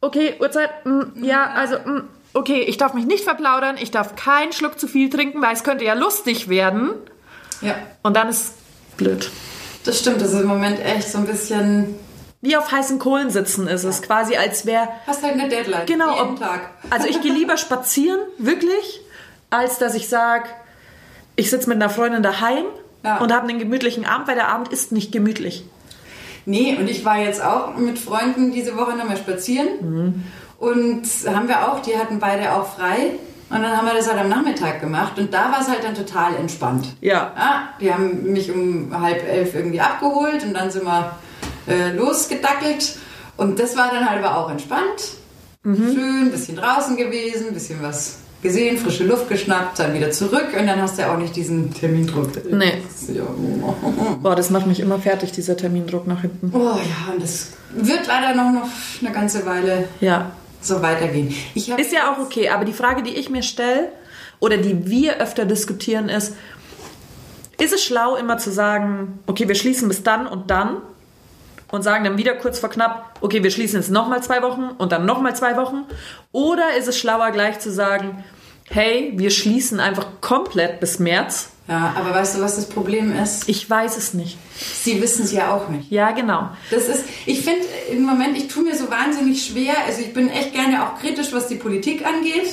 okay, 0.00 0.34
Uhrzeit, 0.40 0.84
mm, 0.84 1.24
ja, 1.24 1.52
also, 1.52 1.76
mm, 1.76 2.02
okay, 2.34 2.62
ich 2.62 2.76
darf 2.76 2.92
mich 2.94 3.06
nicht 3.06 3.24
verplaudern, 3.24 3.76
ich 3.80 3.90
darf 3.92 4.16
keinen 4.16 4.52
Schluck 4.52 4.78
zu 4.80 4.88
viel 4.88 5.10
trinken, 5.10 5.40
weil 5.40 5.54
es 5.54 5.62
könnte 5.62 5.84
ja 5.84 5.94
lustig 5.94 6.48
werden. 6.48 6.90
Ja, 7.60 7.74
Und 8.02 8.14
dann 8.16 8.28
ist 8.28 8.52
blöd. 8.96 9.30
das 9.84 9.98
stimmt. 9.98 10.20
Das 10.20 10.32
ist 10.32 10.40
im 10.40 10.46
Moment 10.46 10.80
echt 10.84 11.10
so 11.10 11.18
ein 11.18 11.26
bisschen. 11.26 11.94
Wie 12.40 12.56
auf 12.56 12.70
heißen 12.70 12.98
Kohlen 13.00 13.30
sitzen 13.30 13.66
ist 13.66 13.82
es, 13.82 14.00
quasi 14.02 14.36
als 14.36 14.64
wäre 14.64 14.88
Hast 15.08 15.22
halt 15.24 15.34
eine 15.34 15.48
Deadline. 15.48 15.86
Genau. 15.86 16.16
Jeden 16.16 16.34
ob- 16.34 16.38
Tag. 16.40 16.70
Also 16.90 17.08
ich 17.08 17.20
gehe 17.20 17.32
lieber 17.32 17.56
spazieren, 17.56 18.20
wirklich, 18.38 19.00
als 19.50 19.78
dass 19.78 19.94
ich 19.94 20.08
sage, 20.08 20.44
ich 21.34 21.50
sitze 21.50 21.68
mit 21.68 21.76
einer 21.76 21.90
Freundin 21.90 22.22
daheim 22.22 22.64
Ja. 23.04 23.18
und 23.18 23.32
habe 23.32 23.48
einen 23.48 23.58
gemütlichen 23.58 24.04
Abend, 24.06 24.28
weil 24.28 24.36
der 24.36 24.48
Abend 24.48 24.68
ist 24.68 24.92
nicht 24.92 25.10
gemütlich. 25.10 25.64
Nee, 26.46 26.76
und 26.78 26.88
ich 26.88 27.04
war 27.04 27.18
jetzt 27.18 27.42
auch 27.42 27.76
mit 27.76 27.98
Freunden 27.98 28.52
diese 28.52 28.76
Woche 28.76 28.96
nochmal 28.96 29.16
spazieren. 29.16 29.68
Mhm. 29.80 30.22
Und 30.58 31.02
haben 31.26 31.48
wir 31.48 31.68
auch, 31.72 31.80
die 31.80 31.96
hatten 31.98 32.18
beide 32.20 32.52
auch 32.54 32.66
frei. 32.74 33.12
Und 33.50 33.62
dann 33.62 33.76
haben 33.76 33.86
wir 33.86 33.94
das 33.94 34.08
halt 34.08 34.18
am 34.18 34.28
Nachmittag 34.28 34.80
gemacht. 34.80 35.18
Und 35.18 35.32
da 35.32 35.50
war 35.50 35.60
es 35.60 35.68
halt 35.68 35.82
dann 35.82 35.94
total 35.94 36.36
entspannt. 36.36 36.94
Ja. 37.00 37.32
Ja, 37.36 37.68
die 37.80 37.92
haben 37.92 38.32
mich 38.32 38.50
um 38.50 38.90
halb 39.00 39.26
elf 39.26 39.54
irgendwie 39.54 39.80
abgeholt 39.80 40.44
und 40.44 40.54
dann 40.54 40.70
sind 40.70 40.84
wir 40.84 41.12
äh, 41.66 41.92
losgedackelt. 41.92 42.96
Und 43.38 43.58
das 43.58 43.76
war 43.76 43.90
dann 43.90 44.08
halt 44.08 44.22
aber 44.22 44.36
auch 44.36 44.50
entspannt. 44.50 45.14
Mhm. 45.62 45.94
Schön, 45.94 46.22
ein 46.26 46.30
bisschen 46.30 46.56
draußen 46.56 46.96
gewesen, 46.96 47.48
ein 47.48 47.54
bisschen 47.54 47.82
was 47.82 48.18
gesehen, 48.42 48.78
frische 48.78 49.04
Luft 49.04 49.28
geschnappt, 49.28 49.78
dann 49.78 49.94
wieder 49.94 50.10
zurück. 50.10 50.48
Und 50.58 50.66
dann 50.66 50.80
hast 50.80 50.98
du 50.98 51.02
ja 51.02 51.12
auch 51.12 51.18
nicht 51.18 51.34
diesen 51.34 51.72
Termindruck. 51.72 52.30
Nee. 52.50 52.82
Ja. 53.08 53.22
Boah, 54.22 54.36
das 54.36 54.50
macht 54.50 54.66
mich 54.66 54.80
immer 54.80 54.98
fertig, 54.98 55.32
dieser 55.32 55.56
Termindruck 55.56 56.06
nach 56.06 56.20
hinten. 56.20 56.50
Oh 56.54 56.76
ja, 56.76 57.12
und 57.12 57.22
das 57.22 57.48
wird 57.72 58.06
leider 58.06 58.34
noch, 58.34 58.52
noch 58.52 58.68
eine 59.00 59.12
ganze 59.12 59.44
Weile 59.46 59.88
Ja. 60.00 60.32
So 60.68 60.82
weitergehen. 60.82 61.34
Ist 61.54 61.92
ja 61.92 62.12
auch 62.12 62.18
okay, 62.18 62.48
aber 62.48 62.64
die 62.64 62.72
Frage, 62.72 63.02
die 63.02 63.14
ich 63.14 63.30
mir 63.30 63.42
stelle 63.42 63.88
oder 64.40 64.56
die 64.56 64.88
wir 64.88 65.20
öfter 65.20 65.44
diskutieren, 65.44 66.08
ist, 66.08 66.34
ist 67.58 67.72
es 67.72 67.82
schlau, 67.82 68.16
immer 68.16 68.38
zu 68.38 68.52
sagen, 68.52 69.18
okay, 69.26 69.48
wir 69.48 69.54
schließen 69.54 69.88
bis 69.88 70.02
dann 70.02 70.26
und 70.26 70.50
dann 70.50 70.76
und 71.70 71.82
sagen 71.82 72.04
dann 72.04 72.18
wieder 72.18 72.34
kurz 72.34 72.58
vor 72.58 72.70
knapp, 72.70 73.18
okay, 73.20 73.42
wir 73.42 73.50
schließen 73.50 73.80
jetzt 73.80 73.90
nochmal 73.90 74.22
zwei 74.22 74.42
Wochen 74.42 74.70
und 74.78 74.92
dann 74.92 75.04
nochmal 75.04 75.36
zwei 75.36 75.56
Wochen? 75.56 75.84
Oder 76.32 76.76
ist 76.78 76.88
es 76.88 76.98
schlauer, 76.98 77.30
gleich 77.30 77.58
zu 77.58 77.70
sagen, 77.70 78.24
hey, 78.70 79.12
wir 79.16 79.30
schließen 79.30 79.80
einfach 79.80 80.06
komplett 80.20 80.80
bis 80.80 80.98
März? 80.98 81.50
Ja, 81.68 81.92
aber 81.96 82.14
weißt 82.14 82.36
du, 82.36 82.40
was 82.40 82.56
das 82.56 82.66
Problem 82.68 83.14
ist? 83.14 83.46
Ich 83.48 83.68
weiß 83.68 83.98
es 83.98 84.14
nicht. 84.14 84.38
Sie 84.82 85.02
wissen 85.02 85.24
es 85.24 85.32
ja 85.32 85.52
auch 85.52 85.68
nicht. 85.68 85.90
Ja, 85.90 86.12
genau. 86.12 86.48
Das 86.70 86.84
ist, 86.88 87.04
ich 87.26 87.42
finde 87.42 87.66
im 87.90 88.02
Moment, 88.04 88.38
ich 88.38 88.48
tue 88.48 88.64
mir 88.64 88.74
so 88.74 88.90
wahnsinnig 88.90 89.44
schwer. 89.44 89.74
Also 89.86 90.00
ich 90.00 90.14
bin 90.14 90.30
echt 90.30 90.54
gerne 90.54 90.82
auch 90.86 90.98
kritisch, 90.98 91.32
was 91.32 91.46
die 91.48 91.56
Politik 91.56 92.06
angeht. 92.06 92.48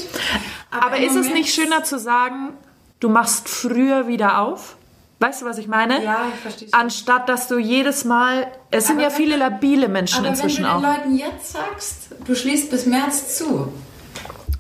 Aber 0.70 0.98
im 0.98 1.04
ist 1.04 1.12
es 1.12 1.16
Moment- 1.16 1.34
nicht 1.36 1.54
schöner 1.56 1.84
zu 1.86 1.98
sagen, 1.98 2.50
du 3.00 3.08
machst 3.08 3.48
früher 3.48 4.08
wieder 4.10 4.42
auf? 4.42 4.76
Weißt 5.20 5.42
du, 5.42 5.46
was 5.46 5.58
ich 5.60 5.70
meine? 5.70 6.04
Ja, 6.04 6.28
ich 6.36 6.42
verstehe. 6.42 6.68
Anstatt 6.74 7.30
dass 7.30 7.48
du 7.48 7.58
jedes 7.58 8.04
Mal, 8.04 8.52
es 8.70 8.88
sind 8.88 8.98
Aber 8.98 9.04
ja 9.04 9.10
viele 9.10 9.38
labile 9.38 9.88
Menschen 9.88 10.20
Aber 10.20 10.28
inzwischen 10.28 10.66
wenn 10.66 10.72
du 10.72 10.76
auch. 10.78 10.82
den 10.82 10.90
Leuten 10.92 11.16
jetzt 11.18 11.54
sagst, 11.54 11.98
du 12.28 12.36
schließt 12.36 12.70
bis 12.70 12.86
März 12.86 13.38
zu, 13.38 13.72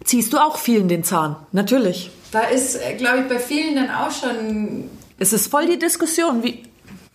Ziehst 0.05 0.31
du 0.33 0.37
auch 0.37 0.57
vielen 0.57 0.87
den 0.87 1.03
Zahn? 1.03 1.35
Natürlich. 1.51 2.11
Da 2.31 2.41
ist, 2.41 2.79
glaube 2.97 3.19
ich, 3.21 3.27
bei 3.27 3.39
vielen 3.39 3.75
dann 3.75 3.89
auch 3.89 4.11
schon, 4.11 4.89
Es 5.19 5.33
ist 5.33 5.47
voll 5.47 5.67
die 5.67 5.79
Diskussion. 5.79 6.43
Wie, 6.43 6.63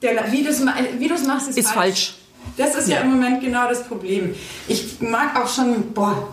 der, 0.03 0.33
wie 0.33 0.43
du 0.43 0.51
es 0.51 0.59
du's 0.59 1.27
machst, 1.27 1.49
ist, 1.49 1.59
Ist 1.59 1.71
falsch. 1.73 2.15
Das 2.57 2.75
ist 2.75 2.89
ja. 2.89 2.97
Ja. 2.97 3.03
im 3.03 3.11
Moment 3.11 3.41
genau 3.41 3.69
das 3.69 3.85
Problem. 3.85 4.35
Ich 4.69 5.01
mag 5.01 5.37
auch 5.37 5.49
schon, 5.49 5.93
boah. 5.93 6.29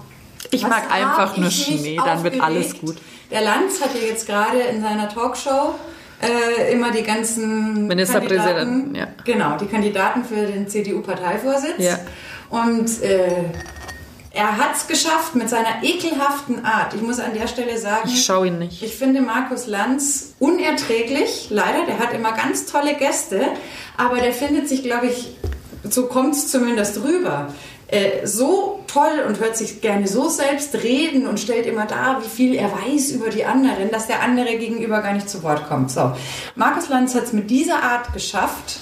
Ich 0.51 0.63
mag 0.63 0.91
einfach 0.91 1.35
nur 1.37 1.51
Schnee, 1.51 1.99
dann 2.03 2.23
wird 2.23 2.39
alles 2.39 2.79
gut. 2.79 2.97
Der 3.31 3.41
Lanz 3.41 3.81
hat 3.81 3.93
ja 3.93 4.07
jetzt 4.07 4.25
gerade 4.25 4.59
in 4.59 4.81
seiner 4.81 5.09
Talkshow 5.09 5.75
äh, 6.21 6.71
immer 6.71 6.91
die 6.91 7.03
ganzen 7.03 7.87
Ministerpräsidenten, 7.87 8.95
ja. 8.95 9.07
Genau, 9.25 9.57
die 9.57 9.65
Kandidaten 9.65 10.23
für 10.23 10.47
den 10.47 10.67
CDU-Parteivorsitz. 10.67 11.79
Ja. 11.79 11.99
Und 12.49 13.01
äh, 13.03 13.29
er 14.37 14.57
hat 14.57 14.75
es 14.75 14.87
geschafft 14.87 15.33
mit 15.33 15.49
seiner 15.49 15.81
ekelhaften 15.81 16.63
Art. 16.63 16.93
Ich 16.93 17.01
muss 17.01 17.19
an 17.19 17.33
der 17.33 17.47
Stelle 17.47 17.77
sagen, 17.79 18.07
ich 18.07 18.23
schaue 18.23 18.47
ihn 18.47 18.59
nicht. 18.59 18.83
ich 18.83 18.95
finde 18.95 19.21
Markus 19.21 19.65
Lanz 19.65 20.35
unerträglich, 20.39 21.47
leider. 21.49 21.85
Der 21.87 21.97
hat 21.97 22.13
immer 22.13 22.33
ganz 22.33 22.67
tolle 22.67 22.93
Gäste, 22.93 23.47
aber 23.97 24.17
der 24.17 24.33
findet 24.33 24.69
sich, 24.69 24.83
glaube 24.83 25.07
ich, 25.07 25.29
so 25.89 26.05
kommt 26.05 26.35
es 26.35 26.51
zumindest 26.51 27.03
rüber, 27.03 27.51
äh, 27.87 28.27
so 28.27 28.83
toll 28.85 29.23
und 29.27 29.39
hört 29.39 29.57
sich 29.57 29.81
gerne 29.81 30.07
so 30.07 30.29
selbst 30.29 30.75
reden 30.75 31.25
und 31.25 31.39
stellt 31.39 31.65
immer 31.65 31.85
dar, 31.85 32.21
wie 32.23 32.29
viel 32.29 32.55
er 32.55 32.71
weiß 32.71 33.11
über 33.11 33.29
die 33.29 33.45
anderen, 33.45 33.89
dass 33.89 34.05
der 34.05 34.21
andere 34.21 34.57
gegenüber 34.57 35.01
gar 35.01 35.13
nicht 35.13 35.29
zu 35.29 35.41
Wort 35.41 35.67
kommt. 35.67 35.89
So, 35.89 36.11
Markus 36.55 36.89
Lanz 36.89 37.15
hat 37.15 37.23
es 37.23 37.33
mit 37.33 37.49
dieser 37.49 37.81
Art 37.81 38.13
geschafft, 38.13 38.79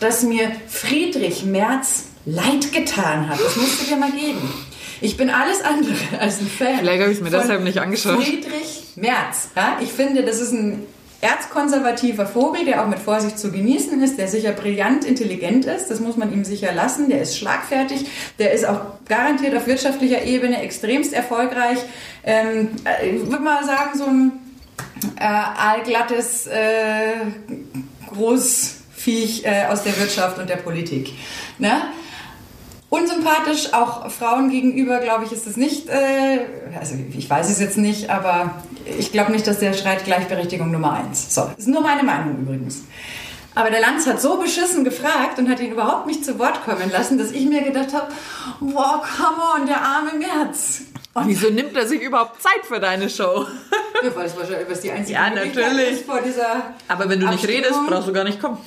dass 0.00 0.22
mir 0.22 0.52
Friedrich 0.68 1.44
Merz 1.44 2.04
leid 2.26 2.72
getan 2.72 3.28
hat. 3.28 3.40
Das 3.40 3.56
musst 3.56 3.80
du 3.80 3.86
dir 3.86 3.96
mal 3.96 4.10
geben. 4.10 4.52
Ich 5.00 5.16
bin 5.16 5.30
alles 5.30 5.60
andere 5.62 5.94
als 6.20 6.40
ein 6.40 6.46
Fan. 6.46 6.78
Vielleicht 6.78 7.00
habe 7.00 7.12
ich 7.12 7.18
es 7.18 7.24
mir 7.24 7.30
deshalb 7.30 7.62
nicht 7.62 7.78
angeschaut. 7.80 8.22
Friedrich 8.22 8.84
Merz. 8.96 9.50
Ja? 9.56 9.78
Ich 9.80 9.92
finde, 9.92 10.22
das 10.22 10.40
ist 10.40 10.52
ein 10.52 10.86
erzkonservativer 11.20 12.26
Vogel, 12.26 12.64
der 12.64 12.82
auch 12.82 12.88
mit 12.88 13.00
Vorsicht 13.00 13.38
zu 13.38 13.50
genießen 13.50 14.00
ist, 14.02 14.18
der 14.18 14.28
sicher 14.28 14.52
brillant 14.52 15.04
intelligent 15.04 15.64
ist, 15.64 15.88
das 15.88 15.98
muss 15.98 16.16
man 16.16 16.32
ihm 16.32 16.44
sicher 16.44 16.72
lassen, 16.72 17.08
der 17.08 17.22
ist 17.22 17.36
schlagfertig, 17.36 18.06
der 18.38 18.52
ist 18.52 18.64
auch 18.64 18.80
garantiert 19.08 19.56
auf 19.56 19.66
wirtschaftlicher 19.66 20.22
Ebene 20.22 20.62
extremst 20.62 21.12
erfolgreich. 21.12 21.78
Ähm, 22.22 22.70
äh, 22.84 23.08
ich 23.08 23.26
würde 23.26 23.42
mal 23.42 23.64
sagen, 23.64 23.98
so 23.98 24.04
ein 24.04 24.32
äh, 25.16 25.24
aalglattes 25.24 26.46
äh, 26.46 27.14
Großviech 28.14 29.44
äh, 29.44 29.64
aus 29.66 29.82
der 29.82 29.98
Wirtschaft 29.98 30.38
und 30.38 30.48
der 30.48 30.56
Politik. 30.56 31.12
Ne? 31.58 31.82
Unsympathisch, 32.90 33.74
auch 33.74 34.10
Frauen 34.10 34.50
gegenüber, 34.50 34.98
glaube 35.00 35.24
ich, 35.26 35.32
ist 35.32 35.46
es 35.46 35.56
nicht, 35.58 35.88
äh, 35.88 36.46
also 36.78 36.94
ich 37.16 37.28
weiß 37.28 37.50
es 37.50 37.60
jetzt 37.60 37.76
nicht, 37.76 38.08
aber 38.08 38.54
ich 38.86 39.12
glaube 39.12 39.30
nicht, 39.32 39.46
dass 39.46 39.58
der 39.58 39.74
schreit 39.74 40.04
Gleichberechtigung 40.04 40.70
Nummer 40.70 40.92
eins. 40.92 41.34
So, 41.34 41.50
ist 41.56 41.68
nur 41.68 41.82
meine 41.82 42.02
Meinung 42.02 42.38
übrigens. 42.38 42.82
Aber 43.54 43.70
der 43.70 43.80
Lanz 43.80 44.06
hat 44.06 44.22
so 44.22 44.38
beschissen 44.38 44.84
gefragt 44.84 45.38
und 45.38 45.50
hat 45.50 45.60
ihn 45.60 45.72
überhaupt 45.72 46.06
nicht 46.06 46.24
zu 46.24 46.38
Wort 46.38 46.64
kommen 46.64 46.90
lassen, 46.90 47.18
dass 47.18 47.32
ich 47.32 47.44
mir 47.44 47.62
gedacht 47.62 47.92
habe, 47.92 48.06
wow, 48.60 49.02
come 49.16 49.42
on, 49.56 49.66
der 49.66 49.82
arme 49.82 50.12
Merz. 50.14 50.82
Und 51.12 51.26
Wieso 51.26 51.50
nimmt 51.50 51.76
er 51.76 51.86
sich 51.86 52.00
überhaupt 52.00 52.40
Zeit 52.40 52.64
für 52.64 52.78
deine 52.78 53.10
Show? 53.10 53.44
ja, 54.02 54.14
weil 54.14 54.26
es 54.26 54.36
wahrscheinlich 54.36 54.78
die 54.80 54.90
einzige 54.92 55.18
Ja, 55.18 55.30
natürlich. 55.30 55.90
ist 55.90 56.06
vor 56.06 56.20
dieser 56.20 56.74
Aber 56.86 57.08
wenn 57.08 57.18
du 57.18 57.26
nicht 57.28 57.46
redest, 57.48 57.74
brauchst 57.88 58.06
du 58.08 58.12
gar 58.12 58.24
nicht 58.24 58.40
kommen. 58.40 58.58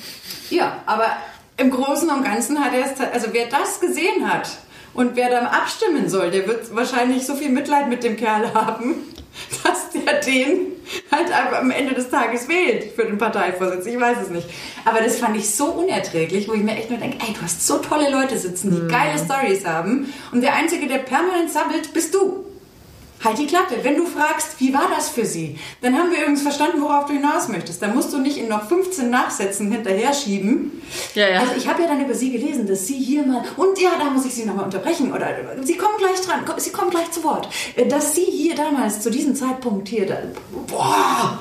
Ja, 0.50 0.82
aber 0.84 1.06
im 1.56 1.70
Großen 1.70 2.08
und 2.10 2.24
Ganzen 2.24 2.62
hat 2.62 2.72
er 2.74 2.84
es, 2.84 3.00
also 3.00 3.28
wer 3.32 3.46
das 3.46 3.80
gesehen 3.80 4.30
hat 4.30 4.48
und 4.94 5.16
wer 5.16 5.30
dann 5.30 5.46
abstimmen 5.46 6.08
soll, 6.08 6.30
der 6.30 6.46
wird 6.46 6.74
wahrscheinlich 6.74 7.26
so 7.26 7.34
viel 7.34 7.50
Mitleid 7.50 7.88
mit 7.88 8.04
dem 8.04 8.16
Kerl 8.16 8.52
haben, 8.54 8.94
dass 9.64 9.90
der 9.90 10.20
den 10.20 10.72
halt 11.10 11.32
am 11.54 11.70
Ende 11.70 11.94
des 11.94 12.10
Tages 12.10 12.48
wählt 12.48 12.92
für 12.92 13.04
den 13.04 13.18
Parteivorsitz. 13.18 13.86
Ich 13.86 13.98
weiß 13.98 14.18
es 14.22 14.30
nicht. 14.30 14.46
Aber 14.84 15.00
das 15.00 15.18
fand 15.18 15.36
ich 15.36 15.48
so 15.48 15.66
unerträglich, 15.66 16.48
wo 16.48 16.54
ich 16.54 16.62
mir 16.62 16.76
echt 16.76 16.90
nur 16.90 16.98
denke, 16.98 17.18
ey, 17.26 17.32
du 17.32 17.40
hast 17.40 17.66
so 17.66 17.78
tolle 17.78 18.10
Leute 18.10 18.36
sitzen, 18.38 18.70
die 18.70 18.92
geile 18.92 19.18
Stories 19.18 19.64
haben 19.64 20.12
und 20.32 20.42
der 20.42 20.54
Einzige, 20.54 20.86
der 20.86 20.98
permanent 20.98 21.50
sabbelt, 21.50 21.92
bist 21.92 22.14
du. 22.14 22.44
Halt 23.24 23.38
die 23.38 23.46
Klappe. 23.46 23.76
Wenn 23.82 23.96
du 23.96 24.04
fragst, 24.06 24.58
wie 24.58 24.74
war 24.74 24.88
das 24.94 25.08
für 25.10 25.24
sie, 25.24 25.56
dann 25.80 25.96
haben 25.96 26.10
wir 26.10 26.18
übrigens 26.18 26.42
verstanden, 26.42 26.82
worauf 26.82 27.06
du 27.06 27.12
hinaus 27.12 27.48
möchtest. 27.48 27.80
Dann 27.80 27.94
musst 27.94 28.12
du 28.12 28.18
nicht 28.18 28.36
in 28.36 28.48
noch 28.48 28.66
15 28.68 29.10
Nachsätzen 29.10 29.70
hinterher 29.70 30.12
schieben. 30.12 30.82
Ja, 31.14 31.28
ja. 31.28 31.40
Also 31.40 31.52
ich 31.56 31.68
habe 31.68 31.82
ja 31.82 31.88
dann 31.88 32.04
über 32.04 32.14
sie 32.14 32.32
gelesen, 32.32 32.66
dass 32.66 32.86
sie 32.86 32.98
hier 32.98 33.24
mal, 33.24 33.42
und 33.56 33.78
ja, 33.80 33.90
da 33.98 34.06
muss 34.10 34.24
ich 34.26 34.34
sie 34.34 34.44
nochmal 34.44 34.64
unterbrechen, 34.64 35.12
oder 35.12 35.28
sie 35.62 35.76
kommen 35.76 35.98
gleich 35.98 36.20
dran, 36.20 36.40
sie 36.56 36.70
kommen 36.72 36.90
gleich 36.90 37.10
zu 37.12 37.22
Wort, 37.24 37.48
Äh, 37.76 37.86
dass 37.86 38.14
sie 38.14 38.24
hier 38.24 38.54
damals 38.56 39.00
zu 39.00 39.10
diesem 39.10 39.34
Zeitpunkt 39.36 39.88
hier, 39.88 40.06
da, 40.06 40.16
boah, 40.66 41.38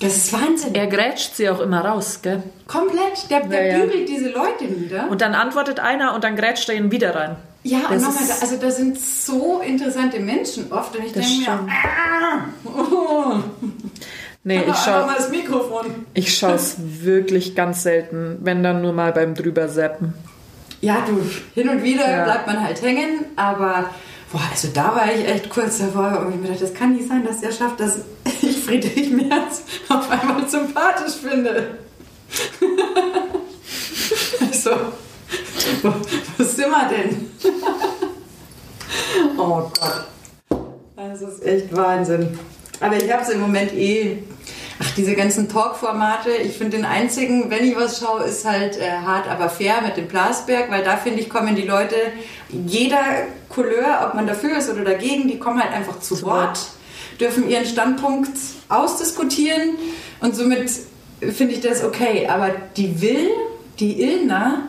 das 0.00 0.16
ist 0.16 0.32
Wahnsinn. 0.32 0.74
Er 0.74 0.86
grätscht 0.86 1.34
sie 1.36 1.48
auch 1.48 1.60
immer 1.60 1.84
raus, 1.84 2.20
gell? 2.22 2.42
Komplett, 2.66 3.28
der, 3.30 3.46
der 3.46 3.66
Ja, 3.66 3.78
ja. 3.78 3.84
bügelt 3.84 4.08
diese 4.08 4.30
Leute 4.30 4.64
nieder. 4.64 5.08
Und 5.10 5.20
dann 5.20 5.34
antwortet 5.34 5.80
einer 5.80 6.14
und 6.14 6.22
dann 6.24 6.36
grätscht 6.36 6.68
er 6.68 6.76
ihn 6.76 6.90
wieder 6.92 7.14
rein. 7.14 7.36
Ja, 7.68 7.88
und 7.88 7.94
Das 7.96 8.02
nochmal, 8.02 8.22
ist- 8.24 8.42
also 8.42 8.56
da 8.56 8.70
sind 8.70 8.98
so 8.98 9.60
interessante 9.60 10.18
Menschen 10.20 10.72
oft 10.72 10.96
und 10.96 11.04
ich 11.04 11.12
denke 11.12 11.28
mir, 11.40 11.50
ah, 11.50 12.44
oh, 12.64 13.36
Nee, 14.44 14.60
ich 14.60 14.66
einfach 14.68 14.84
schau, 14.84 15.06
mal 15.06 15.14
das 15.16 15.28
Mikrofon. 15.30 15.86
ich 16.14 16.38
schaue 16.38 16.54
es 16.54 16.76
wirklich 16.78 17.54
ganz 17.54 17.82
selten, 17.82 18.38
wenn 18.40 18.62
dann 18.62 18.80
nur 18.80 18.92
mal 18.94 19.12
beim 19.12 19.34
drüber 19.34 19.68
zappen. 19.68 20.14
Ja, 20.80 21.04
du, 21.06 21.20
hin 21.60 21.68
und 21.68 21.82
wieder 21.82 22.08
Ja. 22.10 22.24
bleibt 22.24 22.46
man 22.46 22.64
halt 22.64 22.80
hängen, 22.80 23.26
aber 23.36 23.90
boah, 24.32 24.40
also 24.50 24.68
da 24.72 24.94
war 24.96 25.12
ich 25.12 25.28
echt 25.28 25.50
kurz 25.50 25.78
davor 25.78 26.20
und 26.24 26.34
ich 26.34 26.40
mir 26.40 26.48
dachte, 26.48 26.62
das 26.62 26.72
kann 26.74 26.94
nicht 26.94 27.08
sein, 27.08 27.26
dass 27.26 27.40
der 27.40 27.52
schafft, 27.52 27.80
dass 27.80 27.98
ich 28.40 28.56
Friedrich 28.64 29.10
Merz 29.10 29.62
auf 29.90 30.08
einmal 30.10 30.48
sympathisch 30.48 31.14
finde. 31.20 31.76
also, 34.40 34.70
wo 35.82 36.44
sind 36.44 36.70
wir 36.70 36.88
denn? 36.88 37.30
oh 39.38 39.70
Gott. 39.80 40.06
Das 40.96 41.22
ist 41.22 41.44
echt 41.44 41.74
Wahnsinn. 41.76 42.38
Aber 42.80 42.96
ich 42.96 43.10
habe 43.12 43.22
es 43.22 43.30
im 43.30 43.40
Moment 43.40 43.72
eh. 43.72 44.18
Ach, 44.80 44.90
diese 44.96 45.14
ganzen 45.14 45.48
Talk-Formate. 45.48 46.30
Ich 46.30 46.56
finde 46.56 46.76
den 46.76 46.86
einzigen, 46.86 47.50
wenn 47.50 47.64
ich 47.64 47.74
was 47.74 47.98
schaue, 47.98 48.22
ist 48.24 48.44
halt 48.44 48.78
äh, 48.78 48.90
hart, 49.04 49.28
aber 49.28 49.48
fair 49.48 49.80
mit 49.82 49.96
dem 49.96 50.06
Blasberg, 50.06 50.70
weil 50.70 50.84
da 50.84 50.96
finde 50.96 51.20
ich, 51.20 51.28
kommen 51.28 51.56
die 51.56 51.62
Leute 51.62 51.96
jeder 52.48 53.02
Couleur, 53.48 54.06
ob 54.06 54.14
man 54.14 54.26
dafür 54.26 54.58
ist 54.58 54.70
oder 54.70 54.84
dagegen, 54.84 55.26
die 55.26 55.38
kommen 55.38 55.60
halt 55.60 55.72
einfach 55.72 55.98
zu, 55.98 56.22
Wort, 56.22 56.60
dürfen 57.20 57.48
ihren 57.48 57.66
Standpunkt 57.66 58.30
ausdiskutieren 58.68 59.78
und 60.20 60.36
somit 60.36 60.70
finde 61.20 61.54
ich 61.54 61.60
das 61.60 61.82
okay. 61.82 62.28
Aber 62.28 62.50
die 62.76 63.00
Will, 63.00 63.30
die 63.80 64.00
Ilna, 64.00 64.68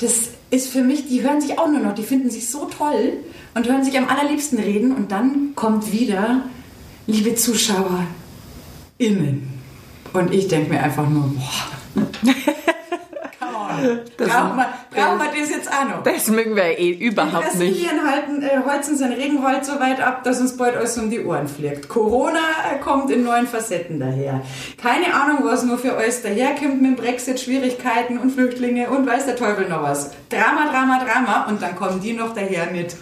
das 0.00 0.30
ist 0.50 0.68
für 0.68 0.82
mich, 0.82 1.08
die 1.08 1.22
hören 1.22 1.40
sich 1.40 1.58
auch 1.58 1.68
nur 1.68 1.80
noch, 1.80 1.94
die 1.94 2.02
finden 2.02 2.30
sich 2.30 2.48
so 2.48 2.66
toll 2.66 3.18
und 3.54 3.68
hören 3.68 3.84
sich 3.84 3.96
am 3.98 4.08
allerliebsten 4.08 4.58
reden 4.58 4.92
und 4.92 5.12
dann 5.12 5.54
kommt 5.54 5.92
wieder, 5.92 6.42
liebe 7.06 7.34
Zuschauer, 7.34 8.06
innen. 8.98 9.60
Und 10.12 10.32
ich 10.32 10.48
denke 10.48 10.72
mir 10.72 10.82
einfach 10.82 11.08
nur, 11.08 11.34
boah. 11.34 12.02
Das- 14.16 14.28
Brauchen 14.28 14.56
wir, 14.56 14.66
brauchen 14.90 15.18
wir 15.18 15.40
das 15.40 15.50
jetzt 15.50 15.68
auch 15.72 15.84
noch? 15.88 16.02
Das 16.02 16.28
mögen 16.28 16.56
wir 16.56 16.78
eh 16.78 16.90
überhaupt 16.90 17.46
Das 17.46 17.54
nicht. 17.54 17.76
Indien 17.82 18.06
halten, 18.10 18.42
äh, 18.42 18.60
holzen 18.66 18.96
sein 18.96 19.12
Regenwald 19.12 19.64
so 19.64 19.78
weit 19.80 20.00
ab, 20.00 20.24
dass 20.24 20.40
uns 20.40 20.56
bald 20.56 20.76
alles 20.76 20.96
um 20.98 21.10
die 21.10 21.24
Ohren 21.24 21.48
fliegt. 21.48 21.88
Corona 21.88 22.38
äh, 22.38 22.78
kommt 22.78 23.10
in 23.10 23.24
neuen 23.24 23.46
Facetten 23.46 23.98
daher. 24.00 24.42
Keine 24.80 25.14
Ahnung, 25.14 25.38
was 25.42 25.62
nur 25.64 25.78
für 25.78 25.96
euch 25.96 26.22
daherkommt 26.22 26.80
mit 26.82 26.96
Brexit, 26.96 27.40
Schwierigkeiten 27.40 28.18
und 28.18 28.30
Flüchtlinge 28.32 28.90
und 28.90 29.06
weiß 29.06 29.26
der 29.26 29.36
Teufel 29.36 29.68
noch 29.68 29.82
was. 29.82 30.10
Drama, 30.28 30.70
Drama, 30.70 31.04
Drama 31.04 31.46
und 31.48 31.60
dann 31.62 31.76
kommen 31.76 32.00
die 32.00 32.12
noch 32.12 32.34
daher 32.34 32.70
mit 32.72 32.96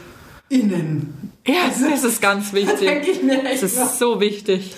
innen. 0.49 1.15
Ja, 1.47 1.55
das 1.91 2.05
ist 2.05 2.21
ganz 2.21 2.53
wichtig. 2.53 2.81
denke 2.81 3.11
ich 3.11 3.23
mir 3.23 3.43
echt 3.45 3.63
Das 3.63 3.77
noch. 3.77 3.85
ist 3.85 3.99
so 3.99 4.21
wichtig. 4.21 4.75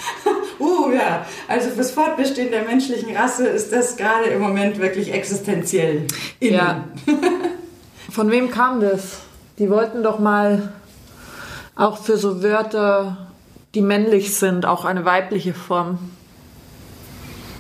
Uh, 0.81 0.93
ja. 0.93 1.27
Also 1.49 1.71
fürs 1.71 1.91
Fortbestehen 1.91 2.51
der 2.51 2.65
menschlichen 2.65 3.17
Rasse 3.17 3.47
ist 3.47 3.73
das 3.73 3.97
gerade 3.97 4.31
im 4.31 4.41
Moment 4.41 4.79
wirklich 4.79 5.13
existenziell. 5.13 6.07
Innen. 6.39 6.55
Ja. 6.55 6.85
Von 8.11 8.31
wem 8.31 8.51
kam 8.51 8.81
das? 8.81 9.21
Die 9.59 9.71
wollten 9.71 10.03
doch 10.03 10.19
mal 10.19 10.73
auch 11.77 11.99
für 11.99 12.17
so 12.17 12.43
Wörter, 12.43 13.29
die 13.75 13.83
männlich 13.83 14.35
sind, 14.35 14.67
auch 14.67 14.85
eine 14.85 15.05
weibliche 15.05 15.55
Form 15.55 15.99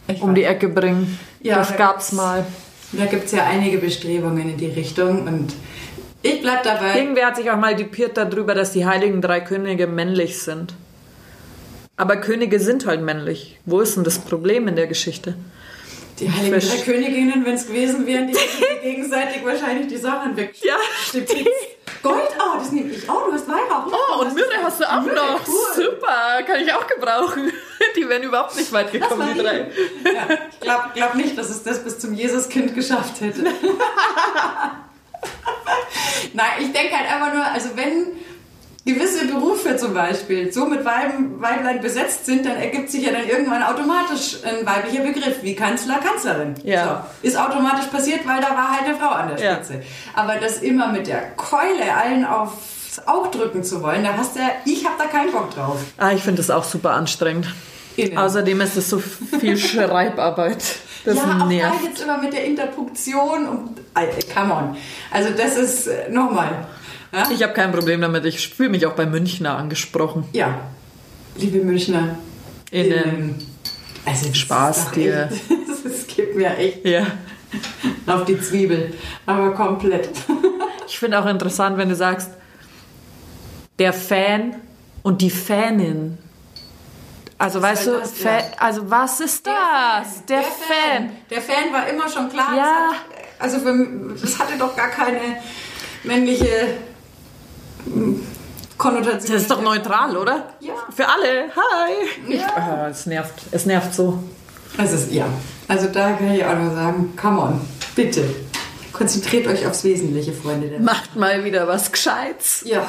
Ich 0.08 0.20
um 0.22 0.34
die 0.34 0.44
Ecke 0.44 0.68
bringen. 0.68 1.18
Ja, 1.40 1.56
das 1.56 1.68
da 1.68 1.76
gab's 1.76 2.12
mal. 2.12 2.44
Da 2.92 3.06
gibt 3.06 3.26
es 3.26 3.32
ja 3.32 3.44
einige 3.44 3.78
Bestrebungen 3.78 4.50
in 4.50 4.56
die 4.56 4.66
Richtung 4.66 5.26
und 5.26 5.54
ich 6.22 6.42
bleib 6.42 6.64
dabei. 6.64 6.98
Irgendwer 6.98 7.26
hat 7.26 7.36
sich 7.36 7.50
auch 7.50 7.56
mal 7.56 7.74
dupiert 7.76 8.16
darüber, 8.16 8.54
dass 8.54 8.72
die 8.72 8.84
heiligen 8.84 9.22
drei 9.22 9.40
Könige 9.40 9.86
männlich 9.86 10.42
sind. 10.42 10.74
Aber 12.00 12.16
Könige 12.16 12.58
sind 12.60 12.86
halt 12.86 13.02
männlich. 13.02 13.58
Wo 13.66 13.80
ist 13.80 13.94
denn 13.94 14.04
das 14.04 14.20
Problem 14.20 14.66
in 14.68 14.74
der 14.74 14.86
Geschichte? 14.86 15.34
Die 16.18 16.30
Heiligen. 16.30 16.58
Drei 16.58 16.78
Königinnen, 16.78 17.44
wenn 17.44 17.54
es 17.54 17.66
gewesen 17.66 18.06
wären, 18.06 18.26
die 18.26 18.38
hätten 18.38 18.82
gegenseitig 18.82 19.44
wahrscheinlich 19.44 19.88
die 19.88 19.98
Sachen 19.98 20.34
weg. 20.34 20.54
Ja. 20.62 20.76
Gold, 22.02 22.30
oh, 22.38 22.56
das 22.58 22.72
nehme 22.72 22.90
ich. 22.90 23.06
Oh, 23.06 23.26
du 23.26 23.32
hast 23.34 23.46
Weihrauch. 23.46 23.92
Oh, 23.92 24.22
und 24.22 24.34
Myrrhe 24.34 24.62
hast 24.62 24.80
du 24.80 24.90
auch 24.90 25.02
Myrrhe, 25.02 25.14
noch. 25.14 25.46
cool. 25.46 25.74
Super, 25.74 26.42
kann 26.46 26.62
ich 26.62 26.72
auch 26.72 26.86
gebrauchen. 26.86 27.52
Die 27.96 28.08
wären 28.08 28.22
überhaupt 28.22 28.56
nicht 28.56 28.72
weit 28.72 28.92
gekommen, 28.92 29.28
die 29.34 29.40
drei. 29.40 29.70
Ja, 30.04 30.26
ich 30.52 30.60
glaube 30.60 30.84
glaub 30.94 31.14
nicht, 31.16 31.36
dass 31.36 31.50
es 31.50 31.62
das 31.62 31.84
bis 31.84 31.98
zum 31.98 32.14
Jesuskind 32.14 32.74
geschafft 32.74 33.20
hätte. 33.20 33.44
Nein, 36.32 36.50
ich 36.60 36.72
denke 36.72 36.96
halt 36.96 37.10
einfach 37.10 37.34
nur, 37.34 37.44
also 37.44 37.68
wenn 37.74 38.06
gewisse 38.84 39.26
Berufe 39.26 39.76
zum 39.76 39.94
Beispiel 39.94 40.52
so 40.52 40.66
mit 40.66 40.84
Weiben, 40.84 41.40
Weiblein 41.40 41.80
besetzt 41.80 42.26
sind, 42.26 42.46
dann 42.46 42.56
ergibt 42.56 42.90
sich 42.90 43.04
ja 43.04 43.12
dann 43.12 43.28
irgendwann 43.28 43.62
automatisch 43.62 44.38
ein 44.44 44.64
weiblicher 44.66 45.02
Begriff, 45.02 45.42
wie 45.42 45.54
Kanzler, 45.54 45.98
Kanzlerin. 45.98 46.54
Ja. 46.64 47.06
So. 47.22 47.28
Ist 47.28 47.38
automatisch 47.38 47.86
passiert, 47.86 48.26
weil 48.26 48.40
da 48.40 48.50
war 48.50 48.72
halt 48.72 48.86
eine 48.86 48.96
Frau 48.96 49.10
an 49.10 49.28
der 49.28 49.38
Ja. 49.38 49.54
Spitze. 49.56 49.82
Aber 50.14 50.36
das 50.36 50.58
immer 50.58 50.88
mit 50.88 51.06
der 51.06 51.30
Keule 51.36 51.94
allen 51.94 52.24
aufs 52.24 53.00
Auge 53.06 53.28
drücken 53.36 53.62
zu 53.64 53.82
wollen, 53.82 54.02
da 54.02 54.14
hast 54.16 54.34
du 54.36 54.40
ja, 54.40 54.48
ich 54.64 54.84
habe 54.84 54.94
da 54.98 55.04
keinen 55.06 55.30
Bock 55.32 55.54
drauf. 55.54 55.78
Ah, 55.98 56.12
ich 56.12 56.22
finde 56.22 56.38
das 56.38 56.50
auch 56.50 56.64
super 56.64 56.92
anstrengend. 56.92 57.46
Innen. 57.96 58.16
Außerdem 58.16 58.60
ist 58.62 58.76
es 58.76 58.88
so 58.88 58.98
viel 58.98 59.56
Schreibarbeit. 59.58 60.62
Das 61.04 61.16
ja, 61.16 61.22
auch 61.42 61.46
nervt. 61.46 61.76
da 61.82 61.88
jetzt 61.88 62.02
immer 62.02 62.18
mit 62.18 62.32
der 62.32 62.44
Interpunktion 62.44 63.46
und. 63.48 63.80
Alter, 63.94 64.18
come 64.34 64.54
on. 64.54 64.76
Also, 65.10 65.30
das 65.36 65.56
ist 65.56 65.86
äh, 65.86 66.08
nochmal. 66.10 66.66
Ja? 67.12 67.28
Ich 67.32 67.42
habe 67.42 67.52
kein 67.54 67.72
Problem 67.72 68.00
damit. 68.00 68.24
Ich 68.24 68.48
fühle 68.48 68.68
mich 68.70 68.86
auch 68.86 68.94
bei 68.94 69.06
Münchner 69.06 69.56
angesprochen. 69.56 70.24
ja, 70.32 70.60
liebe 71.36 71.58
Münchner. 71.64 72.18
Innen. 72.70 73.34
Also, 74.04 74.28
das 74.28 74.38
Spaß 74.38 74.90
dir. 74.92 75.28
Das 75.82 76.06
gibt 76.14 76.36
mir 76.36 76.56
echt 76.58 76.84
Ja. 76.84 77.06
auf 78.06 78.26
die 78.26 78.38
Zwiebel. 78.40 78.92
Aber 79.26 79.52
komplett. 79.54 80.10
Ich 80.86 80.98
finde 80.98 81.20
auch 81.20 81.26
interessant, 81.26 81.78
wenn 81.78 81.88
du 81.88 81.94
sagst, 81.94 82.30
der 83.78 83.92
Fan 83.92 84.56
und 85.02 85.22
die 85.22 85.30
Fanin. 85.30 86.18
Also 87.38 87.62
weißt 87.62 87.84
soll 87.84 87.94
du, 87.94 88.00
das 88.00 88.14
denn? 88.14 88.42
also 88.58 88.90
was 88.90 89.20
ist 89.20 89.46
das? 89.46 90.26
Der, 90.26 90.42
Fan. 90.42 91.12
Der 91.30 91.40
Fan 91.40 91.72
war 91.72 91.88
immer 91.88 92.08
schon 92.10 92.28
klar. 92.28 92.54
Ja. 92.54 92.90
Das 93.38 93.54
hat, 93.54 93.54
also, 93.54 93.58
für, 93.60 94.14
das 94.20 94.38
hatte 94.38 94.58
doch 94.58 94.76
gar 94.76 94.88
keine 94.88 95.20
männliche 96.02 96.48
Konnotation. 98.78 99.32
Das 99.32 99.42
ist 99.42 99.50
doch 99.50 99.62
neutral, 99.62 100.16
oder? 100.16 100.54
Ja. 100.60 100.72
Für 100.94 101.06
alle. 101.08 101.50
Hi. 101.54 102.34
Ja. 102.36 102.46
ah, 102.56 102.88
es 102.88 103.06
nervt. 103.06 103.34
Es 103.50 103.66
nervt 103.66 103.94
so. 103.94 104.22
Es 104.78 104.92
ist, 104.92 105.12
ja. 105.12 105.26
Also 105.68 105.88
da 105.88 106.12
kann 106.12 106.32
ich 106.32 106.44
auch 106.44 106.56
nur 106.56 106.74
sagen, 106.74 107.12
come 107.20 107.40
on, 107.40 107.60
bitte. 107.94 108.24
Konzentriert 108.92 109.46
euch 109.46 109.66
aufs 109.66 109.84
Wesentliche, 109.84 110.32
Freunde. 110.32 110.78
Macht 110.80 111.16
mal 111.16 111.44
wieder 111.44 111.66
was 111.68 111.92
Gescheites. 111.92 112.62
Ja, 112.64 112.86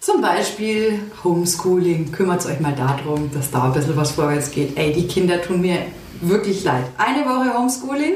zum 0.00 0.22
Beispiel 0.22 0.98
Homeschooling. 1.22 2.10
Kümmert 2.10 2.44
euch 2.46 2.58
mal 2.58 2.74
darum, 2.74 3.30
dass 3.32 3.50
da 3.50 3.64
ein 3.64 3.72
bisschen 3.72 3.96
was 3.96 4.12
vorwärts 4.12 4.50
geht. 4.50 4.76
Ey, 4.76 4.92
die 4.92 5.06
Kinder 5.06 5.42
tun 5.42 5.60
mir 5.60 5.78
wirklich 6.20 6.64
leid. 6.64 6.84
Eine 6.96 7.24
Woche 7.26 7.56
Homeschooling. 7.56 8.14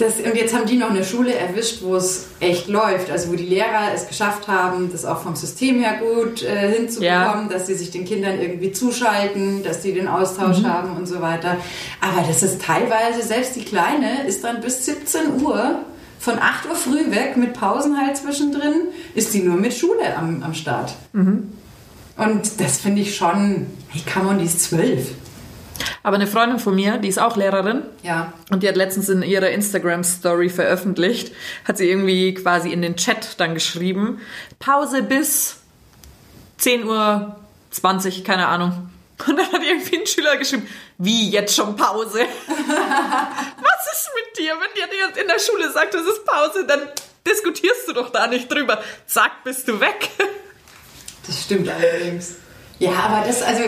Das, 0.00 0.16
und 0.16 0.34
jetzt 0.34 0.54
haben 0.54 0.64
die 0.64 0.78
noch 0.78 0.88
eine 0.88 1.04
Schule 1.04 1.34
erwischt, 1.34 1.82
wo 1.82 1.94
es 1.94 2.28
echt 2.40 2.68
läuft. 2.68 3.10
Also 3.10 3.30
wo 3.30 3.36
die 3.36 3.44
Lehrer 3.44 3.92
es 3.94 4.08
geschafft 4.08 4.48
haben, 4.48 4.90
das 4.90 5.04
auch 5.04 5.20
vom 5.20 5.36
System 5.36 5.78
her 5.82 6.00
gut 6.00 6.42
äh, 6.42 6.72
hinzubekommen, 6.72 7.50
dass 7.50 7.66
sie 7.66 7.74
sich 7.74 7.90
den 7.90 8.06
Kindern 8.06 8.40
irgendwie 8.40 8.72
zuschalten, 8.72 9.62
dass 9.62 9.82
die 9.82 9.92
den 9.92 10.08
Austausch 10.08 10.64
haben 10.64 10.96
und 10.96 11.06
so 11.06 11.20
weiter. 11.20 11.58
Aber 12.00 12.26
das 12.26 12.42
ist 12.42 12.62
teilweise, 12.62 13.22
selbst 13.22 13.56
die 13.56 13.64
Kleine 13.64 14.26
ist 14.26 14.42
dann 14.42 14.62
bis 14.62 14.86
17 14.86 15.42
Uhr 15.42 15.80
von 16.18 16.38
8 16.38 16.70
Uhr 16.70 16.76
früh 16.76 17.10
weg 17.10 17.36
mit 17.36 17.52
Pausen 17.52 18.00
halt 18.00 18.16
zwischendrin, 18.16 18.88
ist 19.14 19.34
die 19.34 19.40
nur 19.40 19.56
mit 19.56 19.74
Schule 19.74 20.16
am, 20.16 20.42
am 20.42 20.54
Start. 20.54 20.94
Und 22.16 22.58
das 22.58 22.78
finde 22.78 23.02
ich 23.02 23.16
schon, 23.16 23.66
hey, 23.88 24.02
come 24.10 24.30
on, 24.30 24.38
die 24.38 24.46
ist 24.46 24.62
zwölf. 24.62 25.12
Aber 26.02 26.16
eine 26.16 26.26
Freundin 26.26 26.58
von 26.58 26.74
mir, 26.74 26.98
die 26.98 27.08
ist 27.08 27.18
auch 27.18 27.36
Lehrerin, 27.36 27.82
Ja. 28.02 28.32
Und 28.50 28.62
die 28.62 28.68
hat 28.68 28.76
letztens 28.76 29.08
in 29.08 29.22
ihrer 29.22 29.50
Instagram-Story 29.50 30.48
veröffentlicht, 30.48 31.34
hat 31.66 31.78
sie 31.78 31.88
irgendwie 31.88 32.34
quasi 32.34 32.72
in 32.72 32.82
den 32.82 32.96
Chat 32.96 33.38
dann 33.38 33.54
geschrieben, 33.54 34.20
Pause 34.58 35.02
bis 35.02 35.56
10 36.58 36.84
Uhr 36.84 37.36
20, 37.70 38.24
keine 38.24 38.48
Ahnung. 38.48 38.90
Und 39.26 39.36
dann 39.36 39.52
hat 39.52 39.62
irgendwie 39.62 39.98
ein 39.98 40.06
Schüler 40.06 40.36
geschrieben, 40.36 40.66
wie 40.98 41.30
jetzt 41.30 41.54
schon 41.54 41.76
Pause? 41.76 42.20
Was 42.46 43.92
ist 43.92 44.10
mit 44.14 44.38
dir? 44.38 44.54
Wenn 44.54 44.74
dir 44.74 44.96
jemand 44.96 45.16
in 45.16 45.28
der 45.28 45.38
Schule 45.38 45.70
sagt, 45.70 45.94
es 45.94 46.06
ist 46.06 46.24
Pause, 46.24 46.66
dann 46.66 46.80
diskutierst 47.26 47.88
du 47.88 47.92
doch 47.92 48.10
da 48.10 48.26
nicht 48.26 48.50
drüber. 48.50 48.82
Zack, 49.06 49.44
bist 49.44 49.68
du 49.68 49.78
weg. 49.80 50.10
Das 51.26 51.42
stimmt 51.42 51.68
allerdings. 51.68 52.36
Ja, 52.78 52.92
aber 52.92 53.26
das, 53.26 53.42
also, 53.42 53.64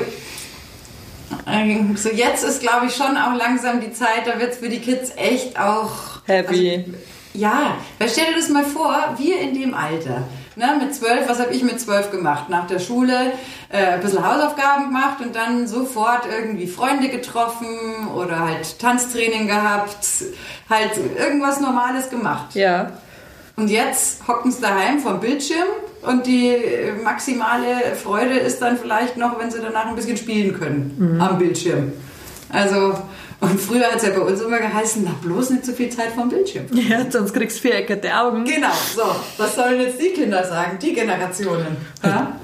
so 1.97 2.09
jetzt 2.11 2.45
ist, 2.45 2.61
glaube 2.61 2.87
ich, 2.87 2.95
schon 2.95 3.17
auch 3.17 3.35
langsam 3.37 3.81
die 3.81 3.93
Zeit, 3.93 4.27
da 4.27 4.39
wird 4.39 4.53
es 4.53 4.59
für 4.59 4.69
die 4.69 4.81
Kids 4.81 5.13
echt 5.17 5.59
auch 5.59 5.91
Heavy. 6.27 6.85
Also, 6.85 6.99
Ja, 7.35 7.77
weil 7.99 8.09
stell 8.09 8.27
dir 8.27 8.37
das 8.37 8.49
mal 8.49 8.65
vor, 8.65 9.15
wir 9.19 9.41
in 9.41 9.55
dem 9.55 9.75
Alter. 9.75 10.23
Ne, 10.55 10.67
mit 10.79 10.95
zwölf, 10.95 11.27
was 11.29 11.41
habe 11.41 11.55
ich 11.55 11.63
mit 11.63 11.81
zwölf 11.81 12.11
gemacht? 12.11 12.51
Nach 12.51 12.67
der 12.67 12.79
Schule 12.79 13.33
äh, 13.71 13.95
ein 13.95 14.01
bisschen 14.03 14.27
Hausaufgaben 14.27 14.89
gemacht 14.89 15.23
und 15.23 15.35
dann 15.35 15.67
sofort 15.67 16.27
irgendwie 16.27 16.67
Freunde 16.67 17.09
getroffen 17.09 18.09
oder 18.15 18.41
halt 18.41 18.79
Tanztraining 18.79 19.47
gehabt, 19.47 20.07
halt 20.69 20.91
irgendwas 21.19 21.59
Normales 21.59 22.11
gemacht. 22.11 22.55
Ja. 22.55 22.93
Und 23.57 23.69
jetzt 23.69 24.29
hocken 24.29 24.53
sie 24.53 24.61
daheim 24.61 24.99
vom 24.99 25.21
Bildschirm 25.21 25.69
und 26.03 26.27
die 26.27 26.57
maximale 27.03 27.95
Freude 28.03 28.39
ist 28.39 28.61
dann 28.61 28.77
vielleicht 28.77 29.17
noch, 29.17 29.39
wenn 29.39 29.51
sie 29.51 29.61
danach 29.61 29.87
ein 29.87 29.95
bisschen 29.95 30.17
spielen 30.17 30.59
können 30.59 31.19
am 31.21 31.39
Bildschirm. 31.39 31.93
Also, 32.49 32.99
und 33.41 33.61
früher 33.61 33.87
hat 33.87 33.97
es 33.97 34.03
ja 34.03 34.11
bei 34.11 34.21
uns 34.21 34.41
immer 34.41 34.59
geheißen, 34.59 35.03
na 35.05 35.15
bloß 35.23 35.51
nicht 35.51 35.65
so 35.65 35.73
viel 35.73 35.89
Zeit 35.91 36.13
vom 36.15 36.29
Bildschirm. 36.29 36.67
Ja, 36.73 37.11
sonst 37.11 37.33
kriegst 37.33 37.59
du 37.59 37.63
viereckerte 37.63 38.15
Augen. 38.17 38.45
Genau, 38.45 38.73
so. 38.95 39.03
Was 39.39 39.57
sollen 39.57 39.81
jetzt 39.81 40.01
die 40.01 40.11
Kinder 40.11 40.45
sagen? 40.45 40.79
Die 40.81 40.93
Generationen. 40.93 41.77
Ja? 42.05 42.37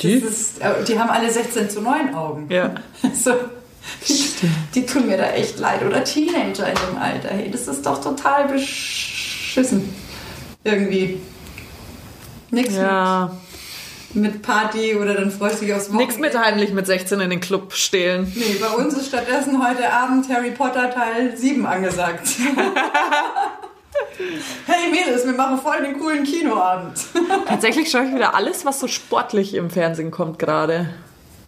Die? 0.00 0.14
Ist, 0.14 0.60
äh, 0.60 0.82
die 0.86 0.98
haben 0.98 1.10
alle 1.10 1.30
16 1.30 1.70
zu 1.70 1.80
9 1.80 2.14
Augen. 2.14 2.46
Ja. 2.50 2.74
Also, 3.02 3.34
die, 4.08 4.30
die 4.74 4.86
tun 4.86 5.06
mir 5.06 5.16
da 5.16 5.30
echt 5.32 5.58
leid. 5.58 5.82
Oder 5.84 6.04
Teenager 6.04 6.68
in 6.68 6.74
dem 6.74 6.98
Alter. 7.00 7.28
Hey, 7.30 7.50
das 7.50 7.66
ist 7.66 7.84
doch 7.84 8.00
total 8.00 8.46
beschissen. 8.46 9.92
Irgendwie. 10.64 11.20
Nix 12.52 12.74
Ja. 12.74 13.32
mit, 14.14 14.32
mit 14.32 14.42
Party 14.42 14.94
oder 14.94 15.14
dann 15.14 15.30
freust 15.30 15.60
du 15.60 15.64
dich 15.64 15.74
aufs 15.74 15.88
Nix 15.88 16.18
mit 16.18 16.34
Wochenende. 16.34 16.40
heimlich 16.40 16.72
mit 16.72 16.86
16 16.86 17.18
in 17.20 17.30
den 17.30 17.40
Club 17.40 17.72
stehlen. 17.72 18.30
Nee, 18.34 18.56
bei 18.60 18.68
uns 18.68 18.94
ist 18.94 19.08
stattdessen 19.08 19.66
heute 19.66 19.90
Abend 19.92 20.28
Harry 20.28 20.50
Potter 20.50 20.90
Teil 20.90 21.36
7 21.36 21.64
angesagt. 21.66 22.28
hey 24.66 24.90
Mädels, 24.90 25.24
wir 25.24 25.32
machen 25.32 25.58
voll 25.58 25.82
den 25.82 25.98
coolen 25.98 26.24
Kinoabend. 26.24 26.98
Tatsächlich 27.48 27.90
schaue 27.90 28.04
ich 28.04 28.14
wieder 28.14 28.34
alles, 28.34 28.64
was 28.64 28.80
so 28.80 28.86
sportlich 28.86 29.54
im 29.54 29.70
Fernsehen 29.70 30.10
kommt 30.10 30.38
gerade. 30.38 30.90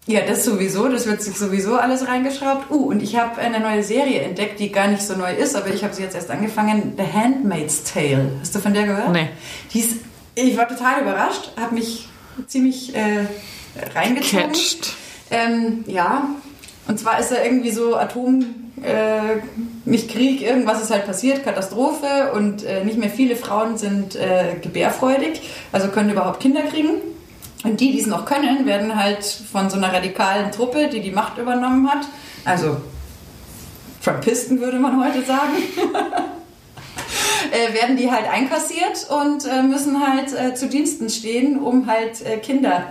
Ja, 0.06 0.20
das 0.20 0.44
sowieso, 0.44 0.88
das 0.88 1.06
wird 1.06 1.22
sich 1.22 1.34
sowieso 1.34 1.76
alles 1.76 2.06
reingeschraubt. 2.06 2.70
Uh, 2.70 2.88
und 2.88 3.02
ich 3.02 3.16
habe 3.16 3.38
eine 3.40 3.58
neue 3.60 3.82
Serie 3.82 4.20
entdeckt, 4.20 4.60
die 4.60 4.70
gar 4.70 4.86
nicht 4.88 5.02
so 5.02 5.14
neu 5.16 5.32
ist, 5.34 5.56
aber 5.56 5.68
ich 5.68 5.82
habe 5.82 5.94
sie 5.94 6.02
jetzt 6.02 6.14
erst 6.14 6.30
angefangen. 6.30 6.92
The 6.98 7.04
Handmaid's 7.10 7.84
Tale. 7.84 8.32
Hast 8.40 8.54
du 8.54 8.58
von 8.58 8.74
der 8.74 8.84
gehört? 8.84 9.12
Nee. 9.12 9.30
Die 9.72 9.80
ist, 9.80 9.96
ich 10.34 10.56
war 10.56 10.68
total 10.68 11.02
überrascht, 11.02 11.50
habe 11.60 11.74
mich 11.74 12.08
ziemlich 12.46 12.94
äh, 12.94 13.26
reingezogen. 13.94 14.52
Catched. 14.52 14.92
Ähm, 15.30 15.84
ja, 15.86 16.28
und 16.86 16.98
zwar 16.98 17.18
ist 17.18 17.30
da 17.30 17.42
irgendwie 17.42 17.70
so 17.70 17.96
Atom, 17.96 18.44
äh, 18.82 19.40
nicht 19.84 20.10
Krieg, 20.10 20.42
irgendwas 20.42 20.82
ist 20.82 20.90
halt 20.90 21.06
passiert, 21.06 21.44
Katastrophe 21.44 22.32
und 22.34 22.64
äh, 22.64 22.84
nicht 22.84 22.98
mehr 22.98 23.10
viele 23.10 23.36
Frauen 23.36 23.78
sind 23.78 24.16
äh, 24.16 24.56
gebärfreudig, 24.60 25.40
also 25.72 25.88
können 25.88 26.10
überhaupt 26.10 26.40
Kinder 26.40 26.62
kriegen. 26.62 27.00
Und 27.62 27.80
die, 27.80 27.92
die 27.92 28.00
es 28.00 28.06
noch 28.06 28.26
können, 28.26 28.66
werden 28.66 28.94
halt 28.94 29.24
von 29.24 29.70
so 29.70 29.78
einer 29.78 29.90
radikalen 29.90 30.52
Truppe, 30.52 30.88
die 30.92 31.00
die 31.00 31.10
Macht 31.10 31.38
übernommen 31.38 31.90
hat, 31.90 32.06
also 32.44 32.76
Trumpisten 34.04 34.60
würde 34.60 34.78
man 34.78 35.02
heute 35.02 35.24
sagen, 35.24 35.54
äh, 37.54 37.72
werden 37.72 37.96
die 37.96 38.10
halt 38.10 38.28
einkassiert 38.28 39.06
und 39.08 39.46
äh, 39.46 39.62
müssen 39.62 40.04
halt 40.04 40.32
äh, 40.32 40.54
zu 40.54 40.66
Diensten 40.68 41.08
stehen, 41.08 41.56
um 41.58 41.86
halt 41.86 42.20
äh, 42.26 42.38
Kinder 42.38 42.84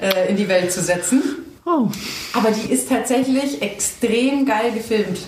äh, 0.00 0.30
in 0.30 0.36
die 0.36 0.48
Welt 0.48 0.72
zu 0.72 0.80
setzen. 0.80 1.22
Oh. 1.66 1.88
Aber 2.32 2.52
die 2.52 2.72
ist 2.72 2.88
tatsächlich 2.88 3.60
extrem 3.60 4.46
geil 4.46 4.70
gefilmt. 4.72 5.18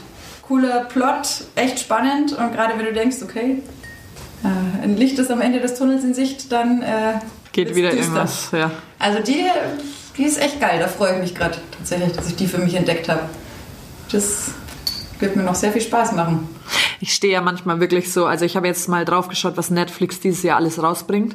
Cooler 0.47 0.85
Plot, 0.85 1.45
echt 1.57 1.81
spannend 1.81 2.33
und 2.33 2.53
gerade 2.53 2.79
wenn 2.79 2.87
du 2.87 2.93
denkst, 2.93 3.17
okay, 3.23 3.63
äh, 4.45 4.85
ein 4.85 4.97
Licht 4.97 5.19
ist 5.19 5.31
am 5.31 5.41
Ende 5.41 5.61
des 5.61 5.75
Tunnels 5.75 6.05
in 6.05 6.15
Sicht, 6.15 6.51
dann 6.53 6.85
Geht 7.53 7.75
wieder 7.75 7.91
düster. 7.91 8.05
irgendwas, 8.05 8.49
ja. 8.53 8.71
Also 9.01 9.21
die, 9.21 9.45
die 10.17 10.25
ist 10.25 10.41
echt 10.41 10.61
geil, 10.61 10.79
da 10.79 10.87
freue 10.87 11.15
ich 11.15 11.21
mich 11.21 11.35
gerade 11.35 11.59
tatsächlich, 11.77 12.13
dass 12.13 12.29
ich 12.29 12.37
die 12.37 12.47
für 12.47 12.59
mich 12.59 12.75
entdeckt 12.75 13.09
habe. 13.09 13.23
Das 14.13 14.53
wird 15.19 15.37
mir 15.37 15.43
noch 15.43 15.55
sehr 15.55 15.73
viel 15.73 15.83
Spaß 15.83 16.13
machen. 16.13 16.49
Ich 17.01 17.15
stehe 17.15 17.33
ja 17.33 17.41
manchmal 17.41 17.81
wirklich 17.81 18.13
so, 18.13 18.27
also 18.27 18.45
ich 18.45 18.57
habe 18.57 18.67
jetzt 18.67 18.89
mal 18.89 19.05
drauf 19.05 19.29
geschaut, 19.29 19.57
was 19.57 19.71
Netflix 19.71 20.21
dieses 20.21 20.43
Jahr 20.43 20.57
alles 20.57 20.83
rausbringt. 20.83 21.35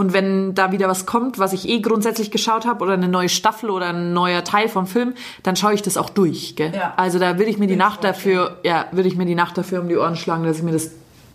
Und 0.00 0.14
wenn 0.14 0.54
da 0.54 0.72
wieder 0.72 0.88
was 0.88 1.04
kommt, 1.04 1.38
was 1.38 1.52
ich 1.52 1.68
eh 1.68 1.80
grundsätzlich 1.80 2.30
geschaut 2.30 2.64
habe, 2.64 2.82
oder 2.82 2.94
eine 2.94 3.08
neue 3.08 3.28
Staffel 3.28 3.68
oder 3.68 3.88
ein 3.88 4.14
neuer 4.14 4.44
Teil 4.44 4.68
vom 4.68 4.86
Film, 4.86 5.14
dann 5.42 5.56
schaue 5.56 5.74
ich 5.74 5.82
das 5.82 5.98
auch 5.98 6.08
durch. 6.08 6.56
Gell? 6.56 6.72
Ja. 6.74 6.94
Also 6.96 7.18
da 7.18 7.36
würde 7.36 7.50
ich 7.50 7.58
mir 7.58 7.66
die 7.66 7.76
Nacht 7.76 8.02
vorstellen. 8.02 8.36
dafür, 8.36 8.58
ja, 8.62 8.86
würde 8.92 9.08
ich 9.08 9.16
mir 9.16 9.26
die 9.26 9.34
Nacht 9.34 9.58
dafür 9.58 9.80
um 9.80 9.88
die 9.88 9.96
Ohren 9.96 10.16
schlagen, 10.16 10.44
dass 10.44 10.56
ich 10.56 10.62
mir 10.62 10.72
das 10.72 10.90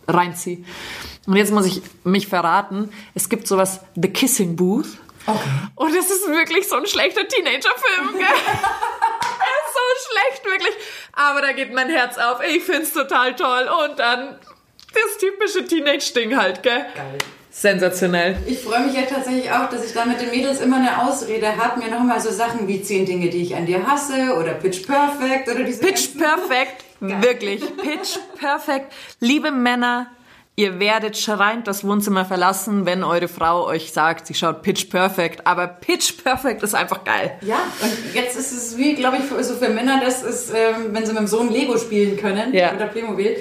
reinziehe. 0.07 0.63
Und 1.27 1.35
jetzt 1.35 1.53
muss 1.53 1.65
ich 1.65 1.81
mich 2.03 2.27
verraten, 2.27 2.89
es 3.13 3.29
gibt 3.29 3.47
sowas, 3.47 3.81
The 3.95 4.09
Kissing 4.09 4.55
Booth. 4.55 4.97
Okay. 5.27 5.39
Und 5.75 5.95
es 5.95 6.09
ist 6.09 6.27
wirklich 6.27 6.67
so 6.67 6.75
ein 6.75 6.85
schlechter 6.85 7.27
Teenager-Film, 7.27 8.17
gell? 8.17 8.25
schlecht, 10.09 10.45
wirklich. 10.45 10.75
Aber 11.13 11.41
da 11.41 11.51
geht 11.51 11.73
mein 11.73 11.89
Herz 11.89 12.17
auf. 12.17 12.41
Ich 12.43 12.63
find's 12.63 12.93
total 12.93 13.35
toll. 13.35 13.69
Und 13.83 13.99
dann 13.99 14.39
das 14.93 15.17
typische 15.19 15.65
Teenage-Ding 15.65 16.37
halt, 16.37 16.63
gell? 16.63 16.85
Geil. 16.95 17.17
Sensationell. 17.49 18.37
Ich 18.45 18.59
freue 18.59 18.81
mich 18.81 18.93
ja 18.95 19.03
tatsächlich 19.03 19.49
auch, 19.49 19.69
dass 19.69 19.85
ich 19.85 19.93
da 19.93 20.03
mit 20.03 20.19
den 20.19 20.29
Mädels 20.29 20.59
immer 20.59 20.75
eine 20.75 21.01
Ausrede 21.01 21.55
habe, 21.55 21.79
mir 21.79 21.89
nochmal 21.89 22.19
so 22.19 22.29
Sachen 22.29 22.67
wie 22.67 22.81
10 22.81 23.05
Dinge, 23.05 23.29
die 23.29 23.43
ich 23.43 23.55
an 23.55 23.65
dir 23.65 23.87
hasse 23.87 24.35
oder 24.37 24.55
Pitch 24.55 24.85
Perfect 24.85 25.47
oder 25.47 25.63
diese 25.63 25.79
Pitch 25.79 26.17
Perfect. 26.17 26.83
Wirklich. 26.99 27.61
Pitch 27.77 28.17
Perfect. 28.37 28.91
Liebe 29.21 29.51
Männer, 29.51 30.07
ihr 30.55 30.79
werdet 30.79 31.17
schreiend 31.17 31.67
das 31.67 31.83
Wohnzimmer 31.83 32.23
verlassen, 32.25 32.85
wenn 32.85 33.03
eure 33.03 33.27
Frau 33.27 33.65
euch 33.65 33.91
sagt, 33.91 34.27
sie 34.27 34.33
schaut 34.33 34.61
Pitch 34.61 34.89
Perfect. 34.89 35.45
Aber 35.45 35.67
Pitch 35.67 36.23
Perfect 36.23 36.63
ist 36.63 36.73
einfach 36.75 37.03
geil. 37.03 37.37
Ja, 37.41 37.57
und 37.81 37.91
jetzt 38.13 38.37
ist 38.37 38.51
es 38.51 38.77
wie, 38.77 38.93
glaube 38.95 39.17
ich, 39.17 39.23
für, 39.23 39.43
so 39.43 39.55
für 39.55 39.69
Männer, 39.69 39.99
das 40.03 40.23
ist, 40.23 40.51
ähm, 40.51 40.87
wenn 40.93 41.05
sie 41.05 41.11
mit 41.11 41.19
dem 41.21 41.27
Sohn 41.27 41.49
Lego 41.51 41.77
spielen 41.77 42.17
können 42.17 42.53
Ja. 42.53 42.73
oder 42.73 42.87
Playmobil, 42.87 43.37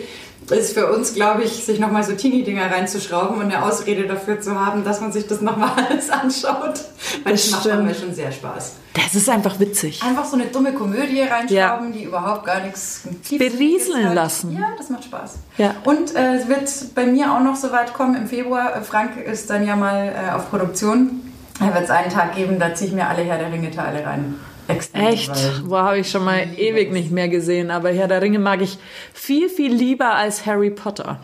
ist 0.50 0.74
für 0.74 0.92
uns, 0.92 1.14
glaube 1.14 1.42
ich, 1.42 1.64
sich 1.64 1.78
nochmal 1.78 2.02
so 2.04 2.12
Teenie-Dinger 2.12 2.70
reinzuschrauben 2.70 3.36
und 3.38 3.44
eine 3.44 3.64
Ausrede 3.64 4.06
dafür 4.06 4.40
zu 4.40 4.58
haben, 4.58 4.84
dass 4.84 5.00
man 5.00 5.12
sich 5.12 5.26
das 5.26 5.40
nochmal 5.40 5.70
alles 5.88 6.10
anschaut. 6.10 6.80
Weil 7.24 7.32
das, 7.32 7.50
Das 7.50 7.64
macht 7.64 7.82
mir 7.82 7.94
schon 7.94 8.14
sehr 8.14 8.30
Spaß. 8.32 8.72
Das 8.94 9.14
ist 9.14 9.28
einfach 9.28 9.58
witzig. 9.58 10.02
Einfach 10.02 10.24
so 10.24 10.36
eine 10.36 10.46
dumme 10.46 10.72
Komödie 10.72 11.22
reinschrauben, 11.22 11.92
die 11.92 12.04
überhaupt 12.04 12.44
gar 12.46 12.60
nichts 12.60 13.02
Berieseln 13.30 14.08
hat. 14.08 14.14
lassen. 14.14 14.52
Ja, 14.52 14.68
das 14.76 14.88
macht 14.90 15.04
Spaß. 15.04 15.34
Ja. 15.58 15.74
Und 15.84 16.14
äh, 16.14 16.36
es 16.36 16.48
wird 16.48 16.94
bei 16.94 17.06
mir 17.06 17.32
auch 17.32 17.40
noch 17.40 17.56
so 17.56 17.72
weit 17.72 17.92
kommen 17.94 18.14
im 18.14 18.28
Februar. 18.28 18.76
Äh, 18.76 18.82
Frank 18.82 19.16
ist 19.16 19.50
dann 19.50 19.66
ja 19.66 19.76
mal 19.76 20.12
äh, 20.14 20.32
auf 20.34 20.50
Produktion. 20.50 21.20
Da 21.58 21.72
wird 21.72 21.84
es 21.84 21.90
einen 21.90 22.10
Tag 22.12 22.34
geben, 22.34 22.58
da 22.58 22.74
ziehe 22.74 22.90
ich 22.90 22.94
mir 22.96 23.08
alle 23.08 23.22
Herr 23.22 23.38
der 23.38 23.52
Ringe-Teile 23.52 24.04
rein. 24.04 24.34
Echt? 24.68 25.30
Wo 25.64 25.76
habe 25.76 25.98
ich 25.98 26.10
schon 26.10 26.24
mal 26.24 26.46
ewig 26.56 26.92
nicht 26.92 27.10
mehr 27.10 27.28
gesehen. 27.28 27.70
Aber 27.70 27.90
Herr 27.90 28.08
der 28.08 28.22
Ringe 28.22 28.38
mag 28.38 28.60
ich 28.62 28.78
viel, 29.12 29.48
viel 29.48 29.72
lieber 29.74 30.14
als 30.14 30.46
Harry 30.46 30.70
Potter. 30.70 31.18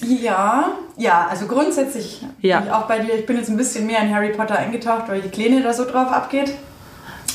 Ja, 0.00 0.72
ja, 0.96 1.26
also 1.30 1.46
grundsätzlich 1.46 2.22
Ja. 2.40 2.58
bin 2.60 2.68
ich 2.68 2.74
auch 2.74 2.86
bei 2.86 2.98
dir. 2.98 3.14
Ich 3.14 3.26
bin 3.26 3.36
jetzt 3.36 3.48
ein 3.48 3.56
bisschen 3.56 3.86
mehr 3.86 4.00
in 4.00 4.14
Harry 4.14 4.30
Potter 4.32 4.56
eingetaucht, 4.58 5.04
weil 5.08 5.20
die 5.20 5.28
Kleine 5.28 5.62
da 5.62 5.72
so 5.72 5.84
drauf 5.84 6.08
abgeht. 6.10 6.52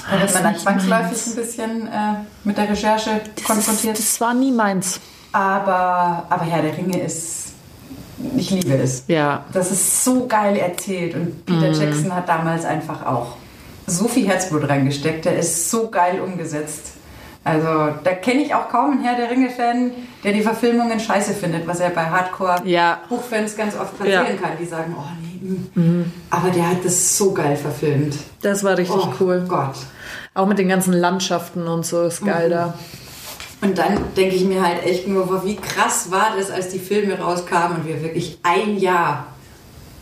Da 0.10 0.14
wird 0.20 0.30
ist 0.30 0.34
man 0.34 0.44
dann 0.44 0.58
zwangsläufig 0.58 1.08
meins. 1.12 1.28
ein 1.28 1.36
bisschen 1.36 1.88
äh, 1.88 1.92
mit 2.44 2.58
der 2.58 2.70
Recherche 2.70 3.22
konfrontiert. 3.46 3.98
Das 3.98 4.20
war 4.22 4.34
nie 4.34 4.52
meins. 4.52 5.00
Aber, 5.32 6.26
aber 6.30 6.44
Herr 6.46 6.62
der 6.64 6.76
Ringe 6.76 7.00
ist, 7.02 7.54
ich 8.36 8.50
liebe 8.50 8.74
es. 8.76 9.04
Ja. 9.08 9.46
Das 9.54 9.72
ist 9.72 10.04
so 10.04 10.26
geil 10.28 10.58
erzählt 10.58 11.16
und 11.16 11.46
Peter 11.46 11.72
Jackson 11.72 12.14
hat 12.14 12.28
damals 12.28 12.66
einfach 12.66 13.06
auch 13.06 13.36
so 13.90 14.08
viel 14.08 14.28
Herzblut 14.28 14.68
reingesteckt. 14.70 15.26
Der 15.26 15.38
ist 15.38 15.70
so 15.70 15.90
geil 15.90 16.20
umgesetzt. 16.22 16.94
Also 17.44 17.94
da 18.04 18.12
kenne 18.22 18.42
ich 18.44 18.54
auch 18.54 18.70
kaum 18.70 18.92
einen 18.92 19.04
Herr 19.04 19.16
der 19.16 19.32
Ringe-Fan, 19.32 19.92
der 20.24 20.34
die 20.34 20.42
Verfilmungen 20.42 21.00
scheiße 21.00 21.34
findet, 21.34 21.66
was 21.66 21.80
ja 21.80 21.90
bei 21.90 22.04
Ja. 22.04 22.12
Hardcore-Buchfans 22.12 23.56
ganz 23.56 23.76
oft 23.76 23.98
passieren 23.98 24.26
Ja. 24.28 24.34
kann. 24.42 24.52
Die 24.60 24.66
sagen, 24.66 24.96
oh 24.98 25.04
nee, 25.22 25.82
mm. 25.82 26.12
aber 26.30 26.50
der 26.50 26.70
hat 26.70 26.84
das 26.84 27.18
so 27.18 27.34
geil 27.34 27.56
verfilmt. 27.56 28.16
Das 28.42 28.64
war 28.64 28.78
richtig 28.78 28.98
oh 28.98 29.14
cool. 29.20 29.46
Gott. 29.48 29.76
Auch 30.34 30.48
mit 30.48 30.60
den 30.60 30.68
ganzen 30.68 30.94
Landschaften 30.94 31.68
und 31.68 31.86
so 31.86 32.04
ist 32.04 32.24
geil 32.24 32.50
da. 32.50 32.74
Und 33.62 33.78
dann 33.78 33.98
denke 34.16 34.36
ich 34.36 34.44
mir 34.46 34.66
halt 34.66 34.86
echt 34.86 35.08
nur, 35.08 35.44
wie 35.44 35.56
krass 35.56 36.12
war 36.12 36.34
das, 36.38 36.52
als 36.52 36.70
die 36.70 36.80
Filme 36.80 37.20
rauskamen 37.20 37.78
und 37.80 37.88
wir 37.88 38.02
wirklich 38.02 38.40
ein 38.44 38.78
Jahr 38.78 39.28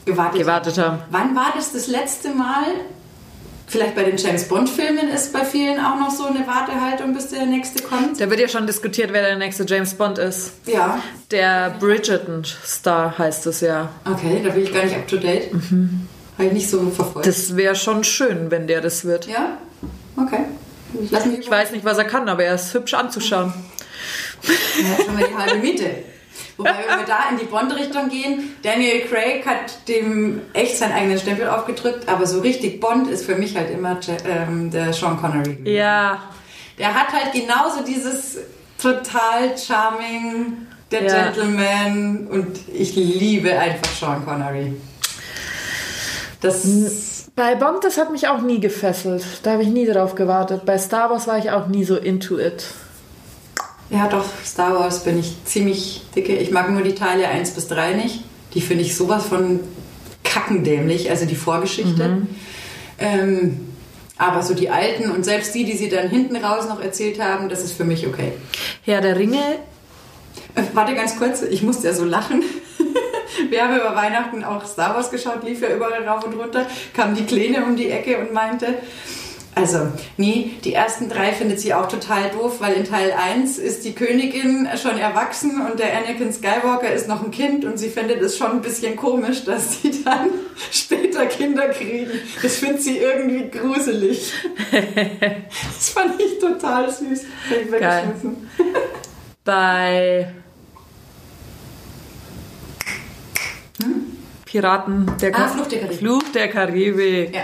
gewartet, 0.06 0.40
Gewartet 0.42 0.78
haben. 0.78 1.00
Wann 1.12 1.36
war 1.36 1.54
das 1.56 1.72
das 1.72 1.88
letzte 1.88 2.30
Mal? 2.30 2.66
Vielleicht 3.70 3.96
bei 3.96 4.04
den 4.06 4.16
James 4.16 4.46
Bond-Filmen 4.48 5.10
ist 5.10 5.34
bei 5.34 5.44
vielen 5.44 5.78
auch 5.78 6.00
noch 6.00 6.10
so 6.10 6.26
eine 6.26 6.48
Wartehaltung, 6.48 7.14
bis 7.14 7.28
der 7.28 7.46
nächste 7.46 7.84
kommt. 7.84 8.20
Da 8.20 8.30
wird 8.30 8.40
ja 8.40 8.48
schon 8.48 8.66
diskutiert, 8.66 9.12
wer 9.12 9.22
der 9.22 9.36
nächste 9.36 9.66
James 9.68 9.94
Bond 9.94 10.18
ist. 10.20 10.52
Ja, 10.66 11.02
Der 11.32 11.76
Bridgerton-Star 11.78 13.18
heißt 13.18 13.46
es 13.48 13.60
ja. 13.60 13.90
okay, 14.06 14.42
da 14.42 14.52
bin 14.52 14.64
ich 14.64 14.74
gar 14.74 14.86
nicht 14.86 14.96
up 14.96 15.06
to 15.08 15.18
date. 15.18 15.52
Habe 15.54 16.48
ich 16.48 16.54
nicht 16.54 16.70
so 16.70 16.90
verfolgt. 16.90 17.28
Das 17.28 17.58
wäre 17.58 17.76
schon 17.76 18.06
schön, 18.06 18.52
wenn 18.52 18.68
der 18.68 18.80
das 18.80 19.04
wird. 19.04 19.28
ja? 19.28 19.58
Okay. 20.16 20.46
Ich 20.94 21.12
Ich 21.12 21.52
weiß 21.52 21.72
nicht, 21.72 21.84
was 21.84 21.98
er 21.98 22.06
kann, 22.06 22.30
aber 22.30 22.46
er 22.46 22.56
ist 22.56 22.74
hübsch 22.74 22.94
anzuschauen. 22.94 23.54
Er 24.44 24.90
hat 24.98 25.06
schon 25.06 25.14
mal 25.14 25.28
die 25.28 25.36
halbe 25.36 25.58
Miete. 25.60 25.86
Wobei, 26.58 26.72
wenn 26.90 27.00
wir 27.00 27.06
da 27.06 27.30
in 27.30 27.38
die 27.38 27.46
Bond-Richtung 27.46 28.10
gehen, 28.10 28.56
Daniel 28.64 29.02
Craig 29.02 29.46
hat 29.46 29.88
dem 29.88 30.42
echt 30.54 30.78
seinen 30.78 30.94
eigenen 30.94 31.20
Stempel 31.20 31.48
aufgedrückt, 31.48 32.10
aber 32.10 32.26
so 32.26 32.40
richtig 32.40 32.80
Bond 32.80 33.10
ist 33.10 33.26
für 33.26 33.36
mich 33.36 33.56
halt 33.56 33.70
immer 33.70 34.00
ähm, 34.28 34.72
der 34.72 34.92
Sean 34.92 35.18
Connery. 35.22 35.60
Ja. 35.66 36.24
Der 36.80 36.94
hat 36.94 37.14
halt 37.14 37.34
genauso 37.34 37.84
dieses 37.86 38.38
total 38.82 39.56
charming, 39.58 40.68
der 40.90 41.04
ja. 41.04 41.30
Gentleman 41.30 42.28
und 42.28 42.60
ich 42.74 42.96
liebe 42.96 43.58
einfach 43.58 43.92
Sean 43.94 44.26
Connery. 44.26 44.74
Das 46.42 46.66
bei 47.36 47.54
Bond, 47.54 47.84
das 47.84 48.00
hat 48.00 48.12
mich 48.12 48.28
auch 48.28 48.42
nie 48.42 48.60
gefesselt. 48.60 49.24
Da 49.44 49.52
habe 49.52 49.62
ich 49.62 49.70
nie 49.70 49.86
drauf 49.86 50.16
gewartet. 50.16 50.66
Bei 50.66 50.80
Star 50.80 51.12
Wars 51.12 51.28
war 51.28 51.38
ich 51.38 51.52
auch 51.52 51.68
nie 51.68 51.84
so 51.84 51.96
into 51.96 52.40
it. 52.40 52.64
Ja, 53.90 54.08
doch, 54.08 54.26
Star 54.46 54.78
Wars 54.78 55.04
bin 55.04 55.20
ich 55.20 55.36
ziemlich 55.46 56.02
dicke. 56.16 56.36
Ich 56.36 56.52
mag 56.52 56.70
nur 56.70 56.82
die 56.82 56.96
Teile 56.96 57.28
1 57.28 57.52
bis 57.52 57.68
3 57.68 57.94
nicht. 57.94 58.24
Die 58.54 58.62
finde 58.62 58.84
ich 58.84 58.96
sowas 58.96 59.26
von 59.26 59.62
kackendämlich, 60.24 61.10
also 61.10 61.26
die 61.26 61.36
Vorgeschichte. 61.36 62.08
Mhm. 62.08 62.28
Ähm, 63.00 63.68
aber 64.18 64.42
so 64.42 64.54
die 64.54 64.70
alten 64.70 65.12
und 65.12 65.24
selbst 65.24 65.54
die, 65.54 65.64
die 65.64 65.78
sie 65.78 65.90
dann 65.90 66.10
hinten 66.10 66.36
raus 66.38 66.68
noch 66.68 66.82
erzählt 66.82 67.22
haben, 67.22 67.50
das 67.50 67.64
ist 67.64 67.74
für 67.74 67.84
mich 67.86 68.08
okay. 68.08 68.34
Herr 68.84 69.02
der 69.02 69.18
Ringe. 69.18 69.60
Äh, 70.56 70.64
warte 70.74 70.96
ganz 70.96 71.18
kurz, 71.18 71.44
ich 71.44 71.62
musste 71.62 71.88
ja 71.88 71.94
so 71.94 72.04
lachen. 72.04 72.44
Wir 73.50 73.64
haben 73.64 73.76
über 73.76 73.96
Weihnachten 73.96 74.44
auch 74.44 74.66
Star 74.66 74.96
Wars 74.96 75.12
geschaut, 75.12 75.44
lief 75.44 75.62
ja 75.62 75.70
überall 75.70 76.08
rauf 76.08 76.26
und 76.26 76.34
runter, 76.34 76.66
kam 76.94 77.16
die 77.16 77.26
Kleine 77.26 77.64
um 77.64 77.76
die 77.76 77.90
Ecke 77.90 78.18
und 78.18 78.34
meinte, 78.34 78.80
also, 79.58 79.88
nee, 80.18 80.52
die 80.64 80.74
ersten 80.74 81.10
drei 81.10 81.34
findet 81.34 81.60
sie 81.60 81.74
auch 81.74 81.88
total 81.88 82.30
doof, 82.30 82.58
weil 82.60 82.74
in 82.74 82.86
Teil 82.86 83.12
1 83.12 83.58
ist 83.58 83.86
die 83.86 83.94
Königin 83.94 84.68
schon 84.82 84.98
erwachsen 84.98 85.62
und 85.62 85.80
der 85.80 85.98
Anakin 85.98 86.32
Skywalker 86.32 86.92
ist 86.92 87.08
noch 87.08 87.24
ein 87.24 87.32
Kind 87.32 87.66
und 87.66 87.78
sie 87.78 87.90
findet 87.90 88.22
es 88.22 88.38
schon 88.38 88.52
ein 88.52 88.62
bisschen 88.62 88.96
komisch, 88.96 89.46
dass 89.46 89.82
sie 89.82 90.04
dann 90.04 90.30
später 90.72 91.26
Kinder 91.26 91.70
kriegen. 91.70 92.12
Das 92.42 92.58
findet 92.58 92.84
sie 92.84 92.98
irgendwie 92.98 93.50
gruselig. 93.50 94.34
das 94.72 95.90
fand 95.90 96.22
ich 96.22 96.40
total 96.40 96.92
süß. 96.92 97.24
Geil. 97.80 98.14
Bei 99.44 100.34
hm? 103.82 104.18
Piraten 104.46 105.12
der, 105.22 105.36
ah, 105.36 105.48
Fluch 105.48 105.68
der 105.68 105.80
Karibik. 105.80 106.00
Fluch 106.00 106.24
der 106.34 106.48
Karibik. 106.50 107.36
Ja. 107.36 107.42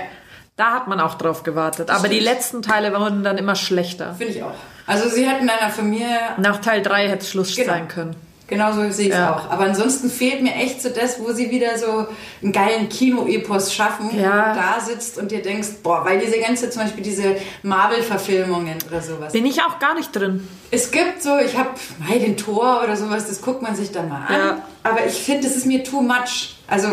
Da 0.55 0.71
hat 0.73 0.87
man 0.87 0.99
auch 0.99 1.15
drauf 1.15 1.43
gewartet. 1.43 1.89
Aber 1.89 1.99
Stimmt. 1.99 2.13
die 2.13 2.19
letzten 2.19 2.61
Teile 2.61 2.93
wurden 2.93 3.23
dann 3.23 3.37
immer 3.37 3.55
schlechter. 3.55 4.13
Finde 4.13 4.33
ich 4.33 4.43
auch. 4.43 4.53
Also 4.85 5.09
sie 5.09 5.27
hätten 5.27 5.49
einer 5.49 5.71
von 5.71 5.89
mir. 5.89 6.07
Nach 6.37 6.61
Teil 6.61 6.81
3 6.81 7.09
hätte 7.09 7.23
es 7.23 7.29
Schluss 7.29 7.55
genau. 7.55 7.73
sein 7.73 7.87
können. 7.87 8.15
Genau 8.47 8.73
so 8.73 8.81
sehe 8.91 9.07
ich 9.07 9.13
es 9.13 9.17
ja. 9.17 9.33
auch. 9.35 9.49
Aber 9.49 9.63
ansonsten 9.63 10.09
fehlt 10.11 10.43
mir 10.43 10.53
echt 10.53 10.81
so 10.81 10.89
das, 10.89 11.19
wo 11.19 11.31
sie 11.31 11.49
wieder 11.49 11.77
so 11.77 12.07
einen 12.41 12.51
geilen 12.51 12.89
Kino-Epos 12.89 13.73
schaffen, 13.73 14.09
ja. 14.15 14.53
du 14.53 14.59
da 14.59 14.79
sitzt 14.79 15.17
und 15.17 15.31
dir 15.31 15.41
denkst, 15.41 15.69
boah, 15.81 16.05
weil 16.05 16.19
diese 16.19 16.37
ganze, 16.39 16.69
zum 16.69 16.83
Beispiel 16.83 17.03
diese 17.03 17.37
Marvel-Verfilmungen 17.63 18.77
oder 18.89 19.01
sowas. 19.01 19.33
Bin 19.33 19.45
ich 19.45 19.61
auch 19.61 19.79
gar 19.79 19.95
nicht 19.95 20.11
drin. 20.11 20.47
Es 20.69 20.91
gibt 20.91 21.23
so, 21.23 21.37
ich 21.39 21.57
habe 21.57 21.71
den 22.13 22.35
Tor 22.37 22.81
oder 22.83 22.97
sowas, 22.97 23.27
das 23.27 23.41
guckt 23.41 23.61
man 23.61 23.75
sich 23.75 23.91
dann 23.91 24.09
mal 24.09 24.25
an. 24.27 24.35
Ja. 24.35 24.61
Aber 24.83 25.05
ich 25.05 25.23
finde, 25.23 25.47
das 25.47 25.55
ist 25.55 25.65
mir 25.65 25.83
too 25.83 26.01
much. 26.01 26.57
Also 26.67 26.89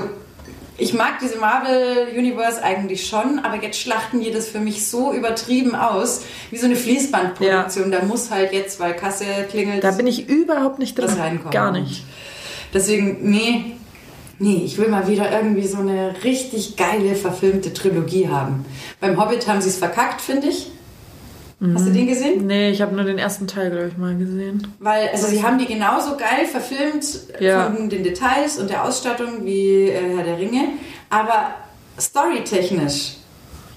ich 0.80 0.94
mag 0.94 1.18
diese 1.20 1.38
Marvel 1.38 2.08
Universe 2.16 2.62
eigentlich 2.62 3.06
schon, 3.06 3.38
aber 3.40 3.62
jetzt 3.62 3.78
schlachten 3.78 4.20
die 4.20 4.30
das 4.30 4.48
für 4.48 4.60
mich 4.60 4.88
so 4.88 5.12
übertrieben 5.12 5.74
aus, 5.74 6.22
wie 6.50 6.56
so 6.56 6.66
eine 6.66 6.76
Fließbandproduktion. 6.76 7.92
Ja. 7.92 8.00
Da 8.00 8.06
muss 8.06 8.30
halt 8.30 8.52
jetzt, 8.52 8.80
weil 8.80 8.94
Kasse 8.94 9.24
klingelt. 9.50 9.84
Da 9.84 9.92
bin 9.92 10.06
ich 10.06 10.28
überhaupt 10.28 10.78
nicht 10.78 10.98
drin. 10.98 11.40
Gar 11.50 11.72
nicht. 11.72 12.04
Deswegen, 12.72 13.30
nee, 13.30 13.76
nee, 14.38 14.62
ich 14.64 14.78
will 14.78 14.88
mal 14.88 15.06
wieder 15.08 15.30
irgendwie 15.30 15.66
so 15.66 15.78
eine 15.78 16.14
richtig 16.24 16.76
geile 16.76 17.14
verfilmte 17.14 17.72
Trilogie 17.72 18.28
haben. 18.28 18.64
Beim 19.00 19.20
Hobbit 19.20 19.46
haben 19.48 19.60
sie 19.60 19.68
es 19.68 19.76
verkackt, 19.76 20.20
finde 20.20 20.48
ich. 20.48 20.70
Hast 21.74 21.86
du 21.86 21.92
den 21.92 22.06
gesehen? 22.06 22.46
Nee, 22.46 22.70
ich 22.70 22.80
habe 22.80 22.94
nur 22.94 23.04
den 23.04 23.18
ersten 23.18 23.46
Teil, 23.46 23.70
glaube 23.70 23.88
ich, 23.88 23.98
mal 23.98 24.16
gesehen. 24.16 24.66
Weil, 24.78 25.10
also 25.10 25.26
sie 25.26 25.42
haben 25.42 25.58
die 25.58 25.66
genauso 25.66 26.16
geil 26.16 26.46
verfilmt 26.50 27.04
ja. 27.38 27.70
von 27.70 27.90
den 27.90 28.02
Details 28.02 28.58
und 28.58 28.70
der 28.70 28.84
Ausstattung 28.84 29.44
wie 29.44 29.88
äh, 29.90 30.16
Herr 30.16 30.24
der 30.24 30.38
Ringe, 30.38 30.68
aber 31.10 31.54
storytechnisch 31.98 33.16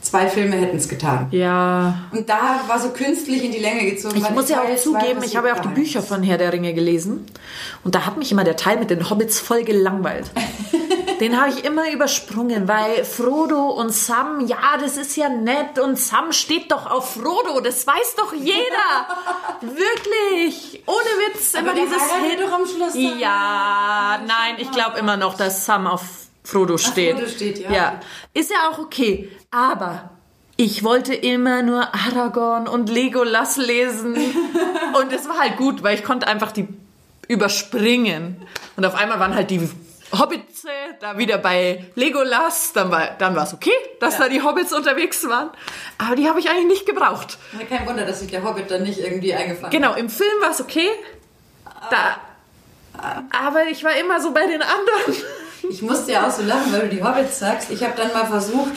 zwei 0.01 0.27
Filme 0.27 0.57
hätten 0.57 0.77
es 0.77 0.87
getan. 0.87 1.27
Ja. 1.31 2.05
Und 2.11 2.29
da 2.29 2.61
war 2.67 2.79
so 2.79 2.89
künstlich 2.89 3.43
in 3.43 3.51
die 3.51 3.59
Länge 3.59 3.89
gezogen. 3.89 4.17
Ich 4.17 4.29
muss 4.29 4.49
ja 4.49 4.61
auch 4.61 4.75
zugeben, 4.75 5.21
ich 5.23 5.35
habe 5.35 5.47
ja 5.47 5.55
auch 5.55 5.61
die 5.61 5.69
Bücher 5.69 6.01
von 6.01 6.23
Herr 6.23 6.37
der 6.37 6.53
Ringe 6.53 6.73
gelesen 6.73 7.25
und 7.83 7.95
da 7.95 8.05
hat 8.05 8.17
mich 8.17 8.31
immer 8.31 8.43
der 8.43 8.55
Teil 8.55 8.77
mit 8.77 8.89
den 8.89 9.09
Hobbits 9.09 9.39
voll 9.39 9.63
gelangweilt. 9.63 10.31
Den 11.23 11.39
habe 11.39 11.51
ich 11.51 11.63
immer 11.63 11.89
übersprungen, 11.89 12.67
weil 12.67 13.05
Frodo 13.05 13.69
und 13.69 13.93
Sam, 13.93 14.45
ja, 14.45 14.75
das 14.77 14.97
ist 14.97 15.15
ja 15.15 15.29
nett 15.29 15.79
und 15.79 15.97
Sam 15.97 16.33
steht 16.33 16.69
doch 16.69 16.85
auf 16.91 17.13
Frodo, 17.13 17.61
das 17.61 17.87
weiß 17.87 18.15
doch 18.17 18.33
jeder. 18.33 19.07
Wirklich. 19.61 20.83
Ohne 20.85 20.97
Witz. 20.97 21.55
Aber 21.55 21.71
immer 21.71 21.75
dieses 21.75 22.01
Hit. 22.29 22.41
doch 22.41 22.51
am 22.51 22.65
Schluss. 22.65 22.93
Ja, 22.93 24.19
nein, 24.27 24.55
ich 24.57 24.69
glaube 24.71 24.99
immer 24.99 25.15
noch, 25.15 25.35
dass 25.35 25.65
Sam 25.65 25.87
auf 25.87 26.01
Frodo 26.43 26.77
steht. 26.77 27.13
Ach, 27.15 27.19
Frodo 27.19 27.31
steht, 27.31 27.59
ja. 27.59 27.71
ja. 27.71 27.99
Ist 28.33 28.51
ja 28.51 28.69
auch 28.69 28.79
okay. 28.79 29.31
Aber 29.49 30.09
ich 30.57 30.83
wollte 30.83 31.15
immer 31.15 31.61
nur 31.61 31.87
Aragorn 31.93 32.67
und 32.67 32.89
Legolas 32.89 33.55
lesen. 33.55 34.15
und 35.01 35.13
es 35.13 35.29
war 35.29 35.39
halt 35.39 35.55
gut, 35.55 35.83
weil 35.83 35.95
ich 35.97 36.03
konnte 36.03 36.27
einfach 36.27 36.51
die 36.51 36.67
überspringen. 37.29 38.45
Und 38.75 38.85
auf 38.85 38.95
einmal 38.95 39.21
waren 39.21 39.35
halt 39.35 39.51
die 39.51 39.69
Hobbits 40.17 40.65
da 40.99 41.17
wieder 41.17 41.37
bei 41.37 41.85
Legolas, 41.95 42.73
dann 42.73 42.91
war 42.91 43.11
dann 43.17 43.35
es 43.37 43.53
okay, 43.53 43.71
dass 43.99 44.17
ja. 44.17 44.25
da 44.25 44.29
die 44.29 44.41
Hobbits 44.41 44.71
unterwegs 44.73 45.27
waren, 45.27 45.49
aber 45.97 46.15
die 46.15 46.29
habe 46.29 46.39
ich 46.39 46.49
eigentlich 46.49 46.67
nicht 46.67 46.85
gebraucht. 46.85 47.37
Kein 47.69 47.87
Wunder, 47.87 48.05
dass 48.05 48.19
sich 48.19 48.29
der 48.31 48.43
Hobbit 48.43 48.69
dann 48.69 48.83
nicht 48.83 48.99
irgendwie 48.99 49.33
eingefangen 49.33 49.71
genau, 49.71 49.89
hat. 49.89 49.95
Genau, 49.95 50.07
im 50.07 50.09
Film 50.09 50.41
war 50.41 50.51
es 50.51 50.61
okay, 50.61 50.89
da, 51.89 52.17
aber 53.45 53.65
ich 53.69 53.83
war 53.83 53.95
immer 53.95 54.21
so 54.21 54.31
bei 54.31 54.45
den 54.45 54.61
anderen. 54.61 55.23
Ich 55.69 55.81
musste 55.81 56.11
ja 56.11 56.27
auch 56.27 56.31
so 56.31 56.43
lachen, 56.43 56.73
weil 56.73 56.89
du 56.89 56.95
die 56.97 57.01
Hobbits 57.01 57.39
sagst. 57.39 57.71
Ich 57.71 57.81
habe 57.81 57.93
dann 57.95 58.11
mal 58.11 58.25
versucht, 58.25 58.73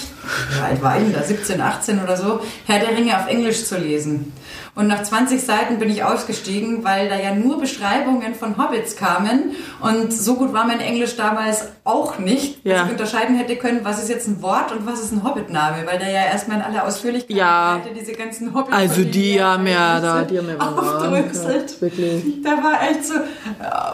wie 0.51 0.61
alt 0.61 0.81
war 0.81 0.97
ich 1.01 1.13
da, 1.13 1.21
17, 1.21 1.61
18 1.61 2.01
oder 2.01 2.17
so, 2.17 2.41
Herr 2.65 2.79
der 2.79 2.97
Ringe 2.97 3.19
auf 3.19 3.27
Englisch 3.27 3.65
zu 3.65 3.77
lesen. 3.77 4.33
Und 4.77 4.89
nach 4.89 5.03
20 5.03 5.41
Seiten 5.41 5.79
bin 5.79 5.89
ich 5.89 6.05
ausgestiegen, 6.05 6.85
weil 6.85 7.09
da 7.09 7.19
ja 7.19 7.35
nur 7.35 7.59
Beschreibungen 7.59 8.35
von 8.35 8.59
Hobbits 8.59 8.95
kamen. 8.95 9.53
Und 9.81 10.13
so 10.13 10.35
gut 10.37 10.53
war 10.53 10.67
mein 10.67 10.81
Englisch 10.81 11.17
damals 11.17 11.69
auch 11.85 12.19
nicht, 12.19 12.59
dass 12.67 12.73
ja. 12.73 12.85
ich 12.85 12.93
unterscheiden 12.93 13.37
hätte 13.37 13.57
können, 13.57 13.81
was 13.85 14.03
ist 14.03 14.11
jetzt 14.11 14.29
ein 14.29 14.43
Wort 14.43 14.73
und 14.73 14.85
was 14.85 15.01
ist 15.01 15.13
ein 15.13 15.25
Hobbitname, 15.25 15.87
weil 15.87 15.99
da 15.99 16.07
ja 16.07 16.27
erstmal 16.27 16.59
in 16.59 16.63
aller 16.63 16.87
Ausführlichkeit 16.87 17.35
ja. 17.35 17.81
diese 17.99 18.13
ganzen 18.13 18.53
Hobbits. 18.53 18.77
Also 18.77 19.03
die 19.05 19.43
haben 19.43 19.67
ja 19.67 19.99
da, 20.01 20.25
die 20.25 20.37
haben 20.37 20.49
ja 20.51 20.59
aufdrückselt. 20.59 21.81
Wirklich. 21.81 22.43
Da 22.45 22.51
war 22.63 22.83
echt 22.91 23.07
so, 23.07 23.15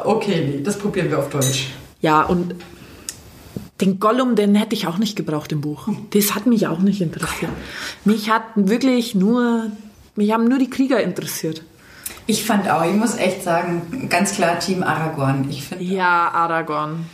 okay, 0.04 0.48
nee, 0.50 0.62
das 0.64 0.76
probieren 0.76 1.10
wir 1.10 1.20
auf 1.20 1.30
Deutsch. 1.30 1.68
Ja, 2.00 2.22
und 2.22 2.56
den 3.80 4.00
Gollum, 4.00 4.34
den 4.34 4.56
hätte 4.56 4.74
ich 4.74 4.88
auch 4.88 4.98
nicht 4.98 5.14
gebraucht 5.14 5.52
im 5.52 5.60
Buch. 5.60 5.86
Das 6.10 6.34
hat 6.34 6.46
mich 6.46 6.66
auch 6.66 6.80
nicht 6.80 7.00
interessiert. 7.00 7.52
Mich 8.04 8.30
hat 8.30 8.42
wirklich 8.56 9.14
nur 9.14 9.70
mich 10.16 10.32
haben 10.32 10.44
nur 10.44 10.58
die 10.58 10.70
Krieger 10.70 11.02
interessiert. 11.02 11.62
Ich 12.26 12.44
fand 12.44 12.70
auch, 12.70 12.84
ich 12.84 12.94
muss 12.94 13.16
echt 13.16 13.42
sagen, 13.42 14.08
ganz 14.08 14.34
klar 14.34 14.58
Team 14.58 14.82
Aragorn. 14.82 15.46
Ich 15.50 15.64
find 15.64 15.82
ja, 15.82 16.28
Aragorn. 16.28 17.06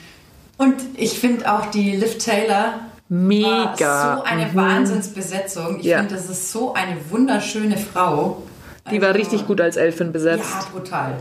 Und 0.58 0.74
ich 0.96 1.18
finde 1.18 1.50
auch 1.52 1.66
die 1.66 1.92
Liv 1.92 2.18
Taylor 2.18 2.80
mega. 3.08 4.16
so 4.16 4.22
eine 4.24 4.46
mhm. 4.46 4.54
Wahnsinnsbesetzung. 4.54 5.80
Ich 5.80 5.86
ja. 5.86 5.98
finde, 5.98 6.14
das 6.14 6.28
ist 6.28 6.52
so 6.52 6.74
eine 6.74 6.96
wunderschöne 7.10 7.76
Frau. 7.76 8.42
Die 8.90 8.96
also, 8.96 9.06
war 9.06 9.14
richtig 9.14 9.46
gut 9.46 9.60
als 9.60 9.76
Elfin 9.76 10.12
besetzt. 10.12 10.50
Ja, 10.50 10.66
brutal. 10.72 11.16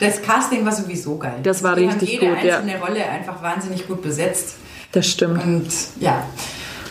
Das 0.00 0.20
Casting 0.20 0.64
war 0.64 0.72
sowieso 0.72 1.16
geil. 1.16 1.40
Das 1.42 1.62
war 1.62 1.76
Die 1.76 1.84
richtig 1.84 2.14
haben 2.14 2.22
jede 2.22 2.34
gut, 2.34 2.44
einzelne 2.44 2.72
ja. 2.72 2.78
Rolle 2.84 3.08
einfach 3.08 3.42
wahnsinnig 3.42 3.86
gut 3.86 4.02
besetzt. 4.02 4.56
Das 4.92 5.06
stimmt. 5.06 5.42
Und 5.42 5.68
ja, 6.00 6.26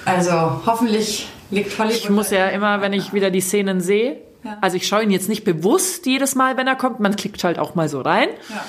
also 0.06 0.62
hoffentlich 0.66 1.28
liegt 1.50 1.78
Hollywood. 1.78 1.98
Ich 1.98 2.10
muss 2.10 2.32
ja 2.32 2.48
immer, 2.48 2.82
wenn 2.82 2.94
ich 2.94 3.14
wieder 3.14 3.30
die 3.30 3.42
Szenen 3.42 3.82
sehe, 3.82 4.18
ja. 4.44 4.58
Also 4.62 4.78
ich 4.78 4.88
schaue 4.88 5.04
ihn 5.04 5.12
jetzt 5.12 5.30
nicht 5.30 5.44
bewusst 5.44 6.06
jedes 6.06 6.36
Mal, 6.36 6.58
wenn 6.58 6.68
er 6.68 6.76
kommt. 6.76 7.00
Man 7.00 7.16
klickt 7.16 7.44
halt 7.44 7.60
auch 7.60 7.76
mal 7.76 7.90
so 7.90 8.02
rein. 8.02 8.30
Ja. 8.50 8.64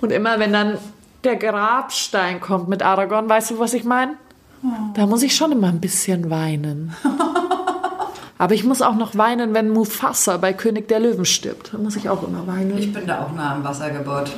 Und 0.00 0.12
immer, 0.12 0.38
wenn 0.38 0.52
dann 0.52 0.78
der 1.24 1.36
Grabstein 1.36 2.40
kommt 2.40 2.68
mit 2.68 2.82
Aragorn, 2.82 3.28
weißt 3.28 3.52
du, 3.52 3.58
was 3.58 3.74
ich 3.74 3.84
meine? 3.84 4.14
Oh. 4.62 4.68
Da 4.94 5.06
muss 5.06 5.22
ich 5.22 5.34
schon 5.34 5.52
immer 5.52 5.68
ein 5.68 5.80
bisschen 5.80 6.30
weinen. 6.30 6.94
Aber 8.38 8.54
ich 8.54 8.62
muss 8.62 8.82
auch 8.82 8.94
noch 8.94 9.16
weinen, 9.16 9.52
wenn 9.52 9.68
Mufasa 9.70 10.36
bei 10.36 10.52
König 10.52 10.86
der 10.86 11.00
Löwen 11.00 11.24
stirbt. 11.24 11.74
Da 11.74 11.78
muss 11.78 11.96
ich 11.96 12.08
auch 12.08 12.22
immer 12.22 12.46
weinen. 12.46 12.78
Ich 12.78 12.92
bin 12.92 13.04
da 13.04 13.24
auch 13.24 13.32
nah 13.32 13.56
am 13.56 13.64
Wasser 13.64 13.90
gebaut. 13.90 14.30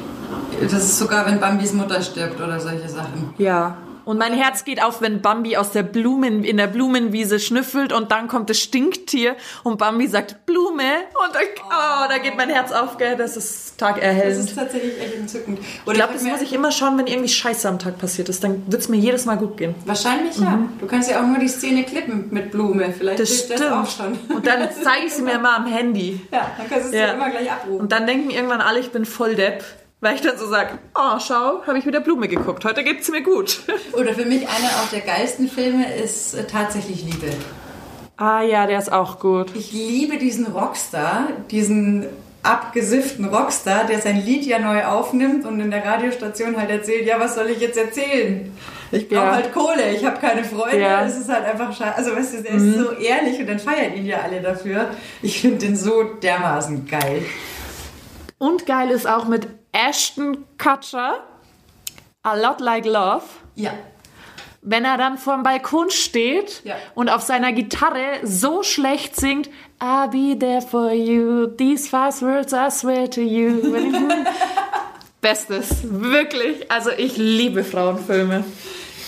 Das 0.59 0.73
ist 0.73 0.99
sogar, 0.99 1.27
wenn 1.27 1.39
Bambis 1.39 1.75
Mutter 1.75 2.01
stirbt 2.01 2.41
oder 2.41 2.59
solche 2.59 2.89
Sachen. 2.89 3.35
Ja. 3.37 3.77
Und 4.11 4.19
mein 4.19 4.33
Herz 4.33 4.65
geht 4.65 4.83
auf, 4.83 5.01
wenn 5.01 5.21
Bambi 5.23 5.57
aus 5.57 5.71
der 5.71 5.85
Blumen, 5.85 6.43
in 6.43 6.57
der 6.57 6.67
Blumenwiese 6.67 7.39
schnüffelt 7.39 7.93
und 7.93 8.11
dann 8.11 8.27
kommt 8.27 8.51
das 8.51 8.59
Stinktier 8.59 9.37
und 9.63 9.79
Bambi 9.79 10.09
sagt 10.09 10.47
Blume 10.47 10.83
und 11.25 11.33
dann, 11.33 11.43
oh, 11.69 12.09
da 12.09 12.19
geht 12.19 12.37
mein 12.37 12.51
Herz 12.51 12.73
auf, 12.73 12.99
gell, 12.99 13.17
das 13.17 13.37
ist 13.37 13.75
Das 13.81 13.95
tagerhellend. 13.95 14.49
ist 14.49 14.57
tatsächlich 14.57 15.01
echt 15.01 15.15
entzückend. 15.15 15.61
Oder 15.85 15.93
Ich 15.93 15.95
glaube, 15.99 16.15
das 16.15 16.23
muss 16.25 16.41
ich 16.43 16.53
immer 16.53 16.73
schauen, 16.73 16.99
wenn 16.99 17.07
irgendwie 17.07 17.29
Scheiße 17.29 17.69
am 17.69 17.79
Tag 17.79 17.99
passiert 17.99 18.29
ist. 18.29 18.43
Dann 18.43 18.65
wird 18.67 18.83
es 18.83 18.89
mir 18.89 18.97
jedes 18.97 19.27
Mal 19.27 19.37
gut 19.37 19.57
gehen. 19.57 19.77
Wahrscheinlich 19.85 20.37
ja. 20.39 20.59
Du 20.81 20.87
kannst 20.89 21.09
ja 21.09 21.23
auch 21.23 21.27
nur 21.29 21.39
die 21.39 21.47
Szene 21.47 21.85
klippen 21.85 22.27
mit 22.33 22.51
Blume. 22.51 22.93
Vielleicht 22.93 23.21
Das 23.21 23.33
stimmt. 23.39 23.61
das 23.61 23.71
auch 23.73 23.89
schon. 23.89 24.19
Und 24.35 24.45
dann 24.45 24.69
zeige 24.83 25.07
ich 25.07 25.13
sie 25.15 25.23
mir 25.23 25.35
immer 25.35 25.57
am 25.57 25.67
Handy. 25.67 26.21
ja, 26.33 26.51
dann 26.59 26.69
kannst 26.69 26.87
du 26.87 26.89
es 26.89 26.95
Ja. 26.97 27.07
dir 27.07 27.15
immer 27.15 27.31
gleich 27.31 27.49
abrufen. 27.53 27.81
Und 27.81 27.93
dann 27.93 28.09
denken 28.09 28.31
irgendwann 28.31 28.61
alle, 28.61 28.81
ich 28.81 28.91
bin 28.91 29.05
voll 29.05 29.37
Depp. 29.37 29.63
Weil 30.03 30.15
ich 30.15 30.23
dann 30.23 30.39
so 30.39 30.47
sage, 30.49 30.79
oh, 30.95 31.19
schau, 31.19 31.63
habe 31.67 31.79
ich 31.79 31.85
wieder 31.87 32.01
Blume 32.01 32.27
geguckt. 32.27 32.65
Heute 32.65 32.83
geht's 32.85 33.11
mir 33.11 33.23
gut. 33.23 33.61
Oder 33.93 34.15
für 34.15 34.25
mich 34.25 34.43
einer 34.49 34.69
auch 34.83 34.89
der 34.91 35.01
geilsten 35.01 35.49
Filme 35.49 35.95
ist 35.95 36.35
äh, 36.35 36.45
tatsächlich 36.45 37.05
Liebe. 37.05 37.31
Ah 38.17 38.41
ja, 38.43 38.67
der 38.67 38.79
ist 38.79 38.91
auch 38.93 39.19
gut. 39.19 39.49
Ich 39.55 39.73
liebe 39.73 40.17
diesen 40.19 40.47
Rockstar, 40.47 41.29
diesen 41.51 42.07
abgesifften 42.43 43.27
Rockstar, 43.27 43.85
der 43.85 43.99
sein 44.01 44.25
Lied 44.25 44.47
ja 44.47 44.59
neu 44.59 44.85
aufnimmt 44.85 45.45
und 45.45 45.61
in 45.61 45.71
der 45.71 45.85
Radiostation 45.85 46.57
halt 46.57 46.71
erzählt, 46.71 47.07
ja, 47.07 47.21
was 47.21 47.35
soll 47.35 47.49
ich 47.49 47.61
jetzt 47.61 47.77
erzählen? 47.77 48.51
Ich 48.93 49.07
brauche 49.09 49.25
Ja. 49.27 49.35
halt 49.35 49.53
Kohle, 49.53 49.93
ich 49.95 50.05
habe 50.07 50.19
keine 50.19 50.45
Freunde, 50.45 50.81
Ja. 50.81 51.05
es 51.05 51.19
ist 51.19 51.29
halt 51.29 51.45
einfach 51.45 51.77
scheiße. 51.77 51.95
Also 51.97 52.17
weißt 52.17 52.39
du, 52.39 52.43
der 52.43 52.55
ist 52.55 52.75
so 52.79 52.93
ehrlich 52.93 53.39
und 53.39 53.47
dann 53.49 53.59
feiern 53.59 53.95
ihn 53.95 54.07
ja 54.07 54.21
alle 54.23 54.41
dafür. 54.41 54.89
Ich 55.21 55.41
finde 55.43 55.59
den 55.59 55.77
so 55.77 56.03
dermaßen 56.05 56.87
geil. 56.87 57.23
Und 58.39 58.65
geil 58.65 58.91
ist 58.91 59.07
auch 59.07 59.29
mit 59.29 59.47
Ashton 59.73 60.45
Kutcher, 60.59 61.25
A 62.23 62.35
Lot 62.35 62.61
Like 62.61 62.85
Love. 62.87 63.23
Ja. 63.55 63.71
Wenn 64.63 64.85
er 64.85 64.99
dann 64.99 65.17
vorm 65.17 65.43
Balkon 65.43 65.89
steht 65.91 66.61
Ja. 66.65 66.75
und 66.95 67.09
auf 67.09 67.23
seiner 67.23 67.53
Gitarre 67.53 68.19
so 68.25 68.63
schlecht 68.63 69.17
singt, 69.17 69.49
I'll 69.81 70.09
be 70.09 70.39
there 70.39 70.61
for 70.61 70.93
you, 70.93 71.47
these 71.47 71.89
five 71.89 72.21
words 72.21 72.53
I 72.53 72.71
swear 72.71 73.09
to 73.11 73.23
you. 73.23 73.63
Bestes, 75.23 75.69
wirklich. 75.83 76.71
Also 76.71 76.91
ich 76.91 77.17
liebe 77.17 77.63
Frauenfilme. 77.65 78.45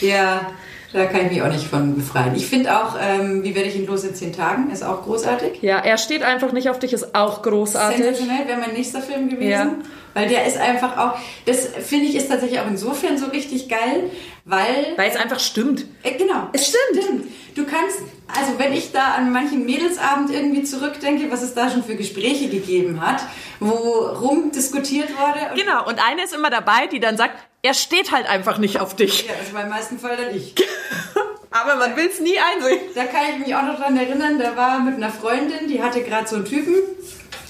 Ja, 0.01 0.53
da 0.93 1.07
kann 1.07 1.27
ich 1.27 1.33
mich 1.33 1.43
auch 1.43 1.49
nicht 1.53 1.67
von 1.67 1.95
befreien. 1.97 2.35
Ich 2.35 2.47
finde 2.47 2.77
auch, 2.77 2.97
ähm, 3.01 3.43
wie 3.45 3.55
werde 3.55 3.69
ich 3.69 3.77
ihn 3.77 3.87
los 3.87 4.05
in 4.05 4.15
zehn 4.15 4.33
Tagen, 4.33 4.71
ist 4.71 4.83
auch 4.83 5.03
großartig. 5.05 5.63
Ja, 5.63 5.79
er 5.79 5.97
steht 5.97 6.23
einfach 6.23 6.53
nicht 6.53 6.69
auf 6.69 6.79
dich, 6.79 6.93
ist 6.93 7.15
auch 7.15 7.43
großartig. 7.43 8.03
Sensationell 8.03 8.47
wäre 8.47 8.59
mein 8.61 8.73
nächster 8.75 9.01
Film 9.01 9.29
gewesen. 9.29 9.51
Ja. 9.51 9.73
Weil 10.15 10.29
der 10.29 10.47
ist 10.47 10.59
einfach 10.59 10.99
auch, 10.99 11.19
das 11.47 11.67
finde 11.67 12.07
ich 12.07 12.17
ist 12.17 12.29
tatsächlich 12.29 12.61
auch 12.61 12.67
insofern 12.67 13.17
so 13.19 13.27
richtig 13.27 13.69
geil, 13.69 14.11
weil. 14.45 14.93
Weil 14.97 15.11
es 15.11 15.17
einfach 15.17 15.41
stimmt. 15.41 15.87
Äh, 16.03 16.13
genau. 16.13 16.49
Es 16.53 16.69
stimmt. 16.69 17.25
Du 17.55 17.65
kannst, 17.65 17.99
also 18.29 18.59
wenn 18.59 18.73
ich 18.73 18.93
da 18.93 19.13
an 19.13 19.33
manchen 19.33 19.65
Mädelsabend 19.65 20.31
irgendwie 20.31 20.63
zurückdenke, 20.63 21.31
was 21.31 21.43
es 21.43 21.55
da 21.55 21.71
schon 21.71 21.85
für 21.85 21.97
Gespräche 21.97 22.49
gegeben 22.49 23.01
hat, 23.01 23.23
wo 23.61 23.75
rumdiskutiert 23.75 25.11
wurde. 25.11 25.51
Und 25.51 25.61
Genau, 25.61 25.87
und 25.87 25.99
eine 26.07 26.25
ist 26.25 26.35
immer 26.35 26.51
dabei, 26.51 26.87
die 26.87 27.01
dann 27.01 27.17
sagt, 27.17 27.37
er 27.63 27.75
steht 27.75 28.11
halt 28.11 28.29
einfach 28.29 28.59
nicht 28.59 28.81
auf 28.81 28.97
dich. 28.97 29.27
Ja, 29.27 29.35
das 29.39 29.53
war 29.55 29.63
im 29.63 29.69
meisten 29.69 29.99
Fall 29.99 30.17
dann 30.17 30.35
ich. 30.35 30.55
Aber 31.51 31.77
man 31.77 31.97
will 31.97 32.09
es 32.09 32.19
nie 32.19 32.39
einsehen. 32.39 32.81
Da 32.95 33.05
kann 33.05 33.23
ich 33.33 33.47
mich 33.47 33.55
auch 33.55 33.63
noch 33.63 33.79
dran 33.79 33.97
erinnern, 33.97 34.39
da 34.39 34.57
war 34.57 34.81
mit 34.81 34.97
einer 34.97 35.11
Freundin, 35.11 35.69
die 35.69 35.83
hatte 35.83 36.03
gerade 36.03 36.27
so 36.27 36.37
einen 36.37 36.47
Typen, 36.47 36.75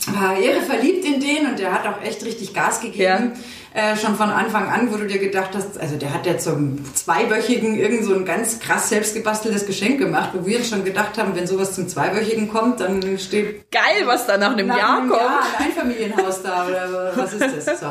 war 0.09 0.38
irre 0.38 0.62
verliebt 0.62 1.05
in 1.05 1.20
den 1.20 1.46
und 1.46 1.59
der 1.59 1.72
hat 1.72 1.86
auch 1.86 2.03
echt 2.03 2.24
richtig 2.24 2.55
Gas 2.55 2.80
gegeben. 2.80 3.32
Äh, 3.74 3.96
schon 3.96 4.16
von 4.16 4.28
Anfang 4.28 4.68
an, 4.68 4.92
wo 4.92 4.98
du 4.98 5.07
dir 5.07 5.18
gedacht 5.18 5.50
hast, 5.55 5.80
also 5.80 5.96
der 5.96 6.12
hat 6.12 6.26
ja 6.26 6.36
zum 6.36 6.84
Zweiwöchigen 6.94 7.78
irgend 7.78 8.05
so 8.05 8.14
ein 8.14 8.26
ganz 8.26 8.61
krass 8.61 8.90
selbstgebasteltes 8.90 9.64
Geschenk 9.64 9.98
gemacht, 9.98 10.30
wo 10.34 10.44
wir 10.44 10.59
uns 10.59 10.68
schon 10.68 10.84
gedacht 10.84 11.16
haben, 11.16 11.34
wenn 11.34 11.46
sowas 11.46 11.74
zum 11.74 11.88
Zweiwöchigen 11.88 12.50
kommt, 12.50 12.80
dann 12.80 13.18
steht 13.18 13.70
Geil, 13.70 14.03
was 14.05 14.26
da 14.26 14.36
nach 14.36 14.53
einem 14.53 14.66
nach 14.66 14.76
Jahr 14.76 14.98
einem 14.98 15.09
kommt. 15.09 15.22
Jahr 15.22 15.40
ein 15.59 15.66
Einfamilienhaus 15.66 16.42
da 16.42 16.66
oder 16.66 17.12
was 17.16 17.32
ist 17.32 17.66
das? 17.66 17.80
So. 17.80 17.86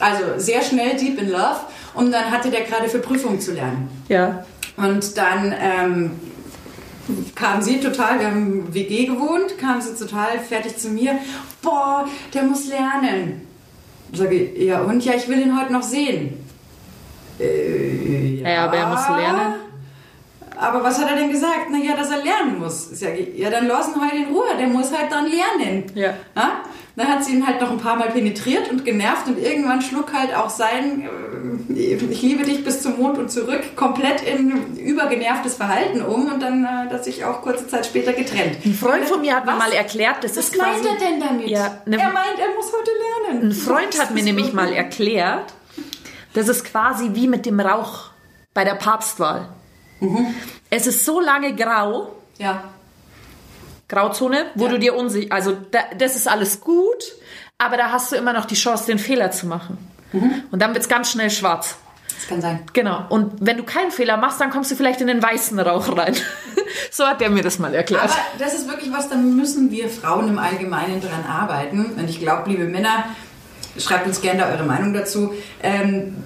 Also 0.00 0.24
sehr 0.38 0.60
schnell 0.62 0.96
deep 0.96 1.20
in 1.20 1.30
love 1.30 1.60
und 1.94 2.10
dann 2.10 2.32
hatte 2.32 2.50
der 2.50 2.62
gerade 2.62 2.88
für 2.88 2.98
Prüfungen 2.98 3.40
zu 3.40 3.52
lernen. 3.52 3.88
Ja. 4.08 4.44
Und 4.76 5.16
dann 5.16 5.54
ähm, 5.56 6.10
kam 7.34 7.60
sie 7.62 7.80
total, 7.80 8.20
wir 8.20 8.26
haben 8.26 8.72
WG 8.72 9.06
gewohnt, 9.06 9.58
kam 9.58 9.80
sie 9.80 9.94
total 9.94 10.38
fertig 10.38 10.76
zu 10.76 10.88
mir. 10.88 11.18
Boah, 11.62 12.06
der 12.32 12.42
muss 12.44 12.68
lernen. 12.68 13.42
Sage 14.12 14.34
ich, 14.34 14.62
ja 14.66 14.82
und? 14.82 15.04
Ja, 15.04 15.14
ich 15.14 15.26
will 15.28 15.40
ihn 15.40 15.58
heute 15.58 15.72
noch 15.72 15.82
sehen. 15.82 16.34
Äh, 17.40 18.42
Ja, 18.42 18.66
aber 18.66 18.76
er 18.76 18.86
muss 18.88 19.08
lernen. 19.08 19.54
Aber 20.62 20.84
was 20.84 20.98
hat 21.00 21.10
er 21.10 21.16
denn 21.16 21.30
gesagt? 21.32 21.66
Na 21.70 21.78
ja, 21.78 21.96
dass 21.96 22.10
er 22.10 22.22
lernen 22.22 22.60
muss. 22.60 22.88
Sag 22.92 23.18
ich, 23.18 23.36
ja, 23.36 23.50
dann 23.50 23.66
lassen 23.66 23.94
wir 23.96 24.02
halt 24.02 24.14
in 24.14 24.32
Ruhe, 24.34 24.44
der 24.58 24.68
muss 24.68 24.96
halt 24.96 25.10
dann 25.10 25.26
lernen. 25.26 25.84
Ja. 25.94 26.14
Dann 26.94 27.08
hat 27.08 27.24
sie 27.24 27.32
ihn 27.32 27.46
halt 27.46 27.60
noch 27.60 27.70
ein 27.70 27.78
paar 27.78 27.96
Mal 27.96 28.10
penetriert 28.10 28.70
und 28.70 28.84
genervt 28.84 29.26
und 29.26 29.38
irgendwann 29.38 29.80
schlug 29.80 30.12
halt 30.12 30.34
auch 30.34 30.50
sein 30.50 31.08
äh, 31.74 31.94
Ich 31.94 32.20
liebe 32.22 32.44
dich 32.44 32.64
bis 32.64 32.82
zum 32.82 32.98
Mond 32.98 33.16
und 33.18 33.30
zurück 33.32 33.74
komplett 33.76 34.20
in 34.22 34.76
übergenervtes 34.76 35.54
Verhalten 35.54 36.02
um 36.02 36.30
und 36.30 36.40
dann 36.42 36.64
äh, 36.64 36.92
hat 36.92 37.02
sich 37.02 37.24
auch 37.24 37.40
kurze 37.42 37.66
Zeit 37.66 37.86
später 37.86 38.12
getrennt. 38.12 38.58
Ein 38.64 38.74
Freund 38.74 39.06
von 39.06 39.22
mir 39.22 39.34
hat 39.34 39.46
mir 39.46 39.52
Was? 39.52 39.58
mal 39.58 39.72
erklärt, 39.72 40.22
das 40.22 40.36
Was 40.36 40.44
ist 40.48 40.54
quasi... 40.54 40.82
meint 40.82 41.00
er 41.00 41.08
denn 41.08 41.20
damit? 41.20 41.48
Ja, 41.48 41.78
ne- 41.86 41.98
er 41.98 42.12
meint, 42.12 42.38
er 42.38 42.54
muss 42.54 42.70
heute 42.72 42.90
lernen. 43.30 43.48
Ein 43.50 43.52
Freund 43.54 43.98
hat 43.98 44.10
mir 44.12 44.22
nämlich 44.22 44.52
mal 44.52 44.70
erklärt, 44.72 45.54
das 46.34 46.48
ist 46.48 46.64
quasi 46.64 47.10
wie 47.14 47.26
mit 47.26 47.46
dem 47.46 47.58
Rauch 47.58 48.10
bei 48.52 48.64
der 48.64 48.74
Papstwahl. 48.74 49.48
Es 50.70 50.86
ist 50.86 51.04
so 51.04 51.20
lange 51.20 51.54
grau, 51.54 52.12
Ja. 52.38 52.64
Grauzone, 53.88 54.46
wo 54.54 54.64
Ja. 54.66 54.70
du 54.70 54.78
dir 54.78 54.94
unsicher, 54.94 55.32
also 55.32 55.52
da, 55.70 55.80
das 55.98 56.16
ist 56.16 56.26
alles 56.26 56.60
gut, 56.60 57.02
aber 57.58 57.76
da 57.76 57.90
hast 57.92 58.10
du 58.12 58.16
immer 58.16 58.32
noch 58.32 58.46
die 58.46 58.54
Chance, 58.54 58.86
den 58.86 58.98
Fehler 58.98 59.30
zu 59.30 59.46
machen. 59.46 59.76
Und 60.50 60.60
dann 60.60 60.72
wird 60.74 60.82
es 60.82 60.88
ganz 60.88 61.10
schnell 61.10 61.30
schwarz. 61.30 61.76
Das 62.14 62.28
kann 62.28 62.40
sein. 62.42 62.60
Genau. 62.74 63.04
Und 63.08 63.32
wenn 63.40 63.56
du 63.56 63.64
keinen 63.64 63.90
Fehler 63.90 64.16
machst, 64.18 64.40
dann 64.40 64.50
kommst 64.50 64.70
du 64.70 64.76
vielleicht 64.76 65.00
in 65.00 65.06
den 65.06 65.22
weißen 65.22 65.58
Rauch 65.58 65.96
rein. 65.96 66.14
so 66.90 67.04
hat 67.06 67.20
der 67.20 67.30
mir 67.30 67.42
das 67.42 67.58
mal 67.58 67.74
erklärt. 67.74 68.04
Aber 68.04 68.14
das 68.38 68.54
ist 68.54 68.68
wirklich 68.68 68.92
was, 68.92 69.08
da 69.08 69.16
müssen 69.16 69.70
wir 69.70 69.88
Frauen 69.88 70.28
im 70.28 70.38
Allgemeinen 70.38 71.00
dran 71.00 71.24
arbeiten. 71.28 71.94
Und 71.98 72.08
ich 72.08 72.18
glaube, 72.20 72.50
liebe 72.50 72.64
Männer, 72.64 73.04
schreibt 73.78 74.06
uns 74.06 74.20
gerne 74.20 74.40
da 74.40 74.48
eure 74.50 74.64
Meinung 74.64 74.92
dazu. 74.92 75.32
Ähm, 75.62 76.16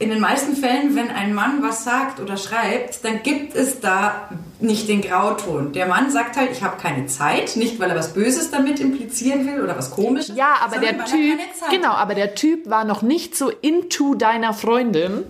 in 0.00 0.10
den 0.10 0.20
meisten 0.20 0.54
Fällen, 0.54 0.94
wenn 0.94 1.10
ein 1.10 1.34
Mann 1.34 1.60
was 1.62 1.82
sagt 1.82 2.20
oder 2.20 2.36
schreibt, 2.36 3.04
dann 3.04 3.22
gibt 3.24 3.56
es 3.56 3.80
da 3.80 4.28
nicht 4.60 4.88
den 4.88 5.00
Grauton. 5.02 5.72
Der 5.72 5.86
Mann 5.86 6.10
sagt 6.12 6.36
halt, 6.36 6.50
ich 6.52 6.62
habe 6.62 6.80
keine 6.80 7.06
Zeit, 7.06 7.56
nicht 7.56 7.80
weil 7.80 7.90
er 7.90 7.96
was 7.96 8.14
Böses 8.14 8.50
damit 8.52 8.78
implizieren 8.78 9.44
will 9.46 9.60
oder 9.62 9.76
was 9.76 9.90
Komisches. 9.90 10.36
ja, 10.36 10.54
aber 10.64 10.78
der 10.78 10.96
er 10.96 11.04
Typ, 11.04 11.38
genau, 11.70 11.90
aber 11.92 12.14
der 12.14 12.36
Typ 12.36 12.70
war 12.70 12.84
noch 12.84 13.02
nicht 13.02 13.36
so 13.36 13.50
into 13.50 14.14
deiner 14.14 14.52
Freundin. 14.54 15.24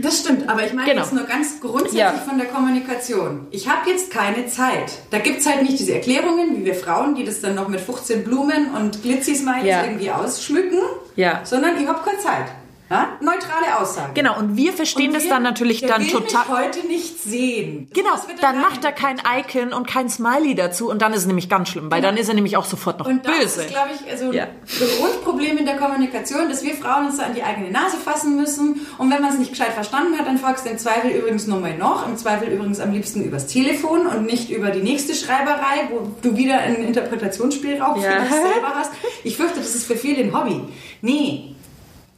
Das 0.00 0.20
stimmt, 0.20 0.48
aber 0.48 0.64
ich 0.64 0.72
meine 0.72 0.88
Genau. 0.90 1.02
jetzt 1.02 1.12
nur 1.12 1.24
ganz 1.24 1.60
grundsätzlich 1.60 1.98
Ja. 1.98 2.12
von 2.12 2.38
der 2.38 2.46
Kommunikation. 2.46 3.48
Ich 3.50 3.68
habe 3.68 3.90
jetzt 3.90 4.12
keine 4.12 4.46
Zeit. 4.46 4.92
Da 5.10 5.18
gibt 5.18 5.40
es 5.40 5.46
halt 5.48 5.62
nicht 5.62 5.76
diese 5.76 5.94
Erklärungen, 5.94 6.56
wie 6.56 6.64
wir 6.64 6.76
Frauen, 6.76 7.16
die 7.16 7.24
das 7.24 7.40
dann 7.40 7.56
noch 7.56 7.66
mit 7.66 7.80
15 7.80 8.22
Blumen 8.22 8.70
und 8.76 9.02
Glitzismiles 9.02 9.64
Ja. 9.64 9.82
irgendwie 9.82 10.12
ausschmücken, 10.12 10.78
Ja. 11.16 11.40
sondern 11.42 11.82
ich 11.82 11.88
habe 11.88 11.98
keine 12.04 12.18
Zeit. 12.18 12.46
Ja? 12.90 13.18
Neutrale 13.20 13.78
Aussage. 13.80 14.12
Genau, 14.14 14.38
und 14.38 14.56
wir 14.56 14.72
verstehen 14.72 15.08
Und 15.08 15.14
das 15.16 15.24
wir- 15.24 15.30
dann 15.30 15.42
natürlich 15.42 15.80
der 15.80 15.90
dann 15.90 16.02
will 16.02 16.10
total. 16.10 16.46
Mich 16.46 16.58
heute 16.58 16.86
nicht 16.86 17.22
sehen. 17.22 17.88
Das- 17.90 17.98
Genau, 18.02 18.14
das 18.14 18.26
dann 18.40 18.54
gar 18.60 18.70
macht 18.70 18.84
er 18.84 18.92
kein 18.92 19.20
Icon 19.38 19.72
und 19.74 19.86
kein 19.86 20.08
Smiley 20.08 20.54
dazu 20.54 20.88
und 20.88 21.02
dann 21.02 21.12
ist 21.12 21.20
es 21.20 21.26
nämlich 21.26 21.48
ganz 21.50 21.68
schlimm, 21.68 21.90
weil 21.90 22.00
dann 22.00 22.16
ist 22.16 22.28
er 22.28 22.34
nämlich 22.34 22.56
auch 22.56 22.64
sofort 22.64 22.98
noch 22.98 23.06
Und 23.06 23.26
das 23.26 23.36
böse. 23.38 23.60
ist, 23.62 23.68
glaube 23.68 23.90
ich, 23.94 24.10
also 24.10 24.32
Ja. 24.32 24.46
das 24.64 24.98
Grundproblem 24.98 25.58
in 25.58 25.66
der 25.66 25.76
Kommunikation, 25.76 26.48
dass 26.48 26.62
wir 26.62 26.74
Frauen 26.74 27.06
uns 27.06 27.18
da 27.18 27.24
an 27.24 27.34
die 27.34 27.42
eigene 27.42 27.70
Nase 27.70 27.96
fassen 27.98 28.36
müssen. 28.36 28.86
Und 28.96 29.10
wenn 29.12 29.20
man 29.20 29.32
es 29.32 29.38
nicht 29.38 29.50
gescheit 29.50 29.72
verstanden 29.74 30.18
hat, 30.18 30.26
dann 30.26 30.38
folgst 30.38 30.64
du 30.64 30.70
im 30.70 30.78
Zweifel 30.78 31.10
übrigens 31.10 31.46
nochmal 31.46 31.76
noch. 31.76 32.06
Im 32.08 32.16
Zweifel 32.16 32.48
übrigens 32.48 32.80
am 32.80 32.92
liebsten 32.92 33.22
übers 33.22 33.46
Telefon 33.46 34.06
und 34.06 34.24
nicht 34.24 34.50
über 34.50 34.70
die 34.70 34.80
nächste 34.80 35.14
Schreiberei, 35.14 35.88
wo 35.90 36.10
du 36.22 36.36
wieder 36.36 36.58
einen 36.58 36.76
Interpretationsspielraum 36.76 38.00
Ja. 38.00 38.12
für 38.12 38.20
dich 38.22 38.30
selber 38.30 38.72
hast. 38.74 38.92
Ich 39.24 39.36
fürchte, 39.36 39.58
das 39.60 39.74
ist 39.74 39.86
für 39.86 39.96
viele 39.96 40.22
ein 40.22 40.34
Hobby. 40.34 40.60
Nee, 41.02 41.54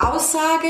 Aussage, 0.01 0.69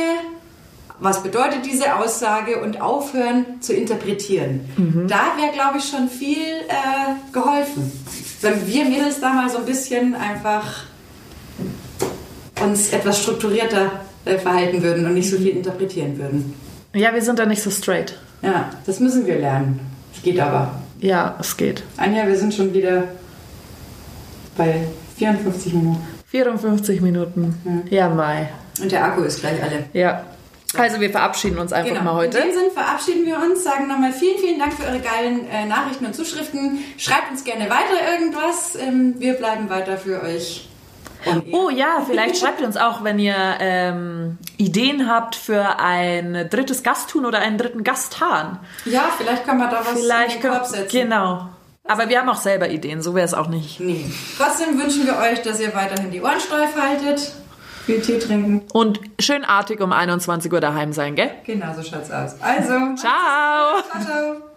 was 0.98 1.22
bedeutet 1.22 1.64
diese 1.64 1.96
Aussage 1.96 2.60
und 2.60 2.80
aufhören 2.80 3.60
zu 3.60 3.72
interpretieren. 3.72 4.68
Mhm. 4.76 5.08
Da 5.08 5.32
wäre, 5.38 5.52
glaube 5.52 5.78
ich, 5.78 5.84
schon 5.84 6.08
viel 6.08 6.42
äh, 6.68 7.32
geholfen. 7.32 7.90
Wenn 8.42 8.66
wir 8.66 8.84
Mädels 8.84 9.20
da 9.20 9.32
mal 9.32 9.48
so 9.48 9.58
ein 9.58 9.64
bisschen 9.64 10.14
einfach 10.14 10.84
uns 12.62 12.92
etwas 12.92 13.22
strukturierter 13.22 13.92
äh, 14.24 14.36
verhalten 14.36 14.82
würden 14.82 15.06
und 15.06 15.14
nicht 15.14 15.30
so 15.30 15.36
viel 15.36 15.56
interpretieren 15.56 16.18
würden. 16.18 16.54
Ja, 16.94 17.14
wir 17.14 17.22
sind 17.22 17.38
da 17.38 17.46
nicht 17.46 17.62
so 17.62 17.70
straight. 17.70 18.18
Ja, 18.42 18.70
das 18.84 19.00
müssen 19.00 19.26
wir 19.26 19.38
lernen. 19.38 19.80
Es 20.14 20.22
geht 20.22 20.40
aber. 20.40 20.80
Ja, 20.98 21.36
es 21.40 21.56
geht. 21.56 21.82
Anja, 21.96 22.26
wir 22.26 22.36
sind 22.36 22.52
schon 22.52 22.74
wieder 22.74 23.04
bei 24.56 24.86
54 25.16 25.72
Minuten. 25.72 26.02
54 26.26 27.00
Minuten. 27.00 27.86
Ja, 27.90 28.08
Mai. 28.08 28.50
Und 28.82 28.92
der 28.92 29.04
Akku 29.04 29.22
ist 29.22 29.40
gleich 29.40 29.62
alle. 29.62 29.84
Ja. 29.92 30.24
Also 30.76 31.00
wir 31.00 31.10
verabschieden 31.10 31.58
uns 31.58 31.72
einfach 31.72 31.90
Genau. 31.90 32.04
mal 32.04 32.14
heute. 32.14 32.38
In 32.38 32.48
dem 32.48 32.54
Sinn 32.54 32.70
verabschieden 32.72 33.26
wir 33.26 33.38
uns, 33.38 33.64
sagen 33.64 33.88
nochmal 33.88 34.12
vielen, 34.12 34.38
vielen 34.38 34.58
Dank 34.60 34.72
für 34.72 34.84
eure 34.84 35.00
geilen 35.00 35.48
äh, 35.50 35.66
Nachrichten 35.66 36.06
und 36.06 36.14
Zuschriften. 36.14 36.78
Schreibt 36.96 37.30
uns 37.32 37.42
gerne 37.42 37.64
weiter 37.68 38.12
irgendwas. 38.12 38.76
Ähm, 38.76 39.14
wir 39.18 39.34
bleiben 39.34 39.68
weiter 39.68 39.96
für 39.96 40.22
euch. 40.22 40.68
Oh 41.50 41.70
ja, 41.70 42.02
vielleicht 42.06 42.36
schreibt 42.40 42.60
ihr 42.60 42.66
uns 42.66 42.76
auch, 42.76 43.02
wenn 43.04 43.18
ihr 43.18 43.34
ähm, 43.58 44.38
Ideen 44.58 45.08
habt 45.10 45.34
für 45.34 45.78
ein 45.80 46.46
drittes 46.50 46.82
Gasttun 46.84 47.26
oder 47.26 47.40
einen 47.40 47.58
dritten 47.58 47.82
Gasthahn. 47.82 48.60
Ja, 48.84 49.10
vielleicht 49.18 49.44
kann 49.44 49.58
man 49.58 49.70
da 49.70 49.80
was 49.80 50.00
Vielleicht 50.00 50.36
in 50.36 50.42
den 50.42 50.50
Korb 50.50 50.66
setzen. 50.66 50.88
Genau. 51.00 51.48
Aber 51.84 52.08
wir 52.08 52.20
haben 52.20 52.28
auch 52.28 52.36
selber 52.40 52.68
Ideen, 52.70 53.02
so 53.02 53.14
wäre 53.16 53.24
es 53.26 53.34
auch 53.34 53.48
nicht. 53.48 53.80
Nee. 53.80 54.08
Trotzdem 54.38 54.78
wünschen 54.80 55.04
wir 55.06 55.16
euch, 55.18 55.42
dass 55.42 55.58
ihr 55.58 55.74
weiterhin 55.74 56.12
die 56.12 56.22
Ohren 56.22 56.38
steif 56.38 56.76
haltet. 56.80 57.32
Viel 57.86 58.00
Tee 58.00 58.18
trinken. 58.18 58.62
Und 58.72 59.00
schön 59.18 59.44
artig 59.44 59.80
um 59.80 59.92
21 59.92 60.52
Uhr 60.52 60.60
daheim 60.60 60.92
sein, 60.92 61.14
gell? 61.14 61.30
Genau 61.44 61.72
so 61.74 61.82
schaut's 61.82 62.10
aus. 62.10 62.36
Also, 62.40 62.72
Ciao! 62.96 63.82
ciao, 63.90 64.02
ciao. 64.04 64.49